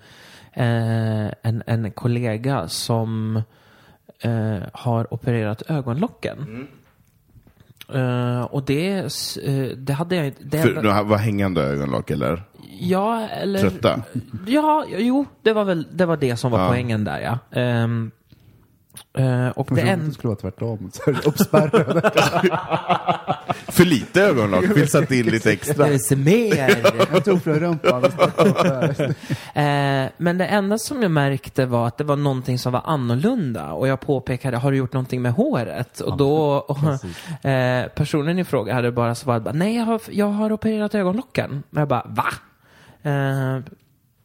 eh, 0.52 1.26
en, 1.42 1.62
en 1.66 1.90
kollega 1.90 2.68
som 2.68 3.42
eh, 4.22 4.58
har 4.72 5.14
opererat 5.14 5.62
ögonlocken. 5.70 6.66
Eh, 7.94 8.40
och 8.42 8.62
det, 8.64 8.98
eh, 9.44 9.76
det 9.76 9.92
hade 9.92 10.16
jag 10.16 10.26
inte... 10.26 10.44
det- 10.44 10.62
För, 10.62 10.82
det 10.82 11.02
var 11.02 11.16
hängande 11.16 11.62
ögonlock 11.62 12.10
eller? 12.10 12.42
Ja, 12.80 13.28
eller... 13.28 13.58
Trötta? 13.60 14.02
Ja, 14.46 14.84
jo, 14.88 15.26
det 15.42 15.52
var 15.52 15.64
väl 15.64 15.86
det, 15.92 16.06
var 16.06 16.16
det 16.16 16.36
som 16.36 16.50
var 16.52 16.58
Ja. 16.60 16.68
poängen 16.68 17.04
där 17.04 17.20
ja. 17.20 17.38
Ehm, 17.60 18.10
eh, 19.18 19.48
och 19.48 19.68
det 19.70 19.80
en... 19.80 20.12
skulle 20.12 20.28
vara 20.28 20.40
tvärtom. 20.40 20.90
Så 20.92 21.10
Uppspärrade. 21.10 22.10
För 23.68 23.84
lite 23.84 24.22
ögonlock, 24.22 24.64
vi 24.74 24.86
satte 24.86 25.16
in 25.16 25.26
lite 25.26 25.52
extra. 25.52 25.86
Det 25.86 25.94
är 25.94 25.98
så 25.98 26.16
mer. 26.16 26.82
Jag 27.12 27.24
tog 27.24 27.42
från 27.42 27.54
rumpan. 27.54 28.04
Eh, 29.54 30.08
men 30.16 30.38
det 30.38 30.46
enda 30.46 30.78
som 30.78 31.02
jag 31.02 31.10
märkte 31.10 31.66
var 31.66 31.86
att 31.86 31.98
det 31.98 32.04
var 32.04 32.16
någonting 32.16 32.58
som 32.58 32.72
var 32.72 32.82
annorlunda 32.84 33.72
och 33.72 33.88
jag 33.88 34.00
påpekade, 34.00 34.56
har 34.56 34.70
du 34.70 34.76
gjort 34.76 34.92
någonting 34.92 35.22
med 35.22 35.32
håret? 35.32 36.00
Och 36.00 36.16
då, 36.16 36.54
och, 36.54 36.78
eh, 37.50 37.88
personen 37.88 38.38
i 38.38 38.44
fråga 38.44 38.74
hade 38.74 38.92
bara 38.92 39.14
svarat, 39.14 39.54
nej 39.54 39.76
jag 39.76 39.84
har, 39.84 40.00
jag 40.10 40.26
har 40.26 40.52
opererat 40.52 40.94
ögonlocken. 40.94 41.62
Och 41.70 41.80
jag 41.80 41.88
bara, 41.88 42.06
va? 42.08 42.32
Eh, 43.10 43.62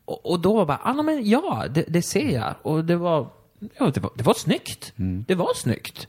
och, 0.05 0.31
och 0.31 0.39
då 0.39 0.53
var 0.55 0.65
bara, 0.65 0.79
ah, 0.83 0.93
men 0.93 1.29
ja, 1.29 1.65
det, 1.69 1.85
det 1.87 2.01
ser 2.01 2.29
jag. 2.29 2.53
Och 2.61 2.85
det 2.85 2.95
var, 2.95 3.27
ja, 3.79 3.91
det 3.93 3.99
var, 3.99 4.11
det 4.15 4.23
var 4.23 4.33
snyggt. 4.33 4.93
Det 5.27 5.35
var 5.35 5.53
snyggt. 5.53 6.07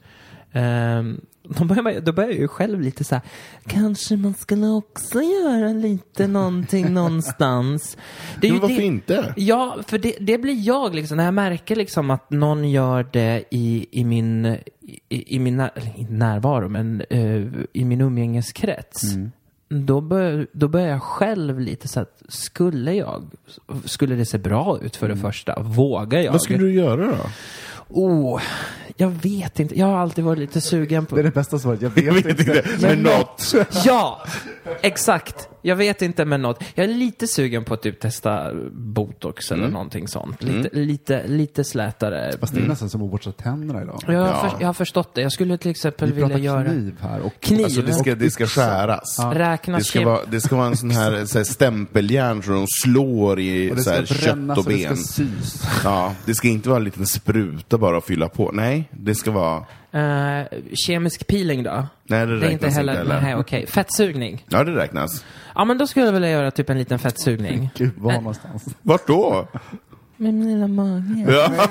Um, 0.52 1.20
då 1.48 1.64
börjar, 1.64 1.82
man, 1.82 2.04
då 2.04 2.12
börjar 2.12 2.30
jag 2.30 2.38
ju 2.38 2.48
själv 2.48 2.80
lite 2.80 3.04
så 3.04 3.14
här, 3.14 3.24
kanske 3.66 4.16
man 4.16 4.34
skulle 4.34 4.66
också 4.66 5.22
göra 5.22 5.72
lite 5.72 6.26
någonting 6.26 6.94
någonstans. 6.94 7.96
Det 8.40 8.48
är 8.48 8.52
Men 8.52 8.60
varför 8.60 8.76
det, 8.76 8.82
inte? 8.82 9.34
Ja, 9.36 9.78
för 9.86 9.98
det, 9.98 10.16
det 10.20 10.38
blir 10.38 10.66
jag 10.66 10.94
liksom, 10.94 11.16
när 11.16 11.24
jag 11.24 11.34
märker 11.34 11.76
liksom 11.76 12.10
att 12.10 12.30
någon 12.30 12.70
gör 12.70 13.08
det 13.12 13.44
i, 13.50 13.86
i 13.90 14.04
min, 14.04 14.46
i, 15.08 15.36
i 15.36 15.38
min 15.38 15.56
när, 15.56 15.70
närvaro, 16.08 16.68
men 16.68 17.00
eh, 17.10 17.42
i 17.72 17.84
min 17.84 18.00
umgängeskrets. 18.00 19.02
Då, 19.82 20.00
bör, 20.00 20.46
då 20.52 20.68
börjar 20.68 20.88
jag 20.88 21.02
själv 21.02 21.60
lite 21.60 21.88
så 21.88 22.00
att, 22.00 22.22
skulle 22.28 22.94
jag, 22.94 23.30
skulle 23.84 24.14
det 24.14 24.26
se 24.26 24.38
bra 24.38 24.78
ut 24.82 24.96
för 24.96 25.08
det 25.08 25.16
första? 25.16 25.62
Vågar 25.62 26.20
jag? 26.20 26.32
Vad 26.32 26.42
skulle 26.42 26.58
du 26.58 26.74
göra 26.74 27.06
då? 27.06 27.16
Oh, 27.88 28.40
jag 28.96 29.08
vet 29.08 29.60
inte. 29.60 29.78
Jag 29.78 29.86
har 29.86 29.96
alltid 29.98 30.24
varit 30.24 30.38
lite 30.38 30.60
sugen 30.60 31.06
på... 31.06 31.14
Det 31.16 31.20
är 31.20 31.24
det 31.24 31.30
bästa 31.30 31.58
svaret. 31.58 31.82
Jag 31.82 31.90
vet, 31.90 32.04
Jag 32.04 32.12
vet 32.12 32.26
inte. 32.40 32.64
Men 32.80 32.98
något. 32.98 33.54
Ja, 33.84 34.22
exakt. 34.80 35.48
Jag 35.66 35.76
vet 35.76 36.02
inte 36.02 36.24
med 36.24 36.40
något. 36.40 36.64
Jag 36.74 36.84
är 36.84 36.94
lite 36.94 37.26
sugen 37.26 37.64
på 37.64 37.74
att 37.74 37.82
typ 37.82 38.00
testa 38.00 38.50
botox 38.72 39.52
eller 39.52 39.68
någonting 39.68 40.08
sånt. 40.08 40.42
Lite, 40.42 40.68
lite, 40.78 41.26
lite 41.26 41.64
slätare. 41.64 42.32
Fast 42.40 42.54
det 42.54 42.60
är 42.60 42.66
nästan 42.66 42.90
som 42.90 43.02
att 43.02 43.10
borsta 43.10 43.32
tänderna 43.32 43.82
idag. 43.82 44.00
Jag 44.06 44.20
har, 44.20 44.26
Ja. 44.28 44.50
för, 44.50 44.60
jag 44.60 44.68
har 44.68 44.74
förstått 44.74 45.14
det. 45.14 45.20
Jag 45.20 45.32
skulle 45.32 45.58
till 45.58 45.70
exempel 45.70 46.12
Vi 46.12 46.20
pratar 46.20 46.34
vilja 46.34 46.52
göra... 46.52 46.64
kniv 46.64 46.96
här. 47.00 47.20
Och 47.20 47.32
Kniv. 47.40 47.64
Alltså 47.64 47.82
det 47.82 47.92
ska, 47.92 48.14
det 48.14 48.30
ska 48.30 48.46
skäras. 48.46 49.18
Räknas 49.32 49.78
Det 49.78 49.84
ska, 49.84 50.04
vara, 50.04 50.20
det 50.30 50.40
ska 50.40 50.56
vara 50.56 50.66
en 50.66 50.76
sån 50.76 50.90
här, 50.90 51.24
så 51.24 51.38
här 51.38 51.44
stämpeljärn 51.44 52.42
som 52.42 52.54
de 52.54 52.66
slår 52.82 53.40
i 53.40 53.70
Och 53.70 53.76
det 53.76 53.82
så 53.82 53.90
ska 53.90 53.98
här, 53.98 54.06
kött 54.06 54.34
brännas 54.34 54.58
och 54.58 54.64
och 54.64 54.70
det 54.72 54.78
ska 54.78 54.88
ben. 54.88 54.96
sys. 54.96 55.62
Ja, 55.84 56.14
det 56.26 56.34
ska 56.34 56.48
inte 56.48 56.68
vara 56.68 56.78
en 56.78 56.84
liten 56.84 57.06
spruta 57.06 57.78
bara 57.78 57.98
att 57.98 58.04
fylla 58.06 58.28
på. 58.28 58.50
Nej, 58.52 58.88
det 58.90 59.14
ska 59.14 59.30
vara... 59.30 59.64
Eh, 59.94 60.46
kemisk 60.86 61.26
peeling 61.26 61.62
då? 61.62 61.70
Nej, 61.70 61.86
det 62.04 62.16
Det 62.16 62.20
är 62.20 62.26
räknas 62.26 62.52
inte 62.52 62.66
inte 62.66 62.76
heller... 62.78 62.94
heller. 62.96 63.20
Nej, 63.20 63.34
okej. 63.34 63.66
Fettsugning? 63.66 64.44
Ja, 64.48 64.64
det 64.64 64.74
räknas. 64.76 65.24
Ja, 65.54 65.64
men 65.64 65.78
då 65.78 65.86
skulle 65.86 66.06
jag 66.06 66.12
vilja 66.12 66.30
göra 66.30 66.50
typ 66.50 66.70
en 66.70 66.78
liten 66.78 66.98
fettsugning. 66.98 67.70
Gud, 67.76 67.92
var 67.96 68.12
någonstans? 68.12 68.76
Vart 68.82 69.06
då? 69.06 69.48
Med 70.16 70.34
min 70.34 70.48
lilla 70.52 70.68
mage. 70.68 71.26
Ja. 71.28 71.66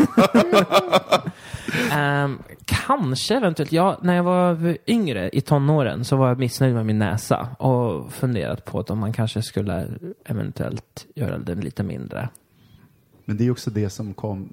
Ehm, 1.92 2.40
kanske 2.66 3.36
eventuellt. 3.38 3.72
Ja, 3.72 4.00
när 4.02 4.16
jag 4.16 4.24
var 4.24 4.78
yngre 4.88 5.30
i 5.34 5.42
tonåren 5.42 6.06
så 6.06 6.16
var 6.16 6.28
jag 6.28 6.40
missnöjd 6.40 6.74
med 6.74 6.86
min 6.86 7.00
näsa 7.00 7.48
och 7.60 8.14
funderat 8.14 8.66
på 8.66 8.80
att 8.80 8.90
om 8.90 9.00
man 9.00 9.14
kanske 9.14 9.42
skulle 9.42 9.88
eventuellt 10.26 11.06
göra 11.16 11.38
den 11.38 11.60
lite 11.60 11.84
mindre. 11.84 12.30
Men 13.26 13.38
det 13.38 13.46
är 13.48 13.52
också 13.52 13.70
det 13.70 13.90
som 13.90 14.14
kom. 14.14 14.50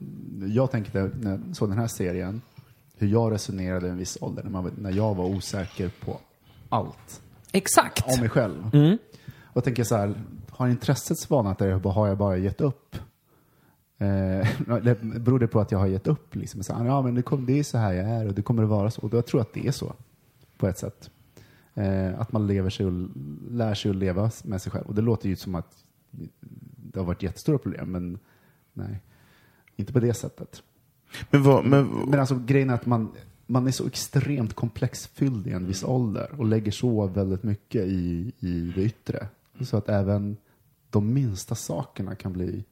Jag 0.46 0.70
tänkte 0.70 1.10
när 1.20 1.30
jag 1.30 1.56
såg 1.56 1.68
den 1.68 1.78
här 1.78 1.86
serien, 1.86 2.42
hur 3.00 3.08
jag 3.08 3.32
resonerade 3.32 3.86
i 3.86 3.90
en 3.90 3.96
viss 3.96 4.18
ålder, 4.20 4.42
när, 4.42 4.50
man, 4.50 4.72
när 4.78 4.90
jag 4.90 5.14
var 5.14 5.24
osäker 5.24 5.90
på 6.04 6.20
allt 6.68 7.22
Exakt. 7.52 8.04
om 8.06 8.20
mig 8.20 8.28
själv. 8.28 8.70
Mm. 8.72 8.98
Och 9.44 9.64
tänker 9.64 9.84
så 9.84 9.96
här, 9.96 10.14
har 10.50 10.68
intresset 10.68 11.18
svalnat 11.18 11.60
eller 11.60 11.90
har 11.90 12.08
jag 12.08 12.18
bara 12.18 12.36
gett 12.36 12.60
upp? 12.60 12.96
Eh, 13.98 14.48
det 14.82 15.02
beror 15.02 15.38
det 15.38 15.48
på 15.48 15.60
att 15.60 15.72
jag 15.72 15.78
har 15.78 15.86
gett 15.86 16.06
upp? 16.06 16.34
Liksom, 16.34 16.62
så 16.62 16.74
här, 16.74 16.84
ja, 16.84 17.02
men 17.02 17.14
det, 17.14 17.22
kom, 17.22 17.46
det 17.46 17.58
är 17.58 17.62
så 17.62 17.78
här 17.78 17.92
jag 17.92 18.08
är 18.08 18.26
och 18.26 18.34
det 18.34 18.42
kommer 18.42 18.62
att 18.62 18.68
vara 18.68 18.90
så. 18.90 19.02
Och 19.02 19.14
jag 19.14 19.26
tror 19.26 19.40
att 19.40 19.52
det 19.52 19.66
är 19.66 19.72
så, 19.72 19.94
på 20.56 20.66
ett 20.66 20.78
sätt. 20.78 21.10
Eh, 21.74 22.20
att 22.20 22.32
man 22.32 22.46
lever 22.46 22.70
sig 22.70 22.86
och 22.86 23.08
lär 23.50 23.74
sig 23.74 23.90
att 23.90 23.96
leva 23.96 24.30
med 24.44 24.62
sig 24.62 24.72
själv. 24.72 24.86
Och 24.86 24.94
det 24.94 25.02
låter 25.02 25.28
ju 25.28 25.36
som 25.36 25.54
att 25.54 25.84
det 26.76 26.98
har 26.98 27.06
varit 27.06 27.22
jättestora 27.22 27.58
problem, 27.58 27.92
men 27.92 28.18
nej, 28.72 29.00
inte 29.76 29.92
på 29.92 30.00
det 30.00 30.14
sättet. 30.14 30.62
Men 31.30 31.42
vad, 31.42 31.64
men, 31.64 31.86
Men 31.86 32.20
alltså 32.20 32.40
grejen 32.46 32.70
är 32.70 32.74
att 32.74 32.86
man, 32.86 33.12
man 33.46 33.66
är 33.66 33.70
så 33.70 33.86
extremt 33.86 34.54
komplexfylld 34.54 35.46
i 35.46 35.52
en 35.52 35.66
viss 35.66 35.84
ålder 35.84 36.30
och 36.38 36.46
lägger 36.46 36.72
så 36.72 37.06
väldigt 37.06 37.42
mycket 37.42 37.82
i, 37.86 38.32
i 38.40 38.72
det 38.76 38.82
yttre. 38.82 39.26
Så 39.60 39.76
att 39.76 39.88
även 39.88 40.36
de 40.90 41.14
minsta 41.14 41.54
sakerna 41.54 42.14
kan 42.14 42.32
bli 42.32 42.64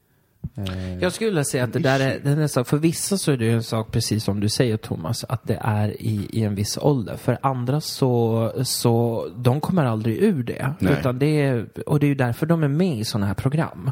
eh, 0.54 0.98
Jag 0.98 1.12
skulle 1.12 1.30
vilja 1.30 1.44
säga 1.44 1.64
att 1.64 1.72
det 1.72 1.78
där 1.78 2.00
är, 2.00 2.20
det 2.20 2.42
är 2.42 2.46
sak, 2.46 2.68
för 2.68 2.76
vissa 2.76 3.18
så 3.18 3.32
är 3.32 3.36
det 3.36 3.44
ju 3.44 3.52
en 3.52 3.62
sak 3.62 3.92
precis 3.92 4.24
som 4.24 4.40
du 4.40 4.48
säger 4.48 4.76
Thomas, 4.76 5.24
att 5.24 5.46
det 5.46 5.58
är 5.60 6.02
i, 6.02 6.28
i 6.30 6.44
en 6.44 6.54
viss 6.54 6.78
ålder. 6.78 7.16
För 7.16 7.38
andra 7.42 7.80
så, 7.80 8.52
så 8.64 9.26
de 9.36 9.60
kommer 9.60 9.84
aldrig 9.84 10.22
ur 10.22 10.42
det. 10.42 10.74
Nej. 10.78 10.96
Utan 11.00 11.18
det 11.18 11.40
är, 11.40 11.68
och 11.86 12.00
det 12.00 12.06
är 12.06 12.08
ju 12.08 12.14
därför 12.14 12.46
de 12.46 12.62
är 12.62 12.68
med 12.68 12.98
i 12.98 13.04
sådana 13.04 13.26
här 13.26 13.34
program. 13.34 13.90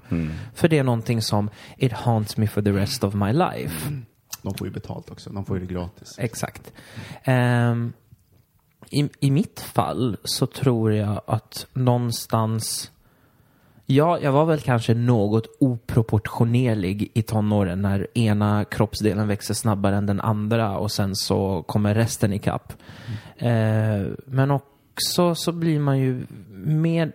För 0.55 0.68
det 0.68 0.78
är 0.78 0.84
någonting 0.84 1.22
som, 1.22 1.51
it 1.76 1.92
haunts 1.92 2.36
me 2.36 2.47
for 2.47 2.62
the 2.62 2.72
rest 2.72 3.05
of 3.05 3.14
my 3.14 3.32
life. 3.32 3.92
De 4.47 4.55
får 4.55 4.66
ju 4.66 4.72
betalt 4.72 5.11
också, 5.11 5.30
de 5.30 5.44
får 5.44 5.59
ju 5.59 5.66
det 5.66 5.74
gratis. 5.74 6.14
Exakt. 6.18 6.72
Um, 7.26 7.92
i, 8.90 9.09
I 9.20 9.30
mitt 9.30 9.61
fall 9.61 10.16
så 10.24 10.47
tror 10.47 10.92
jag 10.92 11.20
att 11.26 11.66
någonstans 11.72 12.90
Ja, 13.88 14.18
jag 14.20 14.32
var 14.32 14.44
väl 14.44 14.61
kanske 14.61 14.94
något 14.94 15.47
oproportionerlig 15.61 17.11
i 17.14 17.22
tonåren 17.22 17.82
när 17.82 18.18
ena 18.18 18.64
kroppsdelen 18.64 19.28
växer 19.28 19.55
snabbare 19.55 19.97
än 19.97 20.07
den 20.07 20.20
andra 20.20 20.78
och 20.78 20.92
sen 20.92 21.16
så 21.16 21.62
kommer 21.62 21.94
resten 21.94 22.32
ikapp. 22.32 22.72
Eh, 23.36 24.07
men 24.26 24.51
också 24.51 25.34
så 25.34 25.53
blir 25.53 25.80
man 25.80 25.99
ju 25.99 26.26
mer... 26.55 27.12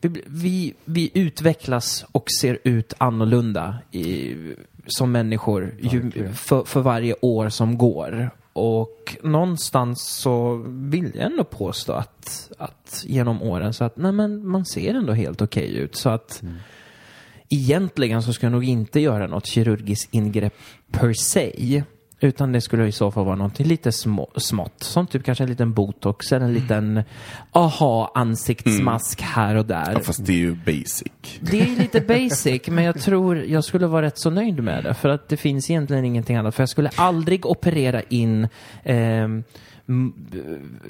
vi, 0.00 0.22
vi, 0.26 0.74
vi 0.84 1.10
utvecklas 1.14 2.04
och 2.12 2.24
ser 2.40 2.58
ut 2.64 2.94
annorlunda 2.98 3.78
i, 3.90 4.36
som 4.86 5.12
människor 5.12 5.74
ju, 5.80 6.28
för, 6.32 6.64
för 6.64 6.80
varje 6.80 7.14
år 7.20 7.48
som 7.48 7.78
går. 7.78 8.30
Och 8.52 9.16
någonstans 9.22 10.02
så 10.02 10.64
vill 10.66 11.12
jag 11.14 11.24
ändå 11.24 11.44
påstå 11.44 11.92
att, 11.92 12.52
att 12.58 13.04
genom 13.06 13.42
åren 13.42 13.72
så 13.72 13.84
att 13.84 13.96
nej 13.96 14.12
men 14.12 14.48
man 14.48 14.66
ser 14.66 14.94
ändå 14.94 15.12
helt 15.12 15.42
okej 15.42 15.76
ut. 15.76 15.96
Så 15.96 16.08
att 16.08 16.42
egentligen 17.50 18.22
så 18.22 18.32
ska 18.32 18.46
jag 18.46 18.52
nog 18.52 18.64
inte 18.64 19.00
göra 19.00 19.26
något 19.26 19.46
kirurgiskt 19.46 20.14
ingrepp 20.14 20.54
per 20.90 21.12
se. 21.12 21.84
Utan 22.24 22.52
det 22.52 22.60
skulle 22.60 22.86
i 22.86 22.92
så 22.92 23.10
fall 23.10 23.24
vara 23.24 23.36
något 23.36 23.58
lite 23.58 23.92
små, 23.92 24.30
smått. 24.36 24.82
Som 24.82 25.06
typ 25.06 25.24
kanske 25.24 25.44
en 25.44 25.50
liten 25.50 25.72
botox 25.72 26.32
eller 26.32 26.46
en 26.46 26.52
liten 26.54 27.02
aha 27.52 28.12
ansiktsmask 28.14 29.20
här 29.22 29.54
och 29.54 29.66
där. 29.66 29.92
Ja, 29.92 30.00
fast 30.00 30.26
det 30.26 30.32
är 30.32 30.36
ju 30.36 30.54
basic. 30.54 31.12
Det 31.40 31.60
är 31.60 31.66
lite 31.76 32.00
basic, 32.00 32.66
men 32.68 32.84
jag 32.84 33.00
tror 33.00 33.36
jag 33.44 33.64
skulle 33.64 33.86
vara 33.86 34.06
rätt 34.06 34.18
så 34.18 34.30
nöjd 34.30 34.62
med 34.62 34.84
det. 34.84 34.94
För 34.94 35.08
att 35.08 35.28
det 35.28 35.36
finns 35.36 35.70
egentligen 35.70 36.04
ingenting 36.04 36.36
annat. 36.36 36.54
För 36.54 36.62
jag 36.62 36.68
skulle 36.68 36.90
aldrig 36.94 37.46
operera 37.46 38.02
in 38.02 38.48
m- 38.84 39.44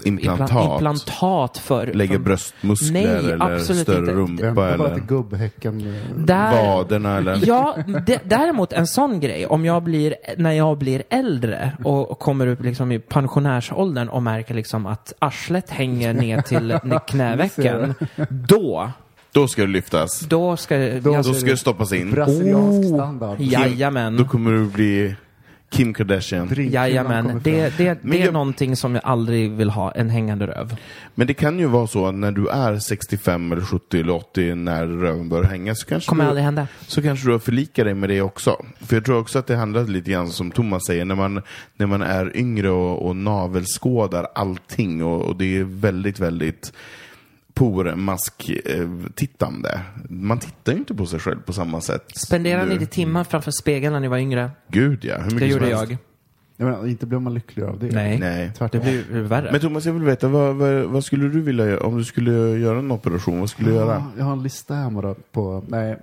Implantat. 0.05 0.51
implan- 0.51 0.73
implantat 0.75 1.59
för... 1.59 1.87
Lägger 1.87 2.15
för- 2.15 2.23
bröstmuskler 2.25 2.93
Nej, 3.23 3.33
eller 3.33 3.59
större 3.59 3.99
inte. 3.99 4.13
rumpa 4.13 4.69
eller 4.71 4.97
gubbhäcken. 5.09 5.81
eh, 5.81 6.17
Där, 6.17 6.67
vaderna 6.67 7.17
eller... 7.17 7.41
Ja, 7.47 7.77
d- 8.07 8.19
däremot 8.25 8.73
en 8.73 8.87
sån 8.87 9.21
grej. 9.21 9.47
Om 9.47 9.65
jag 9.65 9.83
blir, 9.83 10.15
när 10.37 10.53
jag 10.53 10.79
blir 10.79 11.03
äldre 11.11 11.73
och, 11.85 12.11
och 12.11 12.19
kommer 12.19 12.47
upp 12.47 12.63
liksom 12.63 12.93
i 12.93 12.99
pensionärsåldern 12.99 14.09
och 14.09 14.23
märker 14.23 14.55
liksom 14.55 14.87
att 14.87 15.13
arslet 15.19 15.71
hänger 15.71 16.15
ner 16.15 16.41
till 16.43 16.79
knävecken. 17.09 17.95
Då, 18.31 18.91
Då 19.33 19.49
ska 19.49 19.63
det 19.63 19.69
lyftas. 19.69 20.21
då 20.21 20.57
ska 20.57 20.77
jag... 20.79 21.03
Då 21.03 21.23
ska 21.23 21.47
det 21.51 21.57
stoppas 21.57 21.93
in. 21.93 22.11
Brasiliansk 22.11 22.89
standard. 22.89 23.41
Jajamän. 23.41 24.17
Då 24.17 24.25
kommer 24.25 24.53
du 24.53 24.65
bli 24.67 25.15
Kim 25.73 25.95
Kardashian. 25.95 26.49
Jajamän. 26.57 27.41
Det, 27.45 27.77
det, 27.79 27.99
Men 28.03 28.11
det 28.11 28.21
är 28.21 28.25
jag- 28.25 28.33
någonting 28.33 28.77
som 28.77 28.95
jag 28.95 29.05
aldrig 29.05 29.51
vill 29.53 29.71
ha, 29.71 29.93
en 29.93 30.11
hängande 30.11 30.47
röv. 30.47 30.77
Men 31.15 31.27
det 31.27 31.35
kan 31.35 31.59
ju 31.59 31.67
vara 31.67 31.87
så 31.87 32.07
att 32.07 32.15
när 32.15 32.33
du 32.33 32.49
är 32.49 32.79
65 32.79 33.53
eller 33.53 33.63
70 33.63 34.01
eller 34.01 34.13
80 34.13 34.55
när 34.55 34.87
röven 34.87 35.29
börjar 35.29 35.45
hänga 35.51 35.75
så 35.75 35.87
kanske, 35.87 36.09
Kommer 36.09 36.25
du, 36.25 36.29
aldrig 36.31 36.45
hända. 36.45 36.69
så 36.87 37.03
kanske 37.03 37.27
du 37.29 37.33
har 37.33 37.39
förlikat 37.39 37.85
dig 37.85 37.95
med 37.95 38.09
det 38.09 38.21
också. 38.23 38.65
För 38.81 38.97
jag 38.97 39.05
tror 39.05 39.19
också 39.19 39.39
att 39.39 39.47
det 39.47 39.57
handlar 39.57 39.85
lite 39.85 40.11
grann 40.11 40.29
som 40.29 40.51
Thomas 40.51 40.87
säger, 40.87 41.05
när 41.05 41.15
man, 41.15 41.43
när 41.77 41.87
man 41.87 42.03
är 42.03 42.37
yngre 42.37 42.71
och, 42.71 43.07
och 43.07 43.17
navelskådar 43.17 44.27
allting 44.35 45.05
och, 45.05 45.23
och 45.23 45.37
det 45.37 45.59
är 45.59 45.65
väldigt, 45.65 46.21
väldigt 46.21 46.73
pormask-tittande. 47.55 49.81
Man 50.09 50.39
tittar 50.39 50.73
ju 50.73 50.79
inte 50.79 50.95
på 50.95 51.07
sig 51.07 51.21
själv 51.21 51.41
på 51.43 51.53
samma 51.53 51.81
sätt. 51.81 52.05
Spenderade 52.15 52.75
nu. 52.75 52.79
ni 52.79 52.87
timmar 52.87 53.25
framför 53.25 53.51
spegeln 53.51 53.93
när 53.93 54.01
ni 54.01 54.09
var 54.09 54.19
yngre? 54.19 54.51
Gud 54.69 55.05
ja, 55.05 55.17
hur 55.17 55.25
mycket 55.25 55.39
Det 55.39 55.41
som 55.41 55.49
gjorde 55.49 55.67
helst. 55.67 55.91
jag. 55.91 55.99
Jag 56.57 56.71
menar, 56.71 56.87
inte 56.87 57.07
blir 57.07 57.19
man 57.19 57.35
lyckligare 57.35 57.71
av 57.71 57.79
det. 57.79 57.87
Nej. 57.87 58.19
Nej. 58.19 58.47
Det 58.47 58.53
Tvärtom. 58.53 58.81
blir 58.81 58.93
ju 58.93 59.23
värre. 59.23 59.49
Men 59.53 59.61
Thomas, 59.61 59.87
jag 59.87 59.93
vill 59.93 60.03
veta, 60.03 60.29
vad, 60.29 60.57
vad, 60.57 60.85
vad 60.85 61.05
skulle 61.05 61.29
du 61.29 61.41
vilja 61.41 61.67
göra 61.67 61.87
om 61.87 61.99
du 61.99 62.05
skulle 62.05 62.33
göra 62.59 62.79
en 62.79 62.91
operation? 62.91 63.41
Vad 63.41 63.51
skulle 63.51 63.69
du 63.71 63.75
göra? 63.75 63.95
Ja, 63.95 64.11
jag 64.19 64.25
har 64.25 64.33
en 64.33 64.43
lista 64.43 64.91
då 64.91 65.15
på... 65.33 65.65
Nej, 65.69 65.99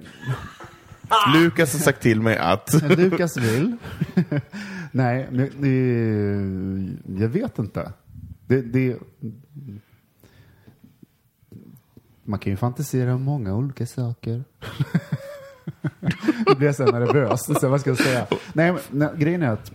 Lukas 1.34 1.74
har 1.74 1.80
sagt 1.80 2.02
till 2.02 2.22
mig 2.22 2.38
att... 2.38 2.84
Lukas 2.98 3.38
vill. 3.38 3.78
Nej, 4.92 5.28
men 5.32 5.50
det, 7.16 7.22
jag 7.24 7.30
vet 7.30 7.60
inte. 7.60 7.92
Det, 8.48 8.62
det, 8.62 8.98
man 12.30 12.40
kan 12.40 12.52
ju 12.52 12.58
fantisera 12.58 13.16
om 13.16 13.22
många 13.24 13.56
olika 13.56 13.86
saker. 13.86 14.44
Nu 16.48 16.56
blir 16.58 16.66
jag 16.68 16.76
så 16.76 16.86
nervös. 16.86 17.60
Så 17.62 17.70
vad 17.70 17.82
ska 17.82 17.90
jag 17.90 17.98
säga? 17.98 18.28
Nej, 18.54 18.72
men, 18.72 18.82
nej, 18.92 19.10
grejen 19.18 19.42
är 19.44 19.50
att 19.50 19.72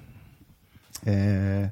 eh, 1.03 1.69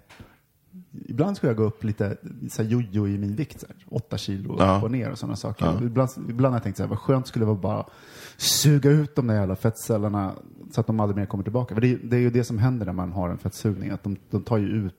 ibland 1.09 1.37
ska 1.37 1.47
jag 1.47 1.57
gå 1.57 1.63
upp 1.63 1.85
lite 1.85 2.17
så 2.51 2.63
här, 2.63 2.71
jojo 2.71 3.09
i 3.09 3.19
min 3.19 3.37
vikt. 3.37 3.61
Så 3.61 3.67
här, 3.67 3.77
åtta 3.89 4.19
kilo 4.19 4.57
Ja. 4.59 4.77
upp 4.77 4.83
och 4.83 4.91
ner 4.91 5.11
och 5.11 5.19
sådana 5.19 5.37
saker. 5.37 5.65
Ja. 5.67 5.83
Ibland, 5.83 6.11
ibland 6.29 6.53
har 6.53 6.57
jag 6.57 6.63
tänkt 6.63 6.77
så 6.77 6.83
här, 6.83 6.91
vad 6.91 6.99
skönt 6.99 7.27
skulle 7.27 7.43
det 7.43 7.47
vara 7.47 7.59
bara 7.59 7.87
suga 8.37 8.91
ut 8.91 9.17
de 9.17 9.27
där 9.27 9.35
jävla 9.35 9.57
fettcellerna 9.57 10.33
så 10.73 10.81
att 10.81 10.87
de 10.87 11.01
aldrig 11.01 11.17
mer 11.17 11.27
kommer 11.27 11.45
tillbaka. 11.45 11.75
För 11.75 11.81
det, 11.81 11.89
är- 11.93 12.01
det 12.05 12.17
är 12.17 12.21
ju 12.21 12.31
det 12.31 12.45
som 12.45 12.59
händer 12.59 12.87
när 12.87 12.93
man 12.93 13.13
har 13.13 13.29
en 13.29 13.39
fettsugning. 13.39 13.91
Att 13.91 14.03
de, 14.03 14.17
de 14.31 14.43
tar 14.43 14.59
ju 14.59 14.67
ut 14.67 14.95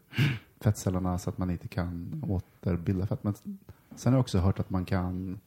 fettcellerna 0.62 1.18
så 1.20 1.30
att 1.30 1.38
man 1.38 1.50
inte 1.50 1.68
kan 1.68 2.24
återbilda 2.28 3.08
fett. 3.08 3.24
Men 3.24 3.34
sen 3.96 4.14
har 4.14 4.18
jag 4.18 4.22
också 4.22 4.38
hört 4.40 4.60
att 4.60 4.70
man 4.70 4.86
kan, 4.86 5.40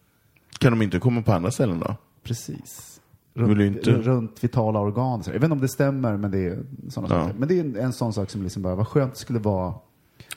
Kan 0.58 0.72
de 0.72 0.82
inte 0.82 0.98
komma 0.98 1.22
på 1.22 1.32
andra 1.32 1.50
ställen 1.50 1.80
då? 1.80 1.96
precis, 2.22 3.00
runt, 3.34 3.60
inte- 3.60 3.90
runt 3.92 4.44
vitala 4.44 4.78
organ. 4.80 5.22
Jag 5.26 5.32
vet 5.32 5.42
inte 5.42 5.52
om 5.52 5.60
det 5.60 5.68
stämmer, 5.68 6.16
men 6.16 6.30
det 6.30 6.38
är 6.46 6.58
sådana 6.90 7.14
Ja. 7.14 7.20
saker. 7.22 7.38
Men 7.38 7.48
det 7.48 7.54
är 7.56 7.60
en, 7.60 7.76
en 7.76 7.92
sån 7.92 8.12
sak 8.12 8.30
som 8.30 8.42
liksom 8.42 8.62
bara, 8.62 8.74
vad 8.74 8.88
skönt 8.88 9.12
det 9.14 9.18
skulle 9.20 9.38
vara. 9.38 9.74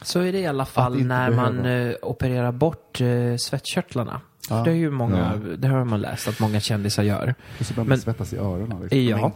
Så 0.02 0.20
är 0.20 0.32
det 0.32 0.40
i 0.40 0.48
alla 0.48 0.66
fall 0.66 1.04
när 1.06 1.32
man 1.32 1.56
behöva. 1.58 1.90
eh, 1.92 1.96
opererar 2.02 2.52
bort 2.52 3.02
eh, 3.02 3.36
svettkörtlarna. 3.38 4.22
Ja. 4.50 4.58
För 4.58 4.66
det 4.66 4.72
är 4.72 4.76
ju 4.76 4.92
många, 4.92 5.36
det 5.58 5.68
har 5.68 5.86
man 5.86 6.02
läst 6.02 6.28
att 6.28 6.40
många 6.40 6.60
kändisar 6.60 7.04
gör. 7.04 7.36
Och 7.60 7.66
så 7.66 7.74
börjar 7.74 7.86
man 7.86 7.90
Men- 7.90 8.00
svettas 8.00 8.34
i 8.34 8.38
öronen. 8.38 8.82
Liksom. 8.82 9.00
Ja. 9.20 9.32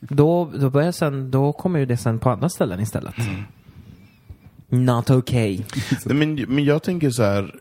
Då, 0.00 0.50
då, 0.60 0.70
börjar 0.70 0.92
sen, 0.92 1.30
då 1.30 1.52
kommer 1.52 1.78
ju 1.78 1.86
det 1.86 1.96
sen 1.96 2.18
på 2.18 2.30
andra 2.30 2.48
ställen 2.48 2.80
istället. 2.80 3.14
Mm. 3.18 4.84
Not 4.84 5.10
okay. 5.10 5.56
Nej, 6.04 6.16
Men, 6.16 6.34
men 6.48 6.64
jag 6.64 6.82
tänker 6.82 7.10
så 7.10 7.22
här. 7.22 7.54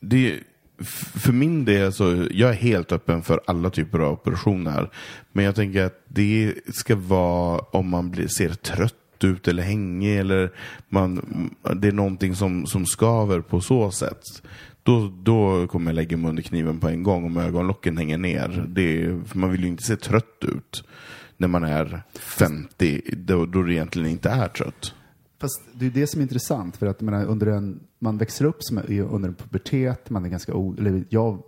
Det, 0.00 0.40
för 0.84 1.32
min 1.32 1.64
del 1.64 1.92
så, 1.92 2.26
jag 2.30 2.50
är 2.50 2.54
helt 2.54 2.92
öppen 2.92 3.22
för 3.22 3.40
alla 3.46 3.70
typer 3.70 3.98
av 3.98 4.12
operationer. 4.12 4.90
Men 5.32 5.44
jag 5.44 5.54
tänker 5.54 5.84
att 5.84 6.02
det 6.08 6.54
ska 6.72 6.96
vara 6.96 7.58
om 7.58 7.88
man 7.88 8.10
blir, 8.10 8.26
ser 8.28 8.48
trött 8.50 8.94
ut 9.24 9.48
eller 9.48 9.62
hängig 9.62 10.18
eller 10.18 10.50
man, 10.88 11.20
det 11.76 11.88
är 11.88 11.92
någonting 11.92 12.34
som, 12.36 12.66
som 12.66 12.86
skaver 12.86 13.40
på 13.40 13.60
så 13.60 13.90
sätt. 13.90 14.22
Då, 14.82 15.12
då 15.22 15.66
kommer 15.66 15.90
jag 15.90 15.96
lägga 15.96 16.16
mig 16.16 16.28
under 16.28 16.42
kniven 16.42 16.80
på 16.80 16.88
en 16.88 17.02
gång 17.02 17.24
om 17.24 17.36
ögonlocken 17.36 17.96
hänger 17.96 18.18
ner. 18.18 18.64
Det, 18.68 19.02
är- 19.04 19.20
för 19.26 19.38
man 19.38 19.50
vill 19.50 19.60
ju 19.62 19.68
inte 19.68 19.82
se 19.82 19.96
trött 19.96 20.44
ut 20.44 20.84
när 21.36 21.48
man 21.48 21.64
är 21.64 22.02
50, 22.18 23.00
då, 23.16 23.46
då 23.46 23.62
det 23.62 23.72
egentligen 23.74 24.08
inte 24.10 24.30
är 24.30 24.48
trött. 24.48 24.94
Fast 25.40 25.62
det 25.72 25.86
är 25.86 25.90
det 25.90 26.06
som 26.06 26.20
är 26.20 26.22
intressant, 26.22 26.76
för 26.76 26.86
att 26.86 27.00
menar, 27.00 27.24
under 27.24 27.46
en, 27.46 27.80
man 27.98 28.18
växer 28.18 28.44
upp 28.44 28.56
som 28.60 28.78
under 28.88 29.28
en 29.28 29.34
pubertet, 29.34 30.10
man 30.10 30.24
är 30.24 30.28
ganska, 30.28 30.54
o, 30.54 30.74
eller 30.78 31.04
jag, 31.08 31.42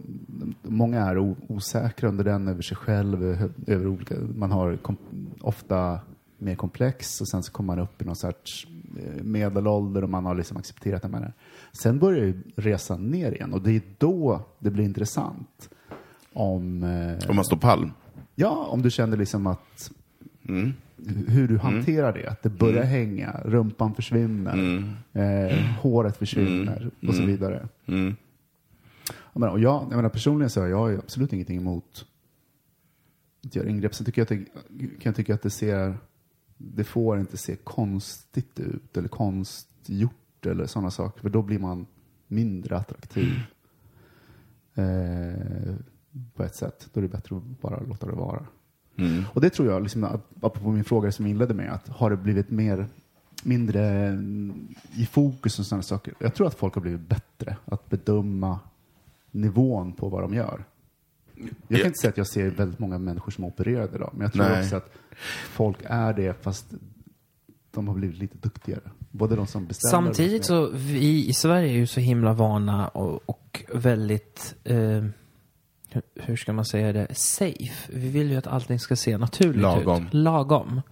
många 0.62 1.00
är 1.00 1.18
o, 1.18 1.36
osäkra 1.48 2.08
under 2.08 2.24
den, 2.24 2.48
över 2.48 2.62
sig 2.62 2.76
själv, 2.76 3.24
över, 3.24 3.50
över 3.66 3.86
olika, 3.86 4.14
man 4.34 4.52
har 4.52 4.76
kom, 4.76 4.96
ofta 5.40 6.00
mer 6.38 6.54
komplex 6.54 7.20
och 7.20 7.28
sen 7.28 7.42
så 7.42 7.52
kommer 7.52 7.76
man 7.76 7.84
upp 7.84 8.02
i 8.02 8.04
någon 8.04 8.16
sorts 8.16 8.66
eh, 8.98 9.22
medelålder 9.22 10.04
och 10.04 10.10
man 10.10 10.24
har 10.24 10.34
liksom 10.34 10.56
accepterat 10.56 11.02
det 11.02 11.08
man 11.08 11.22
är. 11.22 11.32
Sen 11.72 11.98
börjar 11.98 12.24
ju 12.24 12.42
resan 12.56 13.10
ner 13.10 13.32
igen 13.32 13.52
och 13.52 13.62
det 13.62 13.70
är 13.70 13.82
då 13.98 14.40
det 14.58 14.70
blir 14.70 14.84
intressant. 14.84 15.70
Om, 16.32 16.82
eh, 16.82 17.30
Om 17.30 17.36
man 17.36 17.44
står 17.44 17.56
pall. 17.56 17.90
Ja, 18.34 18.66
om 18.70 18.82
du 18.82 18.90
känner 18.90 19.16
liksom 19.16 19.46
att 19.46 19.90
Mm. 20.48 20.72
Hur 21.28 21.48
du 21.48 21.58
hanterar 21.58 22.12
det. 22.12 22.26
Att 22.26 22.42
det 22.42 22.48
börjar 22.48 22.84
hänga, 22.84 23.40
rumpan 23.44 23.94
försvinner, 23.94 24.84
eh, 25.12 25.58
håret 25.80 26.16
försvinner 26.16 26.90
och 27.08 27.14
så 27.14 27.22
vidare. 27.22 27.68
Mm. 27.86 28.16
Jag 29.32 29.40
menar, 29.40 29.52
och 29.52 29.60
jag, 29.60 29.82
jag 29.90 29.96
menar, 29.96 30.08
personligen 30.08 30.50
så 30.50 30.60
har 30.60 30.68
jag 30.68 30.94
absolut 30.94 31.32
ingenting 31.32 31.56
emot 31.56 32.06
att 33.46 33.56
göra 33.56 33.68
ingrepp. 33.68 33.94
Sen 33.94 34.06
tycker 34.06 34.20
jag 34.20 34.40
att 34.40 34.46
det, 34.68 34.86
kan 34.86 35.00
jag 35.02 35.16
tycka 35.16 35.34
att 35.34 35.42
det 35.42 35.50
ser, 35.50 35.94
det 36.56 36.84
får 36.84 37.20
inte 37.20 37.36
se 37.36 37.56
konstigt 37.56 38.60
ut 38.60 38.96
eller 38.96 39.08
konstgjort 39.08 40.46
eller 40.46 40.66
sådana 40.66 40.90
saker. 40.90 41.20
För 41.20 41.30
då 41.30 41.42
blir 41.42 41.58
man 41.58 41.86
mindre 42.28 42.76
attraktiv. 42.76 43.40
Eh, 44.74 45.74
på 46.34 46.42
ett 46.42 46.54
sätt. 46.54 46.88
Då 46.92 47.00
är 47.00 47.02
det 47.02 47.08
bättre 47.08 47.36
att 47.36 47.60
bara 47.60 47.80
låta 47.80 48.06
det 48.06 48.12
vara. 48.12 48.46
Mm. 48.96 49.24
Och 49.32 49.40
det 49.40 49.50
tror 49.50 49.68
jag, 49.68 49.82
liksom, 49.82 50.04
att- 50.04 50.26
apropå 50.40 50.70
min 50.70 50.84
fråga 50.84 51.12
som 51.12 51.24
jag 51.26 51.30
inledde 51.30 51.54
med, 51.54 51.72
att 51.72 51.88
har 51.88 52.10
det 52.10 52.16
blivit 52.16 52.50
mer, 52.50 52.86
mindre 53.42 53.88
mm, 54.08 54.74
i 54.96 55.06
fokus 55.06 55.58
och 55.58 55.66
sådana 55.66 55.82
saker? 55.82 56.14
Jag 56.18 56.34
tror 56.34 56.46
att 56.46 56.54
folk 56.54 56.74
har 56.74 56.82
blivit 56.82 57.00
bättre 57.08 57.56
att 57.64 57.90
bedöma 57.90 58.58
nivån 59.30 59.92
på 59.92 60.08
vad 60.08 60.22
de 60.22 60.34
gör. 60.34 60.64
Jag 61.34 61.48
Ja. 61.68 61.76
kan 61.76 61.86
inte 61.86 61.98
säga 61.98 62.10
att 62.10 62.16
jag 62.16 62.26
ser 62.26 62.50
väldigt 62.50 62.78
många 62.78 62.98
människor 62.98 63.30
som 63.32 63.44
är 63.44 63.48
opererade 63.48 63.96
idag, 63.96 64.10
men 64.12 64.22
jag 64.22 64.32
tror 64.32 64.44
Nej. 64.44 64.62
också 64.62 64.76
att 64.76 64.92
folk 65.50 65.76
är 65.84 66.12
det, 66.12 66.42
fast 66.42 66.66
de 67.70 67.88
har 67.88 67.94
blivit 67.94 68.18
lite 68.18 68.38
duktigare. 68.38 68.80
Både 69.10 69.36
de 69.36 69.46
som 69.46 69.66
bestämmer 69.66 69.90
Samtidigt 70.06 70.40
och 70.40 70.46
så, 70.46 70.70
vi 70.70 71.28
i 71.28 71.32
Sverige 71.34 71.68
är 71.72 71.76
ju 71.76 71.86
så 71.86 72.00
himla 72.00 72.32
vana 72.32 72.88
och, 72.88 73.20
och 73.28 73.64
väldigt, 73.74 74.54
eh, 74.64 75.04
hur- 76.14 76.36
ska 76.36 76.52
man 76.52 76.64
säga 76.64 76.92
det, 76.92 77.06
safe. 77.14 77.88
Vi 77.92 78.08
vill 78.08 78.30
ju 78.30 78.36
att 78.36 78.46
allting 78.46 78.78
ska 78.78 78.96
se 78.96 79.18
naturligt 79.18 79.62
Lagom. 79.62 80.06
ut. 80.06 80.14
Lagom. 80.14 80.82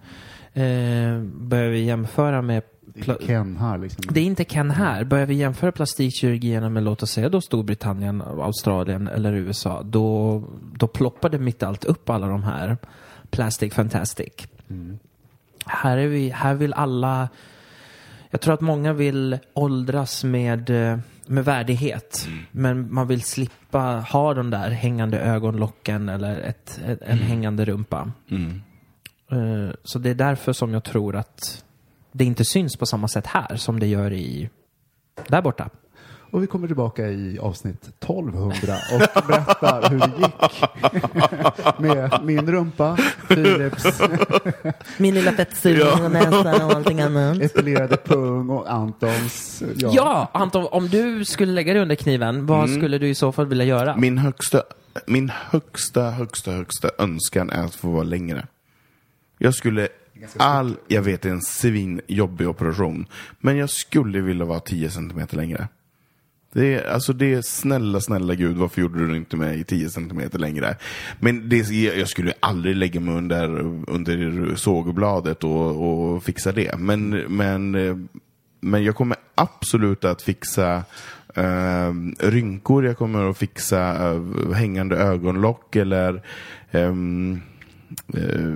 Eh, 0.53 1.21
börjar 1.23 1.69
vi 1.69 1.83
jämföra 1.83 2.41
med... 2.41 2.63
Det 2.93 3.09
är 3.09 3.15
Ken 3.27 3.57
här 3.57 3.77
liksom. 3.77 4.03
Det 4.09 4.19
är 4.19 4.23
inte 4.23 4.43
Ken 4.43 4.71
här. 4.71 5.03
Börjar 5.03 5.25
vi 5.25 5.33
jämföra 5.33 5.71
plastikkirurgierna 5.71 6.69
med 6.69 6.83
låt 6.83 7.03
oss 7.03 7.11
säga 7.11 7.29
då 7.29 7.41
Storbritannien, 7.41 8.21
Australien 8.21 9.07
eller 9.07 9.33
USA. 9.33 9.83
Då, 9.83 10.43
då 10.75 10.87
ploppade 10.87 11.39
mitt 11.39 11.63
allt 11.63 11.85
upp 11.85 12.09
alla 12.09 12.27
de 12.27 12.43
här 12.43 12.77
Plastic 13.29 13.73
Fantastic. 13.73 14.33
Här, 15.65 15.97
är 15.97 16.07
vi, 16.07 16.29
här 16.29 16.53
vill 16.53 16.73
alla... 16.73 17.29
Jag 18.29 18.41
tror 18.41 18.53
att 18.53 18.61
många 18.61 18.93
vill 18.93 19.37
åldras 19.53 20.23
med, 20.23 20.69
eh, 20.69 20.99
med 21.27 21.45
värdighet. 21.45 22.27
Men 22.51 22.93
man 22.93 23.07
vill 23.07 23.21
slippa 23.21 24.05
ha 24.11 24.33
de 24.33 24.49
där 24.49 24.69
hängande 24.69 25.19
ögonlocken 25.19 26.09
eller 26.09 26.39
ett, 26.39 26.79
ett, 26.85 27.01
en 27.01 27.17
hängande 27.17 27.65
rumpa. 27.65 28.11
Eh, 29.31 29.73
Så 29.83 29.99
det 29.99 30.09
är 30.09 30.15
därför 30.15 30.53
som 30.53 30.73
jag 30.73 30.83
tror 30.83 31.15
att 31.15 31.65
det 32.11 32.25
inte 32.25 32.45
syns 32.45 32.75
på 32.75 32.85
samma 32.85 33.07
sätt 33.07 33.27
här 33.27 33.55
som 33.55 33.79
det 33.79 33.87
gör 33.87 34.13
i 34.13 34.49
där 35.27 35.41
borta. 35.41 35.69
Och 36.31 36.43
vi 36.43 36.47
kommer 36.47 36.67
tillbaka 36.67 37.07
i 37.07 37.39
avsnitt 37.39 37.83
1200 37.99 38.53
och 38.93 39.27
berättar 39.27 39.89
hur 39.89 39.99
det 39.99 40.11
gick 40.17 41.79
med 41.79 42.19
min 42.23 42.51
rumpa, 42.51 42.97
Philips 43.27 44.01
Min 44.97 45.13
lilla 45.13 45.31
fettsugning 45.31 46.05
och 46.05 46.11
näsa 46.11 46.65
och 46.65 46.73
allting 46.73 47.01
annat. 47.01 47.41
epilerade 47.41 47.97
pung 47.97 48.49
och 48.49 48.71
Antons. 48.71 49.63
Ja, 49.75 50.31
Anton, 50.33 50.67
om 50.71 50.87
du 50.87 51.25
skulle 51.25 51.51
lägga 51.51 51.73
dig 51.73 51.81
under 51.81 51.95
kniven, 51.95 52.45
vad 52.45 52.69
skulle 52.69 52.97
du 52.97 53.09
i 53.09 53.15
så 53.15 53.31
fall 53.31 53.45
vilja 53.45 53.65
göra? 53.65 53.97
Min 53.97 54.17
högsta, 54.17 54.63
min 55.07 55.31
högsta, 55.49 56.09
högsta, 56.09 56.51
högsta 56.51 56.89
önskan 56.97 57.49
är 57.49 57.63
att 57.63 57.75
få 57.75 57.89
vara 57.89 58.03
längre. 58.03 58.47
Jag 59.37 59.55
skulle 59.55 59.87
all, 60.37 60.75
jag 60.87 61.01
vet 61.01 61.21
det 61.21 61.29
är 61.29 61.33
en 61.33 61.41
svinjobbig 61.41 62.49
operation, 62.49 63.05
men 63.39 63.57
jag 63.57 63.69
skulle 63.69 64.21
vilja 64.21 64.45
vara 64.45 64.59
10 64.59 64.89
centimeter 64.89 65.37
längre. 65.37 65.67
Det 66.53 66.73
är, 66.73 66.89
alltså 66.93 67.13
det 67.13 67.33
är 67.33 67.41
snälla, 67.41 68.01
snälla 68.01 68.35
gud, 68.35 68.57
varför 68.57 68.81
gjorde 68.81 69.07
du 69.07 69.17
inte 69.17 69.37
mig 69.37 69.63
10 69.63 69.89
centimeter 69.89 70.39
längre? 70.39 70.75
Men 71.19 71.49
det, 71.49 71.69
jag 71.71 72.07
skulle 72.07 72.33
aldrig 72.39 72.75
lägga 72.75 72.99
mig 72.99 73.15
under, 73.15 73.59
under 73.87 74.55
sågbladet 74.55 75.43
och, 75.43 76.13
och 76.13 76.23
fixa 76.23 76.51
det. 76.51 76.77
Men, 76.77 77.09
men, 77.09 77.71
men 78.59 78.83
jag 78.83 78.95
kommer 78.95 79.17
absolut 79.35 80.05
att 80.05 80.21
fixa 80.21 80.83
eh, 81.35 81.93
rynkor, 82.19 82.85
jag 82.85 82.97
kommer 82.97 83.29
att 83.29 83.37
fixa 83.37 84.11
eh, 84.11 84.51
hängande 84.53 84.97
ögonlock 84.97 85.75
eller 85.75 86.23
ehm, 86.71 87.41
eh, 88.13 88.55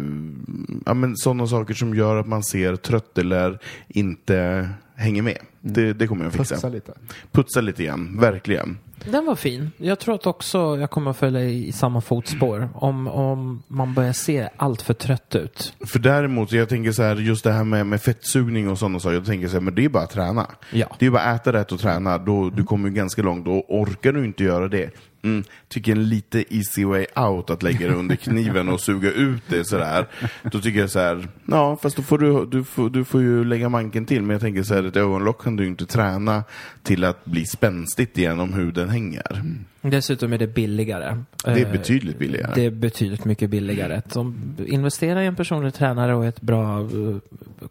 ja, 0.85 0.93
men 0.93 1.17
sådana 1.17 1.47
saker 1.47 1.73
som 1.73 1.95
gör 1.95 2.15
att 2.15 2.27
man 2.27 2.43
ser 2.43 2.75
trött 2.75 3.17
eller 3.17 3.59
inte 3.87 4.69
hänger 4.95 5.21
med. 5.21 5.37
Det, 5.61 5.93
det 5.93 6.07
kommer 6.07 6.23
jag 6.23 6.29
att 6.29 6.37
fixa. 6.37 6.55
Putsa 6.55 6.69
lite. 6.69 6.93
Putsa 7.31 7.61
lite 7.61 7.83
igen, 7.83 8.19
verkligen. 8.19 8.77
Den 9.11 9.25
var 9.25 9.35
fin. 9.35 9.71
Jag 9.77 9.99
tror 9.99 10.15
att 10.15 10.25
också 10.25 10.77
jag 10.79 10.89
kommer 10.89 11.11
att 11.11 11.17
följa 11.17 11.43
i 11.43 11.71
samma 11.71 12.01
fotspår. 12.01 12.69
Om, 12.73 13.07
om 13.07 13.63
man 13.67 13.93
börjar 13.93 14.13
se 14.13 14.49
allt 14.57 14.81
för 14.81 14.93
trött 14.93 15.35
ut. 15.35 15.73
För 15.85 15.99
däremot, 15.99 16.51
jag 16.51 16.69
tänker 16.69 16.91
så 16.91 17.03
här, 17.03 17.15
just 17.15 17.43
det 17.43 17.51
här 17.51 17.63
med, 17.63 17.87
med 17.87 18.01
fettsugning 18.01 18.69
och 18.69 18.79
sådana 18.79 18.99
saker, 18.99 19.15
jag 19.15 19.25
tänker 19.25 19.47
så 19.47 19.53
här, 19.53 19.61
men 19.61 19.75
det 19.75 19.85
är 19.85 19.89
bara 19.89 20.03
att 20.03 20.09
träna. 20.09 20.47
Ja. 20.71 20.95
Det 20.99 21.05
är 21.05 21.09
bara 21.09 21.21
att 21.21 21.41
äta 21.41 21.53
rätt 21.53 21.71
och 21.71 21.79
träna, 21.79 22.17
då, 22.17 22.49
du 22.49 22.63
kommer 22.63 22.89
ju 22.89 22.95
ganska 22.95 23.21
långt. 23.21 23.47
Och 23.47 23.75
orkar 23.81 24.13
du 24.13 24.25
inte 24.25 24.43
göra 24.43 24.67
det, 24.67 24.89
mm, 25.25 25.43
tycker 25.67 25.91
en 25.91 26.09
lite 26.09 26.55
easy 26.55 26.85
way 26.85 27.05
out 27.15 27.49
att 27.49 27.63
lägga 27.63 27.87
det 27.87 27.93
under 27.93 28.15
kniven 28.15 28.69
och 28.69 28.81
suga 28.81 29.11
ut 29.11 29.41
det 29.49 29.65
sådär. 29.67 30.07
Då 30.51 30.59
tycker 30.61 30.79
jag 30.79 30.89
så 30.89 30.99
här, 30.99 31.27
ja 31.45 31.77
fast 31.81 31.95
då 31.95 32.03
får 32.03 32.17
du, 32.17 32.45
du, 32.45 32.63
får, 32.63 32.89
du 32.89 33.03
får 33.05 33.21
ju 33.21 33.43
lägga 33.43 33.69
manken 33.69 34.05
till. 34.05 34.21
Men 34.21 34.29
jag 34.29 34.41
tänker 34.41 34.63
så 34.63 34.73
här, 34.73 34.83
ett 34.83 34.95
ögonlock 34.95 35.43
kan 35.43 35.55
du 35.55 35.63
ju 35.63 35.69
inte 35.69 35.85
träna 35.85 36.43
till 36.83 37.03
att 37.03 37.25
bli 37.25 37.45
spänstigt 37.45 38.17
igen 38.17 38.39
om 38.39 38.53
huden 38.53 38.89
hänger. 38.89 39.43
Dessutom 39.81 40.33
är 40.33 40.37
det 40.37 40.47
billigare. 40.47 41.17
Det 41.43 41.51
är 41.51 41.65
Eh, 41.65 41.71
betydligt 41.71 42.19
billigare. 42.19 42.51
Det 42.55 42.65
är 42.65 42.71
betydligt 42.71 43.25
mycket 43.25 43.49
billigare. 43.49 44.01
Så 44.09 44.33
investera 44.67 45.23
i 45.23 45.27
en 45.27 45.35
personlig 45.35 45.73
tränare 45.73 46.15
och 46.15 46.25
ett 46.25 46.41
bra 46.41 46.79
uh, 46.81 47.17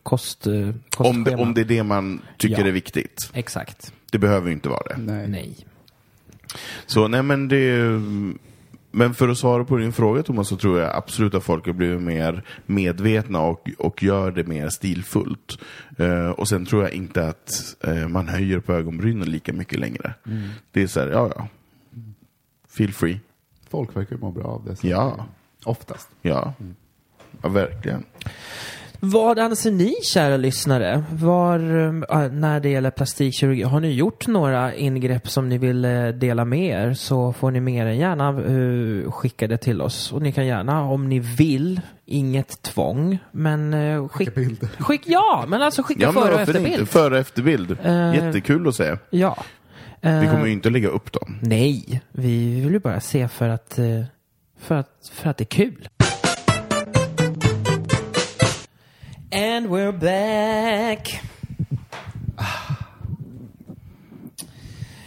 kost, 0.03 0.47
uh, 0.47 0.69
Om 0.69 0.75
kostschema. 0.91 1.25
det, 1.25 1.37
om 1.43 1.55
det 1.55 1.61
är 1.61 1.65
det 1.65 1.83
man 1.83 2.21
tycker 2.39 2.61
Ja. 2.61 2.67
är 2.67 2.73
viktigt. 2.73 3.31
Exakt. 3.33 3.93
Det 4.13 4.19
behöver 4.19 4.47
ju 4.47 4.53
inte 4.53 4.69
vara 4.69 4.83
det. 4.89 4.97
Nej. 5.03 5.29
Nej. 5.29 5.57
Så 6.87 7.09
nej 7.09 7.23
men 7.23 7.49
det 7.49 8.01
men 8.91 9.15
för 9.15 9.29
att 9.29 9.39
svara 9.39 9.65
på 9.65 9.77
din 9.77 9.93
fråga 9.93 10.23
Thomas 10.23 10.49
så 10.49 10.57
tror 10.57 10.81
jag 10.81 10.97
absolut 10.97 11.35
att 11.35 11.45
folk 11.45 11.67
har 11.67 11.73
blivit 11.73 12.03
mer 12.03 12.43
medvetna 12.67 13.41
och, 13.41 13.71
och 13.79 14.03
gör 14.03 14.31
det 14.31 14.45
mer 14.47 14.69
stilfullt. 14.69 15.59
Eh, 15.99 16.29
och 16.29 16.49
sen 16.49 16.67
tror 16.67 16.83
jag 16.83 16.93
inte 16.93 17.29
att 17.29 17.77
eh, 17.85 18.09
man 18.09 18.29
höjer 18.29 18.61
på 18.61 18.73
ögonbrynen 18.73 19.31
lika 19.31 19.53
mycket 19.53 19.79
längre. 19.79 20.15
Det 20.71 20.83
är 20.83 20.87
så 20.87 21.01
här, 21.01 21.09
ja 21.09 21.31
ja. 21.37 21.49
Feel 22.69 22.93
free. 22.93 23.21
Folk 23.71 23.97
verkar 23.97 24.17
må 24.17 24.31
bra 24.31 24.45
av 24.45 24.65
det. 24.65 24.89
Ja. 24.89 25.27
Oftast. 25.65 26.09
Ja. 26.23 26.55
Ja, 27.43 27.49
verkligen. 27.49 28.05
Vad 29.07 29.39
anser 29.39 29.71
ni, 29.71 29.95
kära 30.03 30.37
lyssnare, 30.37 31.05
var, 31.13 31.59
äh, 32.25 32.33
när 32.33 32.61
det 32.61 32.69
gäller 32.69 32.91
plastikkirurgi? 32.91 33.63
Har 33.63 33.81
ni 33.81 33.93
gjort 33.93 34.27
några 34.27 34.75
ingrepp 34.75 35.29
som 35.29 35.49
ni 35.49 35.59
vill 35.59 35.85
eh, 35.85 36.09
dela 36.09 36.45
med 36.45 36.89
er 36.89 36.95
så 36.95 37.33
får 37.33 37.51
ni 37.51 37.61
mer 37.61 37.87
än 37.87 37.99
gärna 37.99 38.29
eh, 38.29 39.11
skicka 39.13 39.47
det 39.49 39.57
till 39.57 39.81
oss. 39.83 40.13
Och 40.13 40.23
ni 40.23 40.33
kan 40.33 40.47
gärna, 40.47 40.83
om 40.83 41.09
ni 41.09 41.19
vill, 41.19 41.81
inget 42.07 42.63
tvång, 42.63 43.19
men 43.33 43.75
uh, 43.75 44.09
skick, 44.09 44.35
bilder. 44.35 44.69
skick, 44.79 45.03
ja, 45.07 45.45
men 45.49 45.63
alltså 45.63 45.83
skicka 45.83 46.03
Ja, 46.03 46.13
men 46.13 46.23
före 46.23 46.35
och 46.35 46.41
efterbild. 46.41 46.89
Före 46.89 47.15
och 47.15 47.21
efterbild. 47.21 47.77
Eh, 47.85 48.15
Jättekul 48.15 48.69
att 48.69 48.75
se. 48.75 48.97
Ja. 49.11 49.37
Vi 50.01 50.09
Eh, 50.11 50.31
kommer 50.31 50.47
ju 50.47 50.53
inte 50.53 50.69
att 50.69 50.73
lägga 50.73 50.89
upp 50.89 51.13
dem. 51.13 51.37
Nej, 51.43 52.03
vi 52.13 52.61
vill 52.61 52.73
ju 52.73 52.79
bara 52.79 53.01
se 53.01 53.29
för 53.29 53.49
att, 53.49 53.79
eh, 53.79 53.85
för 54.61 54.75
att, 54.75 55.11
för 55.13 55.31
att 55.31 55.37
det 55.37 55.43
är 55.45 55.47
kul. 55.47 55.89
And 59.35 59.67
we're 59.67 59.93
back. 59.93 61.21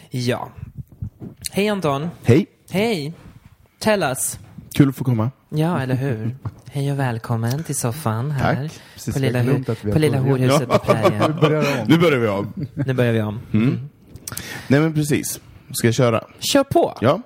Ja. 0.09 0.49
Hej 1.51 1.67
Anton. 1.69 2.09
Hej! 2.23 2.45
Hej. 2.69 3.13
Tell 3.79 4.03
us. 4.03 4.39
Kul 4.73 4.89
att 4.89 4.95
få 4.95 5.03
komma. 5.03 5.31
Ja, 5.49 5.81
eller 5.81 5.95
hur? 5.95 6.35
Hej 6.71 6.91
och 6.91 6.99
välkommen 6.99 7.63
till 7.63 7.75
soffan 7.75 8.31
här. 8.31 8.55
Tack. 8.55 8.79
Precis, 8.93 9.13
På 9.13 9.19
lilla, 9.19 9.39
hu- 9.43 9.91
på 9.93 9.99
lilla 9.99 10.17
horhuset 10.19 10.69
på 10.69 10.77
prärien. 10.79 11.33
Vi 11.35 11.41
börjar. 11.41 11.85
Nu 11.87 11.97
börjar 11.97 12.19
vi 12.19 12.27
om. 12.27 12.53
Nu 12.85 12.93
börjar 12.93 13.13
vi 13.13 13.21
om. 13.21 13.39
Nej 14.67 14.79
men 14.79 14.93
precis. 14.93 15.39
Ska 15.71 15.87
jag 15.87 15.95
köra? 15.95 16.23
Kör 16.39 16.63
på. 16.63 16.97
Ja. 17.01 17.21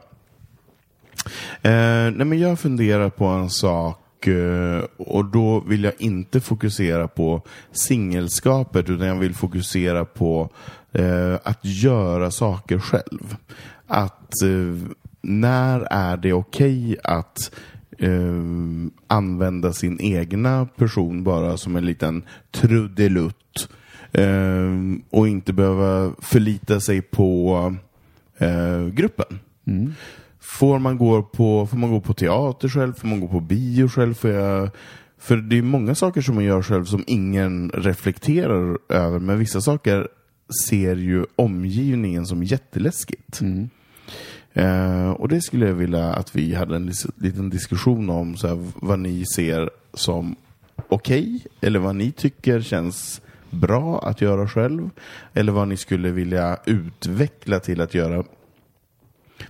Eh, 1.62 1.72
nej 2.12 2.26
men 2.26 2.39
jag 2.39 2.60
funderar 2.60 3.10
på 3.10 3.26
en 3.26 3.49
sak 3.49 3.97
och, 4.22 4.28
eh, 4.28 4.84
och 4.97 5.26
då 5.26 5.59
vill 5.59 5.84
jag 5.84 5.93
inte 5.97 6.41
fokusera 6.41 7.07
på 7.07 7.41
singelskapet 7.72 8.89
utan 8.89 9.07
jag 9.07 9.15
vill 9.15 9.34
fokusera 9.34 10.05
på 10.05 10.49
eh, 10.91 11.36
att 11.43 11.59
göra 11.61 12.32
saker 12.32 12.80
själv. 12.80 13.36
Att 13.88 14.41
eh, 14.43 14.91
när 15.22 15.80
är 15.91 16.17
det 16.17 16.34
okej 16.34 16.97
att 17.03 17.51
eh, 17.97 18.41
använda 19.07 19.74
sin 19.74 20.01
egna 20.01 20.67
person 20.76 21.24
bara 21.24 21.57
som 21.57 21.76
en 21.76 21.86
liten 21.86 22.24
trudelutt 22.51 23.69
eh, 24.11 24.72
och 25.09 25.28
inte 25.28 25.53
behöva 25.53 26.13
förlita 26.19 26.80
sig 26.80 27.01
på 27.01 27.76
eh, 28.38 28.88
gruppen. 28.88 29.39
Mm. 29.67 29.93
Får, 30.52 30.80
man 30.80 30.97
gå 30.97 31.24
på, 31.24 31.68
får 31.68 31.78
man 31.78 31.91
gå 31.91 32.02
på 32.02 32.14
teater 32.14 32.70
själv? 32.70 32.93
Får 32.93 33.08
man 33.08 33.20
gå 33.20 33.28
på 33.28 33.39
bio 33.39 33.88
själv? 33.88 34.14
Får 34.14 34.30
jag, 34.30 34.70
för 35.18 35.38
det 35.38 35.58
är 35.58 35.62
många 35.62 35.95
saker 35.95 36.22
som 36.22 36.36
man 36.36 36.43
gör 36.43 36.62
själv 36.62 36.86
som 36.86 37.04
ingen 37.08 37.72
reflekterar 37.74 38.78
över, 38.89 39.20
men 39.20 39.39
vissa 39.39 39.62
saker 39.62 40.08
ser 40.68 40.95
ju 40.95 41.26
omgivningen 41.36 42.26
som 42.26 42.43
jätteläskigt. 42.43 43.41
Eh, 44.54 45.12
och 45.12 45.28
det 45.28 45.41
skulle 45.41 45.68
jag 45.68 45.74
vilja 45.74 46.14
att 46.14 46.36
vi 46.36 46.54
hade 46.54 46.76
en 46.76 46.91
liten 47.16 47.49
diskussion 47.49 48.10
om, 48.10 48.38
så 48.38 48.47
här, 48.47 48.66
vad 48.76 48.99
ni 48.99 49.26
ser 49.36 49.70
som 49.93 50.36
okej, 50.89 51.45
eller 51.62 51.80
vad 51.80 51.95
ni 51.95 52.12
tycker 52.12 52.62
känns 52.62 53.22
bra 53.49 53.99
att 53.99 54.22
göra 54.22 54.47
själv, 54.47 54.89
eller 55.34 55.52
vad 55.52 55.68
ni 55.68 55.78
skulle 55.78 56.12
vilja 56.12 56.58
utveckla 56.66 57.60
till 57.60 57.82
att 57.82 57.93
göra 57.93 58.24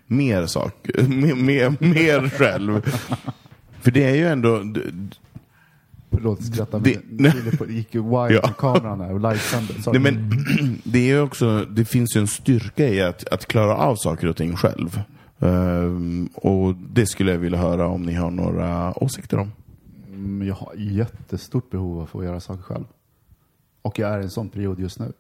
mer 0.08 0.46
saker, 0.46 1.04
mer, 1.08 1.36
mer, 1.36 1.76
mer 1.80 2.30
själv. 2.30 2.82
För 3.82 3.92
det 3.92 4.04
är 4.04 4.16
ju 4.16 4.28
ändå, 4.28 4.64
Förlåt, 6.12 6.44
skratta. 6.46 6.80
Det- 6.80 7.00
Men 7.10 7.32
Filip 7.32 7.70
gick 7.70 7.96
ju 7.96 8.02
wide 8.02 8.34
Ja. 8.34 8.42
med 8.48 8.58
kameran 8.58 9.02
här 9.02 9.14
och 9.14 9.22
nej 9.94 10.00
men 10.02 10.32
det 10.84 11.12
är 11.12 11.22
också, 11.22 11.66
det 11.70 11.86
finns 11.86 12.16
ju 12.16 12.20
en 12.22 12.28
styrka 12.28 12.88
i 12.88 13.02
att, 13.02 13.28
att 13.28 13.46
klara 13.46 13.76
av 13.76 13.96
saker 13.96 14.28
och 14.28 14.38
ting 14.38 14.56
själv. 14.56 15.02
Ehm, 15.40 16.30
och 16.34 16.76
det 16.76 17.06
skulle 17.06 17.32
jag 17.32 17.40
vilja 17.40 17.60
höra 17.60 17.88
om 17.88 18.04
ni 18.04 18.14
har 18.14 18.32
några 18.32 19.04
åsikter 19.04 19.38
om. 19.38 19.52
Mm, 20.08 20.48
jag 20.48 20.56
har 20.56 20.74
jättestort 20.76 21.70
behov 21.70 21.98
av 21.98 22.04
att 22.04 22.10
få 22.10 22.24
göra 22.24 22.40
saker 22.40 22.64
själv. 22.64 22.86
Och 23.82 24.00
jag 24.00 24.10
är 24.12 24.20
i 24.20 24.24
en 24.24 24.30
sån 24.30 24.50
period 24.50 24.80
just 24.80 25.00
nu. 25.00 25.14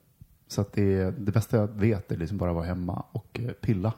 Så 0.47 0.61
att 0.61 0.73
det, 0.73 1.11
det 1.19 1.31
bästa 1.31 1.57
jag 1.57 1.67
vet 1.67 2.11
är 2.11 2.17
liksom 2.17 2.37
bara 2.37 2.49
att 2.49 2.55
vara 2.55 2.65
hemma 2.65 3.03
och 3.11 3.39
eh, 3.43 3.51
pilla. 3.51 3.93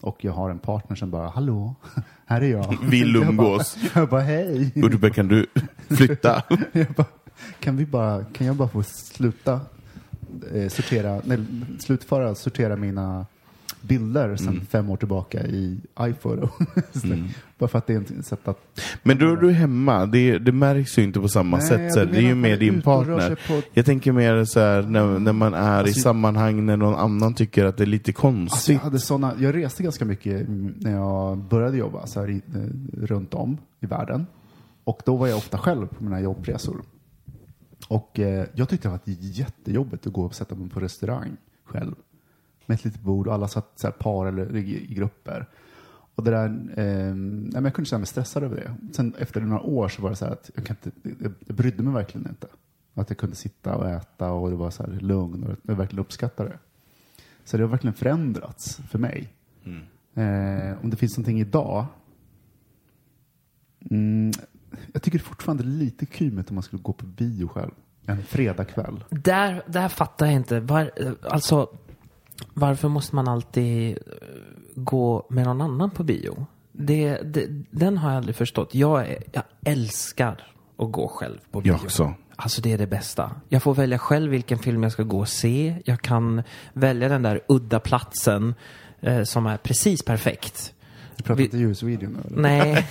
Och 0.00 0.24
jag 0.24 0.32
har 0.32 0.50
en 0.50 0.58
partner 0.58 0.96
som 0.96 1.10
bara, 1.10 1.28
hallå, 1.28 1.74
här 2.26 2.40
är 2.40 2.50
jag. 2.50 2.76
Vill 2.82 3.14
Jag 3.14 3.22
bara- 3.22 3.28
umgås. 3.30 3.76
Jag 3.94 4.08
bara, 4.08 4.20
hej. 4.20 4.72
Urbe, 4.76 5.10
kan 5.10 5.28
du 5.28 5.46
flytta? 5.90 6.42
Bara, 6.96 7.06
kan, 7.60 7.76
vi 7.76 7.86
bara, 7.86 8.24
kan 8.24 8.46
jag 8.46 8.56
bara 8.56 8.68
få 8.68 8.82
sluta 8.82 9.60
eh, 10.54 10.68
sortera, 10.68 11.20
nej, 11.24 11.38
slutföra 11.78 12.34
sortera 12.34 12.76
mina 12.76 13.26
bilder 13.80 14.36
sedan 14.36 14.48
Mm. 14.48 14.66
fem 14.66 14.90
år 14.90 14.96
tillbaka 14.96 15.46
i 15.46 15.80
iPhoto. 16.00 16.48
Bara 17.58 17.68
för 17.68 17.78
att 17.78 17.86
det 17.86 17.94
är 17.94 18.00
ett 18.18 18.26
sätt 18.26 18.48
att... 18.48 18.80
Men 19.02 19.18
då 19.18 19.32
är 19.32 19.36
du 19.36 19.50
hemma, 19.52 20.06
det, 20.06 20.38
det 20.38 20.52
märks 20.52 20.98
ju 20.98 21.02
inte 21.02 21.20
på 21.20 21.28
samma 21.28 21.56
Nej, 21.56 21.66
sätt. 21.66 21.80
jag 21.80 21.92
Så 21.92 22.04
det 22.04 22.16
är 22.18 22.20
ju 22.20 22.46
är 22.52 22.56
din 22.56 22.82
partner. 22.82 23.38
på- 23.48 23.62
Jag 23.74 23.84
tänker 23.86 24.12
mer 24.12 24.44
så 24.44 24.60
här, 24.60 24.82
när, 24.82 25.18
när 25.18 25.32
man 25.32 25.54
är 25.54 25.76
i 25.76 25.78
Alltså- 25.80 26.00
sammanhang 26.00 26.66
när 26.66 26.76
någon 26.76 26.94
annan 26.94 27.34
tycker 27.34 27.64
att 27.64 27.76
det 27.76 27.84
är 27.84 27.86
lite 27.86 28.10
Alltså 28.10 28.26
jag, 28.26 28.32
konstigt. 28.48 28.80
hade 28.80 28.98
såna, 28.98 29.32
jag 29.38 29.54
reste 29.54 29.82
ganska 29.82 30.04
mycket 30.04 30.48
mm, 30.48 30.74
när 30.80 30.92
jag 30.92 31.38
började 31.38 31.76
jobba 31.76 32.06
så 32.06 32.20
här 32.20 32.30
i, 32.30 32.42
runt 32.92 33.34
om 33.34 33.58
i 33.80 33.86
världen. 33.86 34.26
Och 34.84 35.02
då 35.04 35.16
var 35.16 35.26
jag 35.26 35.36
ofta 35.36 35.58
själv 35.58 35.86
på 35.86 36.04
mina 36.04 36.20
jobbresor. 36.20 36.82
Och 37.88 38.18
eh, 38.20 38.46
jag 38.54 38.68
tyckte 38.68 38.88
det 38.88 38.92
var 38.92 39.00
jättejobbigt 39.20 40.06
att 40.06 40.12
gå 40.12 40.22
och 40.24 40.34
sätta 40.34 40.54
mig 40.54 40.68
på 40.68 40.80
restaurang 40.80 41.36
själv. 41.64 41.94
Med 42.66 42.74
ett 42.74 42.84
litet 42.84 43.00
bord 43.02 43.26
och 43.26 43.34
alla 43.34 43.48
satt 43.48 43.72
så 43.76 43.86
här 43.86 43.92
par 43.92 44.26
eller 44.26 44.56
i, 44.56 44.86
i 44.90 44.94
grupper. 44.94 45.46
Och 46.18 46.24
det 46.24 46.30
där, 46.30 46.48
eh, 46.76 47.62
jag 47.64 47.74
kunde 47.74 47.88
känna 47.88 47.98
mig 47.98 48.06
stressad 48.06 48.42
över 48.42 48.56
det. 48.56 48.92
Sen 48.92 49.14
efter 49.18 49.40
några 49.40 49.62
år 49.62 49.88
så 49.88 50.02
var 50.02 50.10
det 50.10 50.16
så 50.16 50.24
här 50.24 50.32
att 50.32 50.50
jag, 50.54 50.66
kan 50.66 50.76
inte, 50.84 51.14
jag, 51.24 51.56
brydde 51.56 51.82
mig 51.82 51.94
verkligen 51.94 52.28
inte. 52.28 52.46
Att 52.94 53.10
jag 53.10 53.18
kunde 53.18 53.36
sitta 53.36 53.76
och 53.76 53.88
äta 53.88 54.30
och 54.30 54.50
det 54.50 54.56
var 54.56 54.70
så 54.70 54.82
här 54.82 54.92
lugn 55.00 55.44
och 55.44 55.56
jag 55.62 55.74
verkligen 55.74 56.00
uppskattade 56.00 56.48
det. 56.48 56.58
Så 57.44 57.56
det 57.56 57.62
har 57.62 57.68
verkligen 57.70 57.94
förändrats 57.94 58.80
för 58.90 58.98
mig. 58.98 59.32
Eh, 60.14 60.84
om 60.84 60.90
det 60.90 60.96
finns 60.96 61.18
någonting 61.18 61.40
idag. 61.40 61.86
Mm, 63.90 64.32
jag 64.92 65.02
tycker 65.02 65.18
fortfarande 65.18 65.62
det 65.62 65.68
är 65.68 65.78
lite 65.78 66.06
kymigt 66.06 66.50
om 66.50 66.54
man 66.54 66.62
skulle 66.62 66.82
gå 66.82 66.92
på 66.92 67.06
bio 67.06 67.48
själv. 67.48 67.72
En 68.06 68.22
fredagkväll. 68.22 69.04
Där, 69.10 69.62
där 69.66 69.88
fattar 69.88 70.26
jag 70.26 70.34
inte. 70.34 70.60
Var, 70.60 70.90
alltså, 71.22 71.76
varför 72.54 72.88
måste 72.88 73.14
man 73.14 73.28
alltid 73.28 73.98
gå 74.84 75.26
med 75.30 75.44
någon 75.44 75.60
annan 75.60 75.90
på 75.90 76.04
bio? 76.04 76.46
Det, 76.72 77.18
det, 77.24 77.46
den 77.70 77.98
har 77.98 78.10
jag 78.10 78.16
aldrig 78.16 78.36
förstått. 78.36 78.74
Jag, 78.74 79.08
är, 79.08 79.22
jag 79.32 79.42
älskar 79.64 80.52
att 80.78 80.92
gå 80.92 81.08
själv 81.08 81.38
på 81.50 81.60
bio. 81.60 81.72
Jag 81.72 81.84
också. 81.84 82.14
Alltså 82.36 82.60
det 82.60 82.72
är 82.72 82.78
det 82.78 82.86
bästa. 82.86 83.30
Jag 83.48 83.62
får 83.62 83.74
välja 83.74 83.98
själv 83.98 84.30
vilken 84.30 84.58
film 84.58 84.82
jag 84.82 84.92
ska 84.92 85.02
gå 85.02 85.18
och 85.18 85.28
se. 85.28 85.82
Jag 85.84 86.00
kan 86.00 86.42
välja 86.72 87.08
den 87.08 87.22
där 87.22 87.40
udda 87.48 87.80
platsen 87.80 88.54
eh, 89.00 89.22
som 89.22 89.46
är 89.46 89.56
precis 89.56 90.02
perfekt. 90.02 90.74
Du 91.18 91.24
pratar 91.24 91.38
Vi- 91.38 91.44
inte 91.44 91.58
ljusvideo 91.58 92.08
nu 92.10 92.18
eller? 92.26 92.42
Nej, 92.42 92.86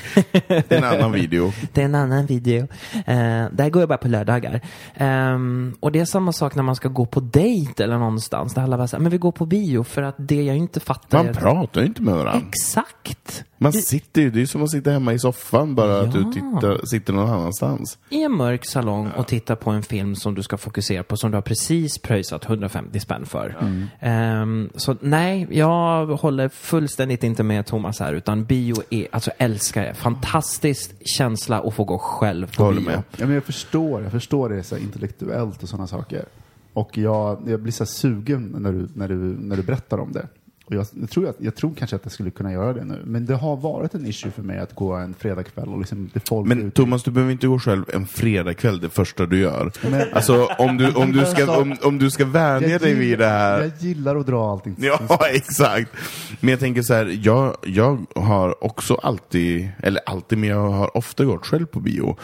Det 0.48 0.72
är 0.72 0.78
en 0.78 0.84
annan 0.84 1.12
video. 1.12 1.52
det 1.74 1.82
är 1.82 1.86
en 1.86 1.96
annan 1.96 2.26
video. 2.26 2.68
Eh, 3.06 3.46
där 3.52 3.70
går 3.70 3.82
jag 3.82 3.90
bara 3.90 3.98
på 3.98 4.08
lördagar. 4.08 4.62
Ehm, 4.96 5.76
och 5.80 5.92
det 5.92 6.00
är 6.00 6.06
samma 6.06 6.32
sak 6.34 6.56
när 6.56 6.64
man 6.64 6.76
ska 6.76 6.90
gå 6.90 7.06
på 7.06 7.20
dejt 7.20 7.84
eller 7.84 7.98
någonstans. 7.98 8.54
Där 8.54 8.62
alla 8.62 8.78
bara 8.78 8.88
säger, 8.88 9.02
men 9.02 9.12
vi 9.12 9.18
går 9.18 9.32
på 9.32 9.46
bio 9.46 9.84
för 9.84 10.02
att 10.02 10.16
det 10.18 10.44
jag 10.44 10.58
inte 10.58 10.80
fattar 10.80 11.18
Man 11.18 11.28
är 11.28 11.34
pratar 11.34 11.82
ju 11.82 11.88
inte 11.88 12.02
med 12.02 12.16
varandra. 12.16 12.48
Exakt! 12.50 13.44
Man 13.60 13.74
sitter 13.74 14.22
ju, 14.22 14.30
det 14.32 14.42
är 14.42 14.46
som 14.46 14.64
att 14.64 14.72
sitta 14.72 14.92
hemma 14.92 15.14
i 15.14 15.20
soffan 15.20 15.76
bara 15.76 16.00
att 16.02 16.12
du 16.14 16.20
Ja. 16.22 16.32
tittar, 16.34 16.86
sitter 16.86 17.14
någon 17.14 17.30
annanstans. 17.30 17.98
I 18.10 18.24
en 18.24 18.32
mörk 18.32 18.66
salong 18.66 19.12
och 19.12 19.28
titta 19.28 19.56
på 19.56 19.70
en 19.72 19.84
film 19.84 20.16
som 20.16 20.36
du 20.36 20.44
ska 20.44 20.58
fokusera 20.58 21.04
på 21.04 21.18
som 21.18 21.32
du 21.32 21.38
har 21.38 21.42
precis 21.42 21.98
pröjsat 21.98 22.46
150 22.46 23.00
spänn 23.00 23.26
för. 23.26 23.58
Ehm, 24.00 24.70
så 24.76 24.96
nej, 25.02 25.48
jag 25.52 26.06
håller 26.06 26.50
fullständigt 26.50 27.24
inte 27.24 27.44
med 27.44 27.66
Thomas 27.66 28.00
här 28.00 28.14
utan 28.28 28.46
bio 28.46 28.76
är, 28.90 29.08
alltså 29.12 29.32
älskar 29.38 29.82
det. 29.86 29.94
Fantastisk 29.94 31.08
känsla 31.08 31.62
att 31.62 31.74
få 31.74 31.84
gå 31.84 31.98
själv 31.98 32.56
på 32.56 32.64
Håller 32.64 32.80
bio. 32.82 32.86
med. 32.86 33.04
Ja, 33.18 33.26
men 33.26 33.34
jag 33.36 33.44
förstår, 33.44 34.04
jag 34.04 34.12
förstår 34.12 34.50
det 34.50 34.64
så 34.64 34.76
här, 34.76 34.82
intellektuellt 34.82 35.64
och 35.64 35.70
sådana 35.70 35.88
saker. 35.88 36.26
Och 36.74 36.98
jag, 36.98 37.40
jag 37.48 37.60
blir 37.60 37.72
så 37.74 37.84
här 37.84 37.90
sugen 37.90 38.56
när 38.58 38.72
du, 38.72 38.88
när, 38.94 39.08
du, 39.08 39.16
när 39.16 39.56
du 39.56 39.64
berättar 39.64 39.98
om 39.98 40.12
det. 40.12 40.28
Och 40.70 40.76
jag, 40.76 40.86
jag, 41.02 41.10
tror 41.10 41.30
att, 41.30 41.36
jag 41.40 41.56
tror 41.56 41.74
kanske 41.78 41.96
att 41.96 42.02
jag 42.06 42.12
skulle 42.12 42.32
kunna 42.32 42.52
göra 42.52 42.74
det 42.74 42.84
nu. 42.84 43.02
Men 43.06 43.26
det 43.26 43.36
har 43.36 43.56
varit 43.58 43.94
en 43.94 44.06
issue 44.06 44.32
för 44.32 44.44
mig 44.44 44.60
att 44.60 44.76
gå 44.76 44.94
en 44.94 45.14
fredagkväll 45.14 45.68
och 45.70 45.80
liksom 45.80 46.10
det 46.14 46.28
folk 46.30 46.48
Men 46.48 46.60
ute. 46.68 46.76
Thomas, 46.76 47.04
du 47.04 47.12
behöver 47.12 47.32
inte 47.32 47.48
gå 47.48 47.60
själv 47.60 47.86
en 47.94 48.08
fredagkväll 48.08 48.80
det 48.80 48.90
första 48.90 49.26
du 49.26 49.40
gör. 49.40 49.72
Men- 49.90 50.08
Alltså 50.14 50.46
om 50.58 50.78
du, 50.78 50.94
om 50.94 51.12
du, 51.12 51.26
ska, 51.26 51.58
om, 51.62 51.76
om 51.84 52.00
du 52.00 52.12
ska 52.12 52.26
vänja 52.26 52.70
jag 52.70 52.82
dig 52.82 52.94
vid 52.94 53.20
det 53.20 53.28
här. 53.28 53.62
Jag 53.62 53.72
gillar 53.80 54.16
att 54.16 54.28
dra 54.28 54.52
allting. 54.52 54.76
Ja, 54.80 55.20
exakt. 55.34 55.92
Men 56.40 56.50
jag 56.50 56.60
tänker 56.60 56.82
så 56.82 56.94
här, 56.94 57.20
jag, 57.24 57.56
jag 57.66 58.06
har 58.16 58.64
också 58.64 58.96
alltid, 58.96 59.70
eller 59.84 60.02
alltid, 60.06 60.38
men 60.38 60.50
jag 60.50 60.70
har 60.70 60.98
ofta 60.98 61.26
gått 61.26 61.46
själv 61.46 61.66
på 61.66 61.80
bio. 61.80 62.18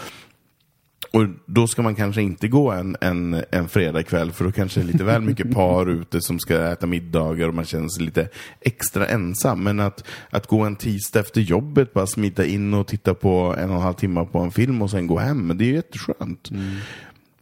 Och 1.14 1.28
då 1.46 1.68
ska 1.68 1.82
man 1.82 1.96
kanske 1.96 2.22
inte 2.22 2.48
gå 2.48 2.72
en, 2.72 2.96
en, 3.02 3.44
en 3.52 3.68
fredagkväll 3.68 4.32
för 4.32 4.46
då 4.46 4.52
kanske 4.52 4.80
det 4.80 4.84
är 4.84 4.92
lite 4.92 5.04
väl 5.04 5.22
mycket 5.22 5.52
par 5.54 5.90
ute 5.90 6.22
som 6.22 6.40
ska 6.40 6.72
äta 6.72 6.88
middagar 6.88 7.48
och 7.48 7.54
man 7.54 7.66
känner 7.66 7.90
sig 7.90 8.06
lite 8.06 8.30
extra 8.62 9.08
ensam. 9.08 9.64
Men 9.64 9.80
att, 9.80 10.04
att 10.30 10.48
gå 10.48 10.62
en 10.62 10.76
tisdag 10.76 11.20
efter 11.20 11.42
jobbet, 11.42 11.94
bara 11.94 12.08
smita 12.08 12.46
in 12.46 12.74
och 12.74 12.88
titta 12.88 13.14
på 13.14 13.56
en 13.58 13.70
och 13.70 13.76
en 13.76 13.82
halv 13.82 13.94
timme 13.94 14.28
på 14.32 14.40
en 14.40 14.52
film 14.52 14.82
och 14.82 14.92
sen 14.92 15.08
gå 15.08 15.20
hem, 15.20 15.52
det 15.56 15.64
är 15.64 15.68
ju 15.68 15.74
jätteskönt. 15.74 16.50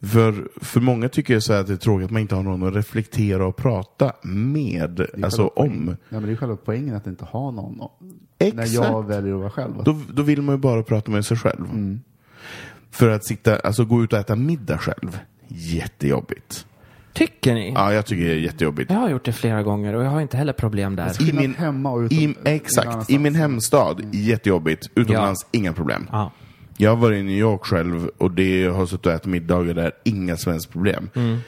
För, 0.02 0.48
för 0.60 0.80
många 0.80 1.08
tycker 1.08 1.34
jag 1.34 1.42
så 1.42 1.52
att 1.52 1.66
det 1.66 1.72
är 1.72 1.76
tråkigt 1.76 2.04
att 2.04 2.10
man 2.10 2.22
inte 2.22 2.34
har 2.34 2.42
någon 2.42 2.68
att 2.68 2.74
reflektera 2.74 3.46
och 3.46 3.56
prata 3.56 4.12
med, 4.22 5.06
alltså 5.22 5.46
om. 5.46 5.96
Ja, 6.08 6.20
men 6.20 6.26
det 6.26 6.32
är 6.32 6.36
själva 6.36 6.56
poängen 6.56 6.94
att 6.94 7.06
inte 7.06 7.24
ha 7.24 7.50
någon. 7.50 7.88
Exakt. 8.38 8.56
När 8.56 8.84
jag 8.84 9.06
väljer 9.06 9.34
att 9.34 9.40
vara 9.40 9.50
själv. 9.50 9.84
Då, 9.84 10.00
då 10.12 10.22
vill 10.22 10.42
man 10.42 10.54
ju 10.54 10.58
bara 10.58 10.82
prata 10.82 11.10
med 11.10 11.24
sig 11.24 11.36
själv. 11.36 11.64
Mm. 11.64 12.00
För 12.92 13.08
att 13.08 13.26
sitta, 13.26 13.56
alltså 13.56 13.84
gå 13.84 14.04
ut 14.04 14.12
och 14.12 14.18
äta 14.18 14.36
middag 14.36 14.78
själv, 14.78 15.18
jättejobbigt. 15.48 16.66
Tycker 17.12 17.54
ni? 17.54 17.72
Ja, 17.74 17.92
jag 17.92 18.06
tycker 18.06 18.24
det 18.24 18.30
är 18.32 18.36
jättejobbigt. 18.36 18.90
Jag 18.90 18.98
har 18.98 19.10
gjort 19.10 19.24
det 19.24 19.32
flera 19.32 19.62
gånger 19.62 19.94
och 19.94 20.04
jag 20.04 20.10
har 20.10 20.20
inte 20.20 20.36
heller 20.36 20.52
problem 20.52 20.96
där. 20.96 21.10
I 21.10 21.14
Skillnad 21.14 21.42
min, 21.42 21.54
hemma 21.54 21.90
och 21.90 22.00
utom- 22.00 22.18
i, 22.18 22.34
exakt, 22.44 23.10
i 23.10 23.18
min 23.18 23.34
hemstad, 23.34 24.02
jättejobbigt. 24.12 24.90
Utomlands, 24.94 25.46
inga 25.50 25.72
problem. 25.72 26.08
Ja. 26.12 26.32
Jag 26.76 26.90
har 26.90 26.96
varit 26.96 27.18
i 27.18 27.22
New 27.22 27.38
York 27.38 27.64
själv 27.64 28.10
och 28.18 28.30
det 28.30 28.64
har 28.64 28.86
suttit 28.86 29.06
och 29.06 29.12
ätit 29.12 29.26
middagar 29.26 29.74
där, 29.74 29.92
inga 30.04 30.36
helst 30.46 30.70
problem. 30.72 31.10
Mm. 31.14 31.38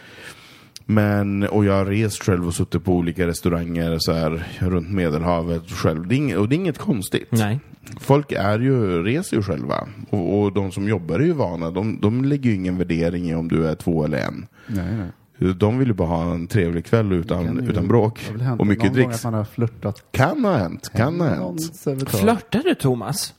Men, 0.87 1.43
och 1.43 1.65
jag 1.65 1.73
har 1.73 1.85
rest 1.85 2.25
själv 2.25 2.47
och 2.47 2.55
suttit 2.55 2.85
på 2.85 2.93
olika 2.93 3.27
restauranger 3.27 3.97
så 3.99 4.13
här, 4.13 4.47
runt 4.59 4.91
Medelhavet 4.91 5.71
själv. 5.71 6.07
Det 6.09 6.15
är 6.15 6.17
inget, 6.17 6.39
och 6.39 6.49
det 6.49 6.55
är 6.55 6.57
inget 6.57 6.79
konstigt. 6.79 7.29
Nej. 7.31 7.61
Folk 8.01 8.33
är 8.33 8.59
ju, 8.59 9.03
reser 9.03 9.37
ju 9.37 9.43
själva. 9.43 9.89
Och, 10.11 10.41
och 10.43 10.53
de 10.53 10.73
som 10.73 10.89
jobbar 10.89 11.15
är 11.21 11.25
ju 11.25 11.33
vana. 11.33 11.71
De, 11.71 11.99
de 12.01 12.25
lägger 12.25 12.51
ju 12.51 12.57
ingen 12.57 12.79
värdering 12.79 13.31
i 13.31 13.35
om 13.35 13.49
du 13.49 13.67
är 13.69 13.75
två 13.75 14.05
eller 14.05 14.19
en. 14.19 14.47
Nej, 14.67 14.85
nej. 14.97 15.55
De 15.55 15.79
vill 15.79 15.89
ju 15.89 15.95
bara 15.95 16.09
ha 16.09 16.35
en 16.35 16.47
trevlig 16.47 16.85
kväll 16.87 17.13
utan, 17.13 17.43
ju- 17.65 17.71
utan 17.71 17.89
bråk. 17.89 18.21
Och 18.59 18.67
mycket 18.67 18.85
någon 18.85 18.93
gång 18.93 18.93
dricks. 18.93 19.17
att 19.17 19.25
man 19.25 19.35
har 19.35 19.45
flörtat. 19.45 20.03
Kan 20.11 20.45
ha 20.45 20.57
hänt, 20.57 20.91
kan 20.97 21.21
ha 21.21 21.29
hänt. 21.29 21.61
Flörtar 22.09 22.63
du 22.65 22.75
Thomas? 22.75 23.35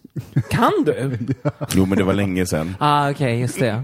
Kan 0.49 0.71
du? 0.85 1.17
Jo 1.73 1.85
men 1.85 1.97
det 1.97 2.03
var 2.03 2.13
länge 2.13 2.45
sedan. 2.45 2.75
ah, 2.79 3.09
okej, 3.11 3.39
just 3.39 3.59
det. 3.59 3.83